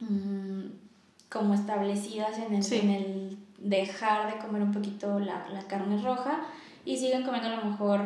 mm, 0.00 0.88
como 1.28 1.54
establecidas 1.54 2.38
en 2.38 2.54
el, 2.54 2.72
en 2.72 2.90
el 2.90 3.38
dejar 3.58 4.32
de 4.32 4.38
comer 4.38 4.62
un 4.62 4.72
poquito 4.72 5.18
la, 5.18 5.48
la, 5.52 5.62
carne 5.62 6.00
roja 6.02 6.40
y 6.84 6.96
siguen 6.96 7.24
comiendo 7.24 7.50
a 7.50 7.56
lo 7.56 7.70
mejor, 7.70 8.00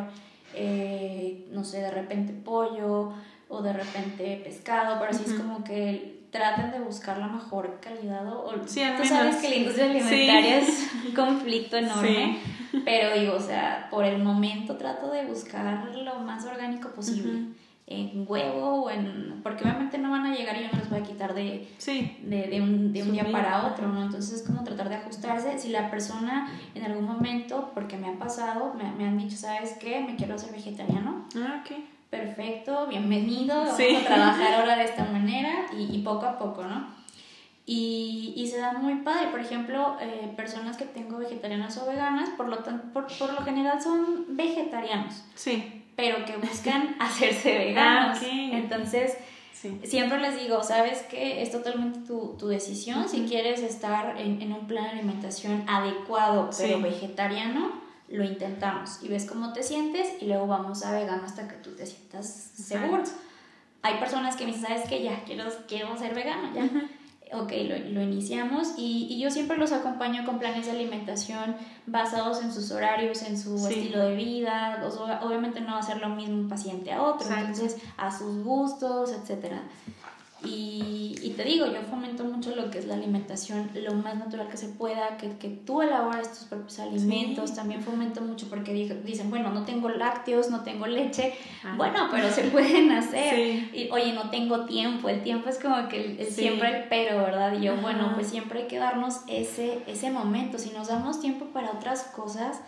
eh, 0.55 1.47
no 1.53 1.63
sé, 1.63 1.81
de 1.81 1.91
repente 1.91 2.33
pollo 2.33 3.13
o 3.49 3.63
de 3.63 3.73
repente 3.73 4.41
pescado, 4.43 4.99
pero 4.99 5.11
así 5.11 5.25
es 5.27 5.35
como 5.35 5.63
que 5.63 6.22
traten 6.33 6.73
de 6.73 6.81
buscar 6.81 7.19
la 7.19 7.29
mejor 7.29 7.79
calidad 7.81 8.27
o, 8.27 8.51
sí, 8.67 8.83
tú 8.97 9.05
sabes 9.05 9.37
que 9.37 9.49
la 9.51 9.55
industria 9.55 9.85
alimentaria 9.85 10.59
es 10.59 10.91
un 11.07 11.15
conflicto 11.15 11.77
enorme, 11.77 12.39
pero 12.85 13.15
digo, 13.21 13.35
o 13.35 13.41
sea, 13.41 13.87
por 13.91 14.05
el 14.05 14.21
momento 14.23 14.77
trato 14.77 15.11
de 15.13 15.27
buscar 15.27 15.95
lo 15.95 16.19
más 16.21 16.45
orgánico 16.47 16.89
posible. 16.91 17.53
en 17.87 18.25
huevo 18.27 18.85
o 18.85 18.91
en... 18.91 19.41
Porque 19.43 19.65
obviamente 19.65 19.99
no 19.99 20.11
van 20.11 20.25
a 20.25 20.35
llegar 20.35 20.57
y 20.57 20.63
yo 20.63 20.69
no 20.73 20.79
los 20.79 20.89
voy 20.89 21.01
a 21.01 21.03
quitar 21.03 21.35
de, 21.35 21.69
Sí. 21.77 22.17
de, 22.23 22.47
de 22.47 22.63
un, 22.63 22.93
de 22.95 23.03
un 23.03 23.13
día 23.13 23.31
para 23.31 23.67
otro, 23.67 23.87
¿no? 23.89 24.03
Entonces 24.03 24.41
es 24.41 24.47
como 24.47 24.65
tratar 24.65 24.89
de 24.89 24.95
ajustarse. 24.95 25.59
Si 25.59 25.69
la 25.69 25.91
persona 25.91 26.49
en 26.75 26.85
algún 26.85 27.05
momento, 27.05 27.71
porque 27.75 27.99
me 27.99 28.09
ha 28.09 28.19
pasado, 28.19 28.73
me, 28.75 28.91
me 28.93 29.07
han 29.07 29.19
dicho, 29.19 29.37
¿sabes 29.37 29.77
qué? 29.79 30.01
Me 30.01 30.17
quiero 30.17 30.37
hacer 30.37 30.53
vegetariano. 30.53 31.27
Ah, 31.37 31.63
ok. 31.63 31.77
Perfecto, 32.17 32.89
bienvenido, 32.89 33.57
vamos 33.57 33.75
Sí. 33.79 33.97
a 33.97 34.05
trabajar 34.05 34.53
ahora 34.61 34.77
de 34.77 34.85
esta 34.85 35.03
manera 35.07 35.65
y, 35.75 35.97
y 35.97 36.03
poco 36.03 36.27
a 36.27 36.39
poco, 36.39 36.63
¿no? 36.63 36.87
Y, 37.65 38.35
y 38.37 38.47
se 38.49 38.59
da 38.59 38.75
muy 38.75 38.97
padre, 38.97 39.29
por 39.31 39.41
ejemplo, 39.41 39.97
eh, 39.99 40.31
personas 40.37 40.77
que 40.77 40.85
tengo 40.85 41.17
vegetarianas 41.17 41.79
o 41.79 41.87
veganas, 41.87 42.29
por 42.37 42.51
lo, 42.51 42.59
tan- 42.59 42.93
por, 42.93 43.07
por 43.17 43.33
lo 43.33 43.41
general 43.41 43.81
son 43.83 44.37
vegetarianos, 44.37 45.25
Sí. 45.35 45.85
pero 45.97 46.27
que 46.27 46.37
buscan 46.37 46.97
hacerse 47.01 47.57
veganos. 47.57 48.19
Ah, 48.19 48.21
ok. 48.21 48.29
Entonces, 48.57 49.17
Sí. 49.55 49.81
siempre 49.85 50.21
les 50.21 50.39
digo, 50.39 50.63
sabes 50.63 51.01
que 51.05 51.41
es 51.41 51.51
totalmente 51.51 52.01
tu, 52.01 52.37
tu 52.39 52.49
decisión. 52.49 53.09
Si 53.09 53.23
quieres 53.25 53.63
estar 53.63 54.21
en, 54.21 54.43
en 54.43 54.53
un 54.53 54.67
plan 54.67 54.85
de 54.85 54.91
alimentación 54.91 55.65
adecuado, 55.67 56.51
pero 56.59 56.77
Sí. 56.77 56.83
vegetariano, 56.83 57.81
lo 58.09 58.25
intentamos 58.25 58.99
y 59.03 59.09
ves 59.09 59.25
cómo 59.27 59.53
te 59.53 59.63
sientes 59.63 60.09
y 60.21 60.27
luego 60.27 60.47
vamos 60.47 60.85
a 60.85 60.93
vegano 60.93 61.23
hasta 61.25 61.49
que 61.49 61.55
tú 61.57 61.71
te 61.75 61.87
sientas 61.87 62.27
seguro. 62.55 63.03
Hay 63.83 63.99
personas 63.99 64.37
que 64.37 64.45
me 64.45 64.53
dicen, 64.53 64.67
¿sabes 64.69 64.89
qué? 64.89 65.03
Ya, 65.03 65.25
quiero, 65.25 65.45
quiero 65.67 65.97
ser 65.99 66.15
vegano, 66.15 66.55
ya. 66.55 66.69
Ok, 67.35 67.51
lo, 67.67 67.79
lo 67.79 68.03
iniciamos 68.03 68.75
y, 68.77 69.07
y 69.09 69.19
yo 69.19 69.31
siempre 69.31 69.57
los 69.57 69.73
acompaño 69.73 70.27
con 70.27 70.39
planes 70.39 70.67
de 70.67 70.73
alimentación 70.73 71.57
basados 71.87 72.43
en 72.43 72.53
sus 72.53 72.71
horarios, 72.71 73.23
en 73.23 73.39
su 73.39 73.57
Sí. 73.59 73.73
estilo 73.73 74.01
de 74.01 74.15
vida. 74.17 74.83
O 74.87 74.91
sea, 74.91 75.21
obviamente 75.25 75.63
no 75.63 75.73
va 75.73 75.79
a 75.79 75.83
ser 75.83 75.99
lo 76.03 76.11
mismo 76.11 76.35
un 76.35 76.49
paciente 76.51 76.93
a 76.93 77.03
otro, 77.03 77.27
Exacto. 77.27 77.47
entonces 77.53 77.81
a 77.97 78.17
sus 78.17 78.45
gustos, 78.45 79.13
etcétera. 79.13 79.63
Y, 80.45 81.15
y 81.23 81.31
te 81.37 81.45
digo, 81.45 81.67
yo 81.67 81.81
fomento 81.89 82.25
mucho 82.25 82.55
lo 82.57 82.71
que 82.71 82.79
es 82.79 82.87
la 82.87 82.95
alimentación, 82.95 83.71
lo 83.75 83.95
más 83.95 84.17
natural 84.17 84.49
que 84.49 84.57
se 84.57 84.69
pueda, 84.69 85.17
que, 85.17 85.37
que 85.39 85.49
tú 85.49 85.83
elabores 85.83 86.29
tus 86.31 86.45
propios 86.49 86.79
alimentos. 86.81 87.51
Sí. 87.51 87.57
También 87.57 87.83
fomento 87.83 88.21
mucho 88.23 88.49
porque 88.49 88.73
digo- 88.73 88.95
dicen, 89.05 89.31
bueno, 89.31 89.51
no 89.51 89.65
tengo 89.65 89.89
lácteos, 89.89 90.51
no 90.51 90.61
tengo 90.65 90.87
leche. 90.87 91.35
Ah. 91.65 91.75
Bueno, 91.77 92.09
pero 92.11 92.29
se 92.31 92.43
pueden 92.45 92.91
hacer. 92.93 93.35
Sí. 93.37 93.71
Y, 93.73 93.91
oye, 93.91 94.13
no 94.13 94.31
tengo 94.31 94.65
tiempo. 94.67 95.09
El 95.09 95.23
tiempo 95.23 95.49
es 95.49 95.59
como 95.59 95.89
que 95.89 96.05
el- 96.05 96.21
el- 96.21 96.27
Sí. 96.27 96.43
siempre 96.43 96.77
el 96.77 96.85
pero, 96.89 97.19
¿verdad? 97.19 97.53
Y 97.59 97.63
yo, 97.65 97.73
Ajá. 97.75 97.83
bueno, 97.83 98.13
pues 98.15 98.29
siempre 98.29 98.63
hay 98.63 98.67
que 98.67 98.79
darnos 98.79 99.21
ese, 99.29 99.83
ese 99.87 100.11
momento. 100.11 100.59
Si 100.59 100.71
nos 100.71 100.89
damos 100.89 101.21
tiempo 101.21 101.47
para 101.47 101.71
otras 101.71 102.03
cosas, 102.05 102.61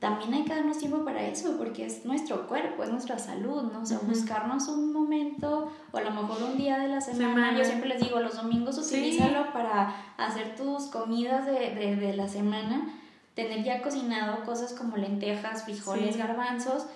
también 0.00 0.32
hay 0.34 0.44
que 0.44 0.54
darnos 0.54 0.78
tiempo 0.78 1.04
para 1.04 1.22
eso, 1.26 1.56
porque 1.58 1.84
es 1.86 2.04
nuestro 2.06 2.48
cuerpo, 2.48 2.82
es 2.82 2.90
nuestra 2.90 3.18
salud, 3.18 3.64
¿no? 3.70 3.82
O 3.82 3.86
sea, 3.86 3.98
Ujú. 3.98 4.06
buscarnos 4.08 4.66
un 4.68 4.92
momento 4.92 5.70
o 5.92 5.96
a 5.98 6.00
lo 6.00 6.10
mejor 6.10 6.42
un 6.42 6.56
día 6.56 6.78
de 6.78 6.88
la 6.88 7.00
semana. 7.02 7.34
Semana. 7.34 7.58
Yo 7.58 7.64
siempre 7.64 7.88
les 7.90 8.00
digo, 8.00 8.18
los 8.20 8.34
domingos 8.36 8.76
Sí. 8.76 8.96
utilízalo 8.96 9.52
para 9.52 9.94
hacer 10.16 10.56
tus 10.56 10.84
comidas 10.86 11.44
de, 11.46 11.74
de, 11.74 11.96
de 11.96 12.16
la 12.16 12.28
semana, 12.28 12.88
tener 13.34 13.62
ya 13.62 13.82
cocinado 13.82 14.42
cosas 14.44 14.72
como 14.72 14.96
lentejas, 14.96 15.64
frijoles, 15.64 16.14
Sí. 16.14 16.18
garbanzos. 16.18 16.86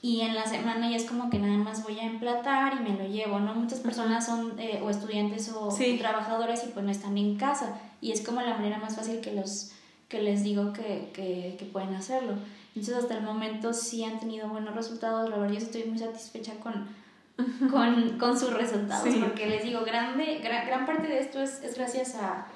Y 0.00 0.20
en 0.20 0.34
la 0.34 0.46
semana 0.46 0.90
ya 0.90 0.96
es 0.96 1.04
como 1.04 1.30
que 1.30 1.38
nada 1.38 1.56
más 1.56 1.82
voy 1.84 1.98
a 1.98 2.04
emplatar 2.04 2.74
y 2.78 2.82
me 2.90 2.96
lo 2.96 3.06
llevo, 3.06 3.38
¿no? 3.40 3.54
Muchas 3.54 3.80
personas 3.80 4.26
son 4.26 4.58
eh, 4.58 4.80
o 4.84 4.90
estudiantes 4.90 5.50
o 5.50 5.70
Sí. 5.70 5.96
trabajadores 5.98 6.62
y 6.64 6.68
pues 6.72 6.84
no 6.84 6.90
están 6.90 7.16
en 7.16 7.36
casa. 7.36 7.78
Y 8.02 8.12
es 8.12 8.20
como 8.26 8.42
la 8.42 8.54
manera 8.54 8.78
más 8.78 8.96
fácil 8.96 9.20
que 9.20 9.32
los 9.32 9.72
que 10.08 10.22
les 10.22 10.42
digo 10.44 10.72
que, 10.72 11.10
que, 11.14 11.56
que 11.58 11.64
pueden 11.66 11.94
hacerlo. 11.94 12.34
Entonces 12.76 12.96
hasta 12.96 13.16
el 13.16 13.22
momento 13.24 13.72
sí 13.72 14.04
han 14.04 14.18
tenido 14.20 14.48
buenos 14.48 14.74
resultados. 14.74 15.30
La 15.30 15.36
verdad 15.36 15.52
yo 15.54 15.58
estoy 15.58 15.84
muy 15.84 15.98
satisfecha 15.98 16.54
con, 16.60 16.88
con, 17.70 18.18
con 18.18 18.38
sus 18.38 18.52
resultados. 18.52 19.08
Sí. 19.12 19.20
Porque 19.22 19.46
les 19.46 19.62
digo, 19.64 19.84
grande, 19.84 20.40
gran, 20.42 20.66
gran 20.66 20.86
parte 20.86 21.06
de 21.08 21.18
esto 21.20 21.40
es, 21.40 21.62
es 21.62 21.76
gracias 21.76 22.14
a, 22.16 22.46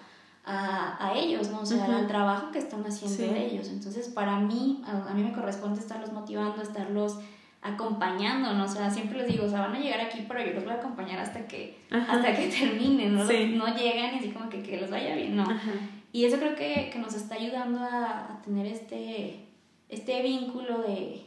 a, 0.44 1.08
a 1.08 1.14
ellos, 1.16 1.50
¿no? 1.50 1.60
O 1.60 1.66
sea, 1.66 1.78
Ujú. 1.84 1.92
al 1.92 2.06
trabajo 2.06 2.50
que 2.52 2.58
están 2.58 2.84
haciendo 2.86 3.16
Sí. 3.16 3.30
ellos. 3.36 3.68
Entonces 3.68 4.08
para 4.08 4.38
mí, 4.40 4.82
a, 4.86 5.10
a 5.10 5.14
mí 5.14 5.22
me 5.22 5.32
corresponde 5.32 5.80
estarlos 5.80 6.12
motivando, 6.12 6.62
estarlos 6.62 7.18
acompañando, 7.60 8.54
¿no? 8.54 8.64
O 8.64 8.68
sea, 8.68 8.90
siempre 8.90 9.18
les 9.18 9.28
digo, 9.28 9.44
o 9.44 9.48
sea, 9.48 9.60
van 9.62 9.74
a 9.74 9.78
llegar 9.80 10.00
aquí, 10.00 10.24
pero 10.28 10.44
yo 10.44 10.52
los 10.52 10.64
voy 10.64 10.72
a 10.72 10.76
acompañar 10.76 11.18
hasta 11.18 11.46
que, 11.46 11.78
Ajá. 11.90 12.12
hasta 12.12 12.34
que 12.36 12.48
terminen, 12.48 13.16
¿no? 13.16 13.26
Sí. 13.26 13.54
No 13.56 13.66
llegan 13.76 14.14
y 14.14 14.18
así 14.18 14.30
como 14.30 14.48
que, 14.48 14.62
que 14.62 14.76
les 14.80 14.90
vaya 14.90 15.14
bien, 15.14 15.36
no. 15.36 15.42
Ajá. 15.42 15.72
Y 16.12 16.24
eso 16.24 16.38
creo 16.38 16.54
que, 16.54 16.90
que 16.92 16.98
nos 16.98 17.14
está 17.14 17.34
ayudando 17.34 17.80
a, 17.80 18.32
a 18.32 18.42
tener 18.42 18.66
este, 18.66 19.46
este 19.88 20.22
vínculo 20.22 20.82
de, 20.82 21.22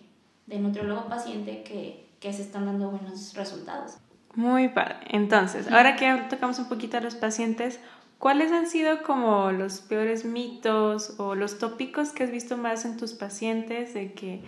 de 0.48 0.60
nutriólogo-paciente 0.60 1.64
que, 1.64 2.08
que 2.20 2.34
se 2.34 2.42
están 2.42 2.66
dando 2.66 2.90
buenos 2.90 3.34
resultados. 3.34 3.98
Muy 4.36 4.70
padre. 4.70 4.98
Entonces, 5.10 5.70
ahora 5.72 5.96
que 5.96 6.12
tocamos 6.30 6.58
un 6.60 6.70
poquito 6.70 6.98
a 6.98 7.02
los 7.02 7.16
pacientes, 7.16 7.80
¿cuáles 8.18 8.52
han 8.52 8.68
sido 8.68 9.04
como 9.04 9.52
los 9.52 9.82
peores 9.82 10.24
mitos 10.24 11.16
o 11.20 11.36
los 11.36 11.60
tópicos 11.60 12.12
que 12.12 12.24
has 12.24 12.32
visto 12.32 12.58
más 12.58 12.86
en 12.86 12.98
tus 12.98 13.14
pacientes 13.14 13.94
de 13.94 14.14
que 14.14 14.42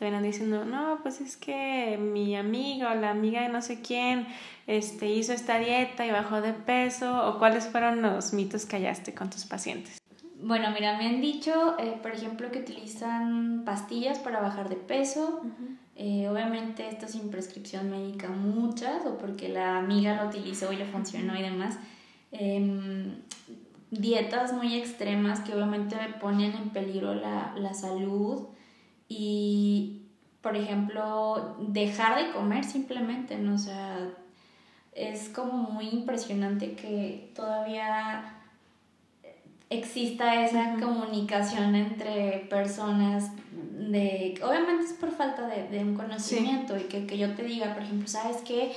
te 0.00 0.06
vienen 0.06 0.22
diciendo, 0.22 0.64
no, 0.64 0.98
pues 1.02 1.20
es 1.20 1.36
que 1.36 1.98
mi 2.00 2.34
amiga 2.34 2.92
o 2.92 2.94
la 2.94 3.10
amiga 3.10 3.42
de 3.42 3.50
no 3.50 3.60
sé 3.60 3.82
quién 3.82 4.26
este, 4.66 5.10
hizo 5.10 5.34
esta 5.34 5.58
dieta 5.58 6.06
y 6.06 6.10
bajó 6.10 6.40
de 6.40 6.54
peso? 6.54 7.28
¿O 7.28 7.38
cuáles 7.38 7.66
fueron 7.66 8.00
los 8.00 8.32
mitos 8.32 8.64
que 8.64 8.76
hallaste 8.76 9.12
con 9.12 9.28
tus 9.28 9.44
pacientes? 9.44 9.98
Bueno, 10.42 10.70
mira, 10.70 10.96
me 10.96 11.06
han 11.06 11.20
dicho, 11.20 11.78
eh, 11.78 11.98
por 12.00 12.12
ejemplo, 12.12 12.50
que 12.50 12.60
utilizan 12.60 13.64
pastillas 13.66 14.18
para 14.18 14.40
bajar 14.40 14.70
de 14.70 14.76
peso. 14.76 15.42
Eh, 15.96 16.30
obviamente 16.30 16.88
esto 16.88 17.06
sin 17.06 17.30
prescripción 17.30 17.90
médica 17.90 18.30
muchas 18.30 19.04
o 19.04 19.18
porque 19.18 19.50
la 19.50 19.76
amiga 19.76 20.22
lo 20.22 20.30
utilizó 20.30 20.72
y 20.72 20.76
le 20.76 20.86
funcionó 20.86 21.38
y 21.38 21.42
demás. 21.42 21.76
Em, 22.32 23.16
dietas 23.90 24.54
muy 24.54 24.76
extremas 24.76 25.40
que 25.40 25.52
obviamente 25.52 25.96
ponen 26.22 26.52
en 26.52 26.70
peligro 26.70 27.14
la, 27.14 27.52
la 27.58 27.74
salud 27.74 28.46
y, 29.10 30.02
por 30.40 30.56
ejemplo, 30.56 31.56
dejar 31.58 32.24
de 32.24 32.32
comer 32.32 32.64
simplemente, 32.64 33.36
¿no? 33.36 33.56
O 33.56 33.58
sea, 33.58 34.08
es 34.92 35.28
como 35.28 35.52
muy 35.52 35.88
impresionante 35.88 36.74
que 36.74 37.32
todavía 37.34 38.36
exista 39.68 40.44
esa 40.44 40.76
comunicación 40.80 41.74
entre 41.74 42.46
personas 42.48 43.30
de 43.52 44.38
obviamente 44.42 44.84
es 44.84 44.92
por 44.92 45.10
falta 45.10 45.46
de, 45.46 45.68
de 45.68 45.80
un 45.80 45.94
conocimiento 45.94 46.76
y 46.76 46.82
que, 46.82 47.06
que 47.06 47.18
yo 47.18 47.34
te 47.34 47.44
diga 47.44 47.72
por 47.74 47.84
ejemplo 47.84 48.08
sabes 48.08 48.38
qué 48.38 48.72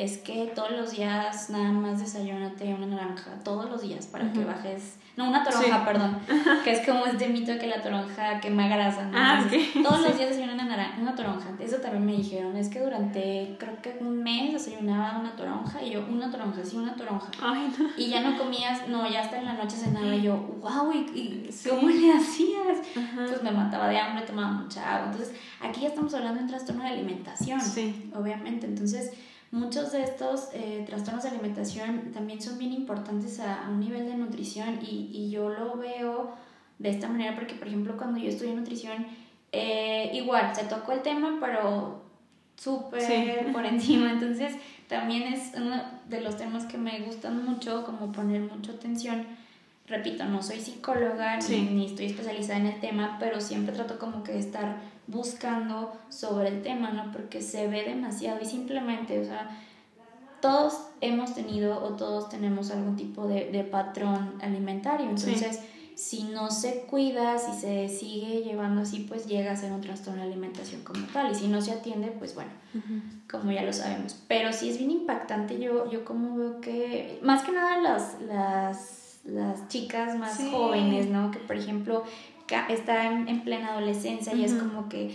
es 0.00 0.18
que 0.18 0.52
todos 0.54 0.70
los 0.70 0.92
días 0.92 1.50
nada 1.50 1.72
más 1.72 1.98
desayúnate 1.98 2.72
una 2.72 2.86
naranja 2.86 3.32
todos 3.44 3.68
los 3.68 3.82
días 3.82 4.06
para 4.06 4.32
que 4.32 4.44
bajes 4.44 4.96
no 5.16 5.28
una 5.28 5.42
toronja 5.42 5.78
Sí. 5.78 5.84
perdón 5.84 6.18
que 6.64 6.70
es 6.72 6.86
como 6.86 7.04
este 7.06 7.28
mito 7.28 7.50
de 7.52 7.58
que 7.58 7.66
la 7.66 7.82
toronja 7.82 8.38
quema 8.40 8.68
grasa 8.68 9.06
¿no? 9.06 9.18
Ah, 9.18 9.40
Entonces, 9.42 9.76
ok. 9.76 9.82
todos 9.88 10.00
los 10.02 10.16
días 10.16 10.28
desayuno 10.30 10.54
una, 10.54 10.64
naranja, 10.66 11.00
una 11.00 11.14
toronja 11.16 11.48
eso 11.58 11.76
también 11.78 12.06
me 12.06 12.12
dijeron 12.12 12.56
es 12.56 12.68
que 12.68 12.78
durante 12.80 13.56
creo 13.58 13.82
que 13.82 13.96
un 14.00 14.22
mes 14.22 14.52
desayunaba 14.52 15.18
una 15.18 15.34
toronja 15.34 15.82
y 15.82 15.90
yo 15.90 16.06
una 16.08 16.30
toronja 16.30 16.64
sí 16.64 16.76
una 16.76 16.94
toronja 16.94 17.28
Ay, 17.42 17.72
no. 17.76 17.88
y 17.96 18.08
ya 18.08 18.20
no 18.20 18.38
comías, 18.38 18.86
no, 18.88 19.10
ya 19.10 19.22
hasta 19.22 19.38
en 19.38 19.46
la 19.46 19.54
noche 19.54 19.76
cenaba 19.76 20.14
y 20.14 20.22
yo, 20.22 20.36
wow, 20.60 20.92
¿y, 20.92 20.98
y 21.48 21.52
Sí. 21.52 21.70
cómo 21.70 21.88
le 21.88 22.12
hacías? 22.12 22.78
Ajá. 22.96 23.26
Pues 23.28 23.42
me 23.42 23.50
mataba 23.50 23.88
de 23.88 23.98
hambre, 23.98 24.24
tomaba 24.26 24.48
mucha 24.52 24.94
agua. 24.96 25.06
Entonces, 25.10 25.34
aquí 25.60 25.80
ya 25.80 25.88
estamos 25.88 26.12
hablando 26.14 26.36
de 26.38 26.42
un 26.44 26.48
trastorno 26.50 26.82
de 26.84 26.90
alimentación, 26.90 27.60
Sí. 27.60 28.10
obviamente. 28.14 28.66
Entonces, 28.66 29.12
muchos 29.50 29.92
de 29.92 30.02
estos 30.02 30.48
eh, 30.52 30.84
trastornos 30.86 31.22
de 31.24 31.30
alimentación 31.30 32.12
también 32.12 32.40
son 32.42 32.58
bien 32.58 32.72
importantes 32.72 33.40
a, 33.40 33.66
a 33.66 33.70
un 33.70 33.80
nivel 33.80 34.06
de 34.06 34.14
nutrición 34.14 34.78
y, 34.82 35.10
y 35.12 35.30
yo 35.30 35.48
lo 35.48 35.76
veo 35.76 36.30
de 36.78 36.90
esta 36.90 37.08
manera 37.08 37.34
porque, 37.34 37.54
por 37.54 37.66
ejemplo, 37.68 37.96
cuando 37.96 38.18
yo 38.20 38.28
estudié 38.28 38.54
nutrición, 38.54 39.06
eh, 39.52 40.10
igual, 40.14 40.54
se 40.54 40.64
tocó 40.64 40.92
el 40.92 41.00
tema, 41.02 41.38
pero 41.40 42.02
súper 42.56 43.00
Sí. 43.02 43.24
por 43.52 43.64
encima. 43.64 44.12
Entonces, 44.12 44.54
también 44.88 45.24
es 45.32 45.52
uno 45.56 45.80
de 46.08 46.20
los 46.20 46.36
temas 46.36 46.64
que 46.66 46.78
me 46.78 47.00
gustan 47.00 47.44
mucho, 47.44 47.84
como 47.84 48.12
poner 48.12 48.40
mucha 48.42 48.72
atención. 48.72 49.26
Repito, 49.86 50.24
no 50.26 50.42
soy 50.42 50.60
psicóloga 50.60 51.38
ni- 51.38 51.60
ni, 51.62 51.86
estoy 51.86 52.06
especializada 52.06 52.58
en 52.60 52.66
el 52.66 52.80
tema, 52.80 53.16
pero 53.18 53.40
siempre 53.40 53.74
trato 53.74 53.98
como 53.98 54.22
que 54.22 54.32
de 54.32 54.38
estar 54.40 54.76
buscando 55.08 55.92
sobre 56.10 56.48
el 56.48 56.62
tema, 56.62 56.90
¿no? 56.90 57.10
Porque 57.12 57.42
se 57.42 57.66
ve 57.66 57.82
demasiado 57.82 58.38
y 58.40 58.46
simplemente, 58.46 59.18
o 59.20 59.24
sea, 59.24 59.50
todos 60.40 60.74
hemos 61.00 61.34
tenido 61.34 61.82
o 61.82 61.94
todos 61.96 62.28
tenemos 62.28 62.70
algún 62.70 62.94
tipo 62.96 63.26
de, 63.26 63.50
de 63.50 63.64
patrón 63.64 64.34
alimentario. 64.40 65.06
Sí. 65.16 65.30
Entonces, 65.32 65.60
si 65.96 66.22
no 66.24 66.50
se 66.52 66.82
cuida, 66.82 67.38
si 67.38 67.58
se 67.60 67.88
sigue 67.88 68.42
llevando 68.44 68.82
así, 68.82 69.00
pues 69.08 69.26
llega 69.26 69.50
a 69.50 69.56
ser 69.56 69.72
un 69.72 69.80
trastorno 69.80 70.22
de 70.22 70.28
alimentación 70.28 70.82
como 70.84 71.04
tal. 71.08 71.32
Y 71.32 71.34
si 71.34 71.48
no 71.48 71.60
se 71.60 71.72
atiende, 71.72 72.08
pues 72.16 72.36
bueno, 72.36 72.50
como 73.28 73.50
ya 73.50 73.62
lo 73.64 73.72
sabemos. 73.72 74.16
Pero 74.28 74.52
sí 74.52 74.68
es 74.70 74.78
bien 74.78 74.92
impactante, 74.92 75.58
yo, 75.58 75.90
yo 75.90 76.04
como 76.04 76.36
veo 76.36 76.60
que, 76.60 77.18
más 77.22 77.42
que 77.42 77.50
nada 77.50 77.78
las, 77.78 78.20
las, 78.28 79.18
las 79.24 79.66
chicas 79.66 80.16
más 80.16 80.36
Sí. 80.36 80.50
jóvenes, 80.52 81.08
¿no? 81.08 81.32
Que 81.32 81.38
por 81.40 81.56
ejemplo 81.56 82.04
está 82.68 83.06
en, 83.06 83.28
en 83.28 83.42
plena 83.42 83.72
adolescencia 83.72 84.34
y 84.34 84.44
es 84.44 84.54
como 84.54 84.88
que 84.88 85.14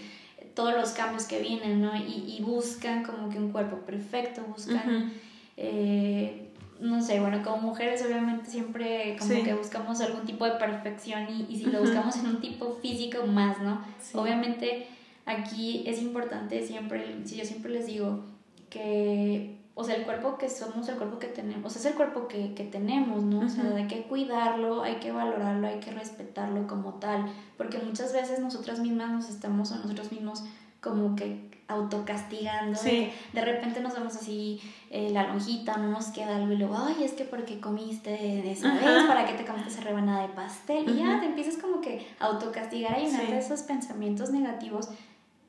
todos 0.53 0.73
los 0.73 0.91
cambios 0.91 1.25
que 1.25 1.39
vienen, 1.39 1.81
¿no? 1.81 1.95
Y, 1.95 2.35
y 2.37 2.43
buscan 2.43 3.03
como 3.03 3.29
que 3.29 3.37
un 3.37 3.51
cuerpo 3.51 3.77
perfecto, 3.77 4.41
buscan, 4.43 5.11
eh, 5.57 6.49
no 6.79 7.01
sé, 7.01 7.19
bueno, 7.19 7.41
como 7.43 7.57
mujeres 7.57 8.03
obviamente 8.05 8.49
siempre 8.49 9.15
como 9.19 9.43
que 9.43 9.53
buscamos 9.53 10.01
algún 10.01 10.25
tipo 10.25 10.45
de 10.45 10.51
perfección 10.51 11.27
y, 11.29 11.45
y 11.49 11.57
si 11.57 11.65
lo 11.65 11.79
buscamos 11.79 12.15
en 12.17 12.27
un 12.27 12.41
tipo 12.41 12.77
físico 12.81 13.25
más, 13.25 13.61
¿no? 13.61 13.83
Obviamente 14.13 14.87
aquí 15.25 15.83
es 15.87 16.01
importante 16.01 16.65
siempre, 16.65 17.25
si 17.25 17.37
yo 17.37 17.45
siempre 17.45 17.71
les 17.71 17.87
digo 17.87 18.23
que 18.69 19.62
o 19.75 19.83
sea, 19.83 19.95
el 19.95 20.03
cuerpo 20.03 20.37
que 20.37 20.49
somos, 20.49 20.87
el 20.87 20.97
cuerpo 20.97 21.17
que 21.17 21.27
tenemos, 21.27 21.65
o 21.65 21.69
sea, 21.69 21.79
es 21.79 21.85
el 21.87 21.95
cuerpo 21.95 22.27
que, 22.27 22.53
que 22.53 22.63
tenemos, 22.63 23.23
¿no? 23.23 23.39
O 23.39 23.49
sea, 23.49 23.63
hay 23.75 23.87
que 23.87 24.03
cuidarlo, 24.03 24.83
hay 24.83 24.95
que 24.95 25.11
valorarlo, 25.11 25.67
hay 25.67 25.79
que 25.79 25.91
respetarlo 25.91 26.67
como 26.67 26.95
tal, 26.95 27.25
porque 27.57 27.79
muchas 27.79 28.13
veces 28.13 28.39
nosotras 28.39 28.79
mismas 28.79 29.11
nos 29.11 29.29
estamos 29.29 29.71
o 29.71 29.75
nosotros 29.77 30.11
mismos 30.11 30.43
como 30.79 31.15
que 31.15 31.51
autocastigando, 31.67 32.77
sí. 32.77 33.09
de, 33.31 33.41
repente 33.41 33.79
nos 33.79 33.93
vemos 33.93 34.15
así 34.15 34.61
eh, 34.91 35.09
la 35.11 35.27
lonjita, 35.27 35.77
no 35.77 35.89
nos 35.89 36.07
queda 36.07 36.35
algo 36.35 36.51
y 36.51 36.57
luego, 36.57 36.75
ay, 36.77 37.03
es 37.03 37.13
que 37.13 37.23
porque 37.23 37.59
comiste 37.59 38.11
de 38.11 38.51
esa 38.51 38.73
vez, 38.73 39.05
para 39.07 39.25
qué 39.25 39.33
te 39.33 39.45
comiste 39.45 39.69
esa 39.69 39.81
rebanada 39.81 40.27
de 40.27 40.33
pastel, 40.33 40.87
y 40.87 40.99
ya 40.99 41.19
te 41.19 41.25
empiezas 41.25 41.57
como 41.57 41.81
que 41.81 42.05
autocastigar 42.19 42.99
y 42.99 43.05
llenarte 43.05 43.31
de 43.31 43.39
esos 43.39 43.61
pensamientos 43.63 44.29
negativos, 44.31 44.89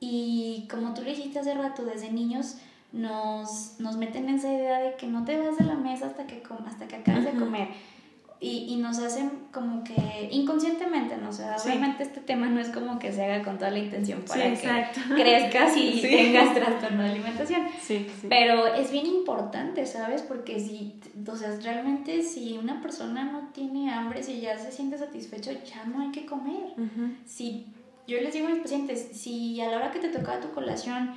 y 0.01 0.66
como 0.70 0.95
tú 0.95 1.03
le 1.03 1.11
dijiste 1.11 1.41
hace 1.41 1.53
rato, 1.55 1.85
desde 1.85 2.11
niños, 2.12 2.57
nos, 2.95 3.74
nos 3.80 3.97
meten 3.97 4.28
en 4.28 4.36
esa 4.36 4.53
idea 4.53 4.78
de 4.78 4.95
que 4.95 5.09
no 5.09 5.24
te 5.24 5.36
vas 5.36 5.59
de 5.59 5.64
la 5.64 5.74
mesa 5.74 6.07
hasta 6.07 6.26
que, 6.26 6.42
hasta 6.64 6.86
que 6.86 6.97
acabes 6.97 7.24
de 7.24 7.32
comer. 7.32 7.68
Y, 8.40 8.66
y, 8.68 8.76
nos 8.76 8.99
hacen 8.99 9.30
como 9.53 9.82
que 9.84 10.28
inconscientemente, 10.30 11.16
¿no? 11.16 11.30
O 11.30 11.32
sea, 11.32 11.57
obviamente 11.64 12.03
este 12.03 12.20
tema 12.20 12.47
no 12.47 12.61
es 12.61 12.68
como 12.68 12.99
que 12.99 13.11
se 13.11 13.24
haga 13.24 13.42
con 13.42 13.57
toda 13.57 13.70
la 13.70 13.78
intención 13.78 14.22
para 14.22 14.53
que 14.53 14.86
crezcas 15.14 15.74
y 15.76 16.03
tengas 16.03 16.55
trastorno 16.55 17.03
de 17.03 17.11
alimentación. 17.11 17.62
Pero 18.28 18.66
es 18.74 18.90
bien 18.92 19.07
importante, 19.07 19.86
¿sabes? 19.86 20.22
Porque 20.22 20.61
si, 20.61 21.01
o 21.26 21.36
sea, 21.36 21.57
realmente 21.62 22.22
si 22.22 22.59
una 22.59 22.82
persona 22.82 23.24
no 23.24 23.49
tiene 23.55 23.90
hambre, 23.90 24.22
si 24.22 24.40
ya 24.40 24.59
se 24.59 24.70
siente 24.70 24.99
satisfecho, 24.99 25.51
ya 25.53 25.84
no 25.86 26.03
hay 26.03 26.11
que 26.11 26.26
comer. 26.26 26.74
Si 27.24 27.66
yo 28.07 28.20
les 28.20 28.34
digo 28.34 28.49
a 28.49 28.51
mis 28.51 28.61
pacientes, 28.61 29.09
si 29.12 29.59
a 29.62 29.70
la 29.70 29.78
hora 29.78 29.90
que 29.90 30.01
te 30.01 30.09
toca 30.09 30.40
tu 30.40 30.51
colación 30.51 31.14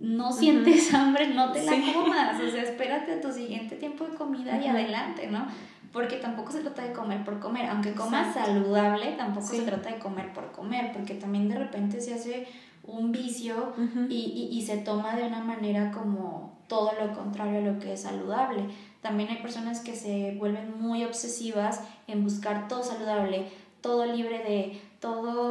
no 0.00 0.32
sientes 0.32 0.92
hambre, 0.94 1.28
no 1.28 1.52
te 1.52 1.62
la 1.62 1.72
comas, 1.92 2.40
o 2.40 2.50
sea, 2.50 2.62
espérate 2.62 3.12
a 3.12 3.20
tu 3.20 3.32
siguiente 3.32 3.76
tiempo 3.76 4.04
de 4.04 4.16
comida 4.16 4.60
y 4.60 4.66
adelante, 4.66 5.28
¿no? 5.28 5.46
Porque 5.92 6.16
tampoco 6.16 6.52
se 6.52 6.60
trata 6.60 6.82
de 6.82 6.92
comer 6.92 7.24
por 7.24 7.40
comer, 7.40 7.66
aunque 7.66 7.92
comas 7.92 8.34
saludable, 8.34 9.12
tampoco 9.12 9.46
se 9.46 9.62
trata 9.62 9.90
de 9.90 9.98
comer 9.98 10.32
por 10.32 10.52
comer, 10.52 10.92
porque 10.92 11.14
también 11.14 11.48
de 11.48 11.58
repente 11.58 12.00
se 12.00 12.14
hace 12.14 12.46
un 12.84 13.12
vicio 13.12 13.74
y, 14.08 14.48
y, 14.50 14.62
se 14.62 14.78
toma 14.78 15.14
de 15.14 15.24
una 15.26 15.40
manera 15.40 15.90
como 15.90 16.58
todo 16.66 16.92
lo 16.98 17.12
contrario 17.12 17.58
a 17.58 17.72
lo 17.72 17.78
que 17.78 17.92
es 17.92 18.02
saludable. 18.02 18.64
También 19.02 19.28
hay 19.28 19.36
personas 19.36 19.80
que 19.80 19.94
se 19.94 20.34
vuelven 20.38 20.80
muy 20.80 21.04
obsesivas 21.04 21.82
en 22.06 22.24
buscar 22.24 22.68
todo 22.68 22.82
saludable, 22.82 23.48
todo 23.80 24.06
libre 24.06 24.38
de 24.38 24.80
todo 25.00 25.50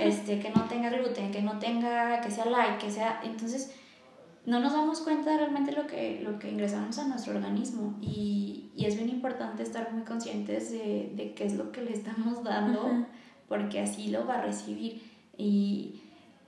este 0.00 0.40
que 0.40 0.50
no 0.50 0.64
tenga 0.64 0.90
gluten, 0.90 1.30
que 1.30 1.42
no 1.42 1.58
tenga 1.58 2.20
que 2.20 2.30
sea 2.30 2.46
light, 2.46 2.78
que 2.78 2.90
sea, 2.90 3.20
entonces 3.22 3.74
no 4.48 4.60
nos 4.60 4.72
damos 4.72 5.00
cuenta 5.00 5.30
de 5.30 5.36
realmente 5.36 5.72
lo 5.72 5.86
que, 5.86 6.22
lo 6.22 6.38
que 6.38 6.50
ingresamos 6.50 6.98
a 6.98 7.06
nuestro 7.06 7.34
organismo. 7.34 7.98
Y, 8.00 8.70
y 8.74 8.86
es 8.86 8.96
bien 8.96 9.10
importante 9.10 9.62
estar 9.62 9.92
muy 9.92 10.04
conscientes 10.04 10.70
de, 10.70 11.12
de, 11.14 11.34
qué 11.34 11.44
es 11.44 11.54
lo 11.54 11.70
que 11.70 11.82
le 11.82 11.92
estamos 11.92 12.42
dando, 12.44 13.06
porque 13.46 13.80
así 13.80 14.08
lo 14.08 14.26
va 14.26 14.38
a 14.38 14.42
recibir. 14.42 15.02
Y 15.36 16.00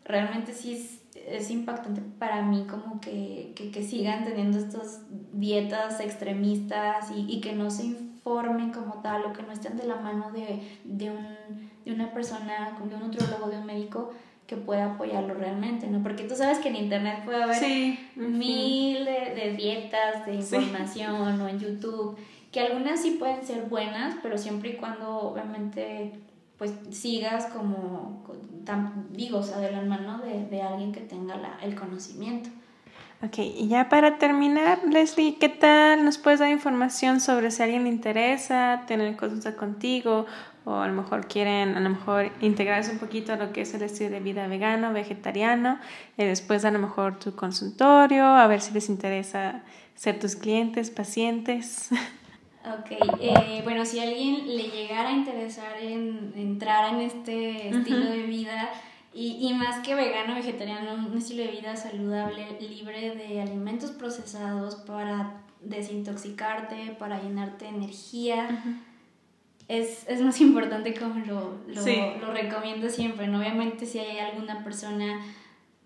realmente 0.07 0.55
sí 0.55 0.73
es, 0.73 1.03
es 1.15 1.51
impactante 1.51 2.01
para 2.19 2.41
mí 2.41 2.65
como 2.67 3.03
que, 3.03 3.53
que, 3.55 3.71
que 3.71 3.83
sigan 3.83 4.25
teniendo 4.25 4.57
estas 4.57 5.03
dietas 5.35 6.01
extremistas 6.01 7.11
y, 7.15 7.27
y, 7.29 7.43
que 7.43 7.53
no 7.53 7.71
se 7.71 7.85
informen 7.85 8.73
como 8.73 9.03
tal 9.03 9.27
o 9.27 9.35
que 9.35 9.43
no 9.43 9.53
estén 9.53 9.77
de 9.77 9.87
la 9.87 9.97
mano 9.97 10.33
de, 10.33 10.63
de, 10.85 11.11
un, 11.11 11.71
de 11.85 11.93
una 11.93 12.15
persona, 12.15 12.79
de 12.83 12.95
un 12.95 13.01
nutrólogo, 13.03 13.51
de 13.51 13.59
un 13.59 13.67
médico 13.67 14.11
que 14.51 14.57
pueda 14.57 14.95
apoyarlo 14.95 15.35
realmente, 15.35 15.87
¿no? 15.87 16.03
Porque 16.03 16.25
tú 16.25 16.35
sabes 16.35 16.59
que 16.59 16.71
en 16.71 16.75
internet 16.75 17.23
puede 17.25 17.41
haber 17.41 17.97
mil 18.17 19.05
de, 19.05 19.55
dietas, 19.57 20.27
de 20.27 20.35
información 20.35 21.41
o 21.41 21.49
en 21.49 21.61
YouTube, 21.61 22.19
que 22.51 22.59
algunas 22.59 23.01
sí 23.01 23.13
pueden 23.13 23.47
ser 23.47 23.67
buenas, 23.67 24.17
pero 24.25 24.37
siempre 24.37 24.71
y 24.71 24.73
cuando 24.75 25.21
obviamente 25.21 26.15
pues 26.59 26.73
sigas 26.91 27.47
como, 27.47 28.25
digo, 29.13 29.39
o 29.39 29.43
sea, 29.45 29.59
de 29.59 29.71
la 29.71 29.83
mano 29.83 30.19
de, 30.19 30.45
de 30.47 30.63
alguien 30.63 30.91
que 30.91 31.01
tenga 31.01 31.37
la, 31.37 31.57
el 31.63 31.77
conocimiento. 31.77 32.51
Ok, 33.23 33.39
y 33.39 33.69
ya 33.69 33.91
para 33.91 34.17
terminar, 34.17 34.81
Leslie, 34.89 35.37
¿qué 35.39 35.51
tal 35.51 36.07
nos 36.07 36.17
puedes 36.17 36.41
dar 36.41 36.51
información 36.51 37.21
sobre 37.21 37.51
si 37.51 37.61
a 37.61 37.67
alguien 37.67 37.83
le 37.85 37.91
interesa 37.91 38.85
tener 38.87 39.15
consulta 39.15 39.57
contigo 39.57 40.25
o 40.65 40.77
a 40.77 40.89
lo 40.89 40.95
mejor 40.95 41.27
quieren 41.27 41.77
a 41.77 41.81
lo 41.81 41.91
mejor 41.91 42.33
integrarse 42.41 42.93
un 42.93 42.99
poquito 42.99 43.35
a 43.35 43.37
lo 43.37 43.53
que 43.53 43.61
es 43.61 43.75
el 43.75 43.83
estilo 43.83 44.11
de 44.11 44.21
vida 44.21 44.47
vegano, 44.47 44.95
vegetariano, 44.95 45.79
y 46.17 46.25
después 46.25 46.65
a 46.65 46.71
lo 46.71 46.79
mejor 46.79 47.19
tu 47.19 47.35
consultorio, 47.37 48.25
a 48.25 48.47
ver 48.47 48.63
si 48.63 48.73
les 48.73 48.89
interesa 48.89 49.63
ser 49.95 50.19
tus 50.19 50.37
clientes, 50.37 50.91
pacientes. 50.91 51.91
Ok, 52.63 52.91
eh, 53.21 53.63
bueno, 53.65 53.87
si 53.87 54.01
a 54.01 54.03
alguien 54.03 54.47
le 54.55 54.65
llegara 54.65 55.09
a 55.09 55.13
interesar 55.13 55.79
en 55.81 56.35
entrar 56.37 56.93
en 56.93 57.01
este 57.01 57.71
estilo 57.71 58.05
de 58.05 58.23
vida 58.25 58.69
y, 59.13 59.49
y, 59.49 59.55
más 59.55 59.85
que 59.85 59.95
vegano, 59.95 60.37
vegetariano, 60.37 60.95
un 60.95 61.19
estilo 61.19 61.43
de 61.43 61.51
vida 61.51 61.75
saludable, 61.75 62.59
libre 62.61 63.17
de 63.17 63.41
alimentos 63.41 63.91
procesados 63.91 64.77
para 64.77 65.43
desintoxicarte, 65.61 66.97
para 66.99 67.21
llenarte 67.21 67.65
de 67.65 67.71
energía, 67.73 68.63
es, 69.69 70.05
es 70.09 70.21
más 70.21 70.41
importante 70.41 70.95
como 70.95 71.25
lo, 71.25 71.59
lo, 71.67 72.17
lo, 72.21 72.33
recomiendo 72.33 72.89
siempre. 72.89 73.27
¿no? 73.27 73.39
Obviamente 73.39 73.87
si 73.87 73.99
hay 73.99 74.19
alguna 74.19 74.63
persona 74.63 75.21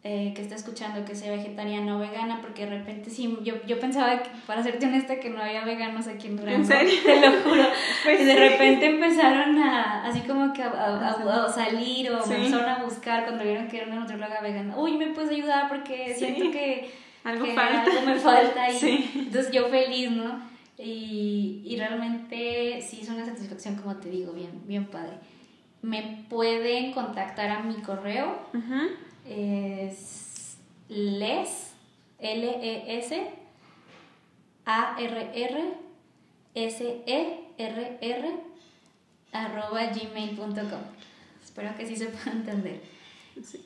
eh, 0.07 0.35
que 0.37 0.43
está 0.43 0.55
escuchando 0.55 1.03
que 1.07 1.15
sea 1.15 1.35
vegetariana 1.35 1.97
o 1.97 1.99
vegana, 1.99 2.43
porque 2.43 2.67
de 2.67 2.77
repente 2.77 3.09
sí, 3.09 3.39
yo, 3.43 3.55
yo 3.67 3.81
pensaba, 3.81 4.23
que, 4.23 4.29
para 4.47 4.63
serte 4.63 4.85
honesta, 4.85 5.19
que 5.19 5.31
no 5.31 5.43
había 5.43 5.65
veganos 5.65 6.07
aquí 6.09 6.27
en 6.27 6.37
Durango. 6.37 6.59
¿En 6.59 6.67
serio? 6.67 7.01
Te 7.03 7.21
lo 7.21 7.33
juro. 7.43 7.65
Pues 8.05 8.21
y 8.21 8.25
de 8.25 8.35
repente 8.35 8.85
empezaron 8.85 9.57
a, 9.57 10.05
así 10.05 10.21
como 10.21 10.53
que 10.53 10.63
a, 10.63 11.09
a, 11.09 11.49
salir 11.51 12.11
o 12.11 12.27
me 12.27 12.37
empezaron 12.37 12.69
a 12.69 12.85
buscar 12.85 13.25
cuando 13.25 13.45
vieron 13.45 13.67
que 13.67 13.79
era 13.79 13.87
una 13.87 14.01
nutrióloga 14.01 14.43
vegana. 14.43 14.77
Uy, 14.77 14.99
¿me 14.99 15.07
puedes 15.07 15.31
ayudar? 15.31 15.71
Porque 15.71 16.15
siento 16.15 16.51
que, 16.51 16.91
algo, 17.25 17.47
falta. 17.47 17.85
algo 17.85 18.03
me 18.03 18.17
falta. 18.17 18.71
Y, 18.71 19.11
Entonces 19.15 19.51
yo 19.53 19.69
feliz, 19.71 20.11
¿no? 20.11 20.39
Y, 20.77 21.63
y, 21.65 21.77
realmente 21.79 22.79
sí 22.83 23.01
es 23.01 23.09
una 23.09 23.25
satisfacción, 23.25 23.77
como 23.77 23.97
te 23.97 24.11
digo, 24.11 24.35
bien, 24.35 24.67
bien 24.67 24.85
padre. 24.85 25.15
Me 25.81 26.27
pueden 26.29 26.93
contactar 26.93 27.49
a 27.49 27.61
mi 27.61 27.77
correo. 27.77 28.39
Es 29.29 30.59
les, 30.89 31.73
L-E-S, 32.19 33.31
A-R-R, 34.67 35.75
S-E-R-R, 36.55 38.35
arroba 39.33 39.87
gmail.com. 39.87 40.83
Espero 41.43 41.77
que 41.77 41.87
sí 41.87 41.97
se 41.97 42.07
pueda 42.07 42.33
entender. 42.33 42.81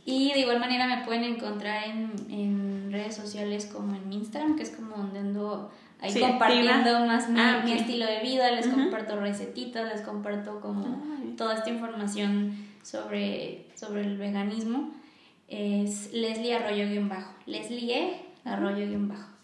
Y 0.06 0.32
de 0.32 0.40
igual 0.40 0.60
manera 0.60 0.86
me 0.86 1.04
pueden 1.04 1.24
encontrar 1.24 1.84
en, 1.84 2.12
en 2.30 2.90
redes 2.90 3.14
sociales 3.14 3.66
como 3.66 3.94
en 3.94 4.12
Instagram, 4.12 4.56
que 4.56 4.62
es 4.62 4.70
como 4.70 4.96
donde 4.96 5.18
ando 5.18 5.70
ahí 6.00 6.18
compartiendo 6.18 7.00
más 7.00 7.28
mi, 7.28 7.38
ah, 7.40 7.62
mi, 7.64 7.72
estilo 7.72 8.06
de 8.06 8.20
vida, 8.20 8.50
les 8.50 8.66
comparto 8.66 9.20
recetitas, 9.20 9.92
les 9.92 10.00
comparto 10.00 10.60
como 10.60 10.86
ah, 10.86 11.18
toda 11.36 11.54
esta 11.54 11.68
información 11.68 12.56
sobre, 12.82 13.66
sobre 13.74 14.02
el 14.02 14.16
veganismo. 14.16 14.90
Es 15.48 16.12
Leslie 16.12 16.54
Arroyo-bajo. 16.54 17.32
Leslie. 17.46 18.16
Arroyo-bajo. 18.44 19.38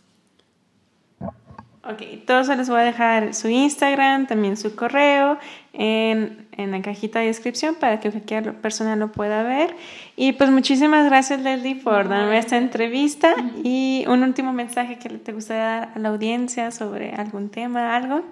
Ok, 1.86 2.00
todos 2.26 2.46
se 2.46 2.56
les 2.56 2.70
voy 2.70 2.80
a 2.80 2.84
dejar 2.84 3.34
su 3.34 3.48
Instagram, 3.48 4.26
también 4.26 4.56
su 4.56 4.74
correo 4.74 5.38
en, 5.74 6.48
en, 6.52 6.70
la 6.70 6.80
cajita 6.80 7.20
de 7.20 7.26
descripción 7.26 7.74
para 7.74 8.00
que 8.00 8.10
cualquier 8.10 8.54
persona 8.54 8.96
lo 8.96 9.12
pueda 9.12 9.42
ver. 9.42 9.76
Y 10.16 10.32
pues 10.32 10.48
muchísimas 10.48 11.04
gracias 11.04 11.42
Leslie 11.42 11.74
por 11.74 12.08
darme 12.08 12.38
esta 12.38 12.56
entrevista 12.56 13.34
y 13.62 14.04
un 14.08 14.22
último 14.22 14.54
mensaje 14.54 14.98
que 14.98 15.10
te 15.10 15.32
gustaría 15.32 15.62
dar 15.62 15.92
a 15.94 15.98
la 15.98 16.08
audiencia 16.08 16.70
sobre 16.70 17.12
algún 17.12 17.50
tema, 17.50 17.94
algo. 17.94 18.22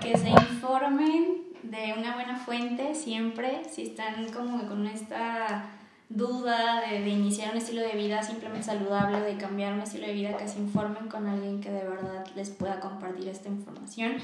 Que 0.00 0.16
se 0.16 0.28
informen 0.28 1.38
de 1.64 1.94
una 1.98 2.14
buena 2.14 2.36
fuente 2.38 2.94
siempre, 2.94 3.62
si 3.68 3.88
están 3.88 4.32
como 4.32 4.68
con 4.68 4.86
esta 4.86 5.64
duda 6.08 6.80
de, 6.80 7.00
de, 7.02 7.10
iniciar 7.10 7.52
un 7.52 7.58
estilo 7.58 7.82
de 7.82 7.92
vida 7.92 8.22
simplemente 8.22 8.64
saludable, 8.64 9.20
de 9.20 9.36
cambiar 9.36 9.74
un 9.74 9.80
estilo 9.80 10.06
de 10.06 10.14
vida, 10.14 10.36
que 10.36 10.48
se 10.48 10.58
informen 10.58 11.08
con 11.08 11.26
alguien 11.26 11.60
que 11.60 11.70
de 11.70 11.84
verdad 11.84 12.26
les 12.34 12.50
pueda 12.50 12.80
compartir 12.80 13.28
esta 13.28 13.48
información, 13.48 14.14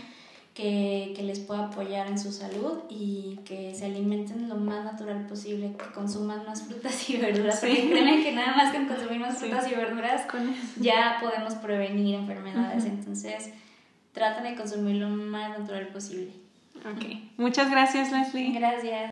que, 0.55 1.12
que, 1.16 1.22
les 1.22 1.41
pueda 1.41 1.66
apoyar 1.66 2.07
en 2.07 2.18
su 2.18 2.32
salud 2.32 2.85
y 2.89 3.41
que 3.45 3.74
se 3.74 3.87
alimenten 3.87 4.49
lo 4.49 4.55
más 4.55 4.85
natural 4.85 5.26
posible, 5.26 5.72
que 5.76 5.93
consuman 5.93 6.47
más 6.47 6.62
frutas 6.62 7.11
y 7.11 7.16
verduras. 7.18 7.61
Porque 7.61 7.91
creen 7.91 8.22
que 8.22 8.32
nada 8.32 8.57
más 8.57 8.72
con 8.72 8.87
consumir 8.87 9.20
más 9.20 9.39
frutas 9.39 9.70
y 9.70 9.74
verduras 9.74 10.26
ya 10.80 11.18
podemos 11.20 11.55
prevenir 11.57 12.14
enfermedades. 12.14 12.85
Entonces, 12.85 13.51
traten 14.12 14.45
de 14.45 14.55
consumir 14.55 14.97
lo 14.97 15.09
más 15.09 15.59
natural 15.59 15.89
posible. 15.89 16.32
Ok. 16.78 17.05
Muchas 17.37 17.70
gracias, 17.70 18.11
Leslie. 18.11 18.53
Gracias. 18.53 19.11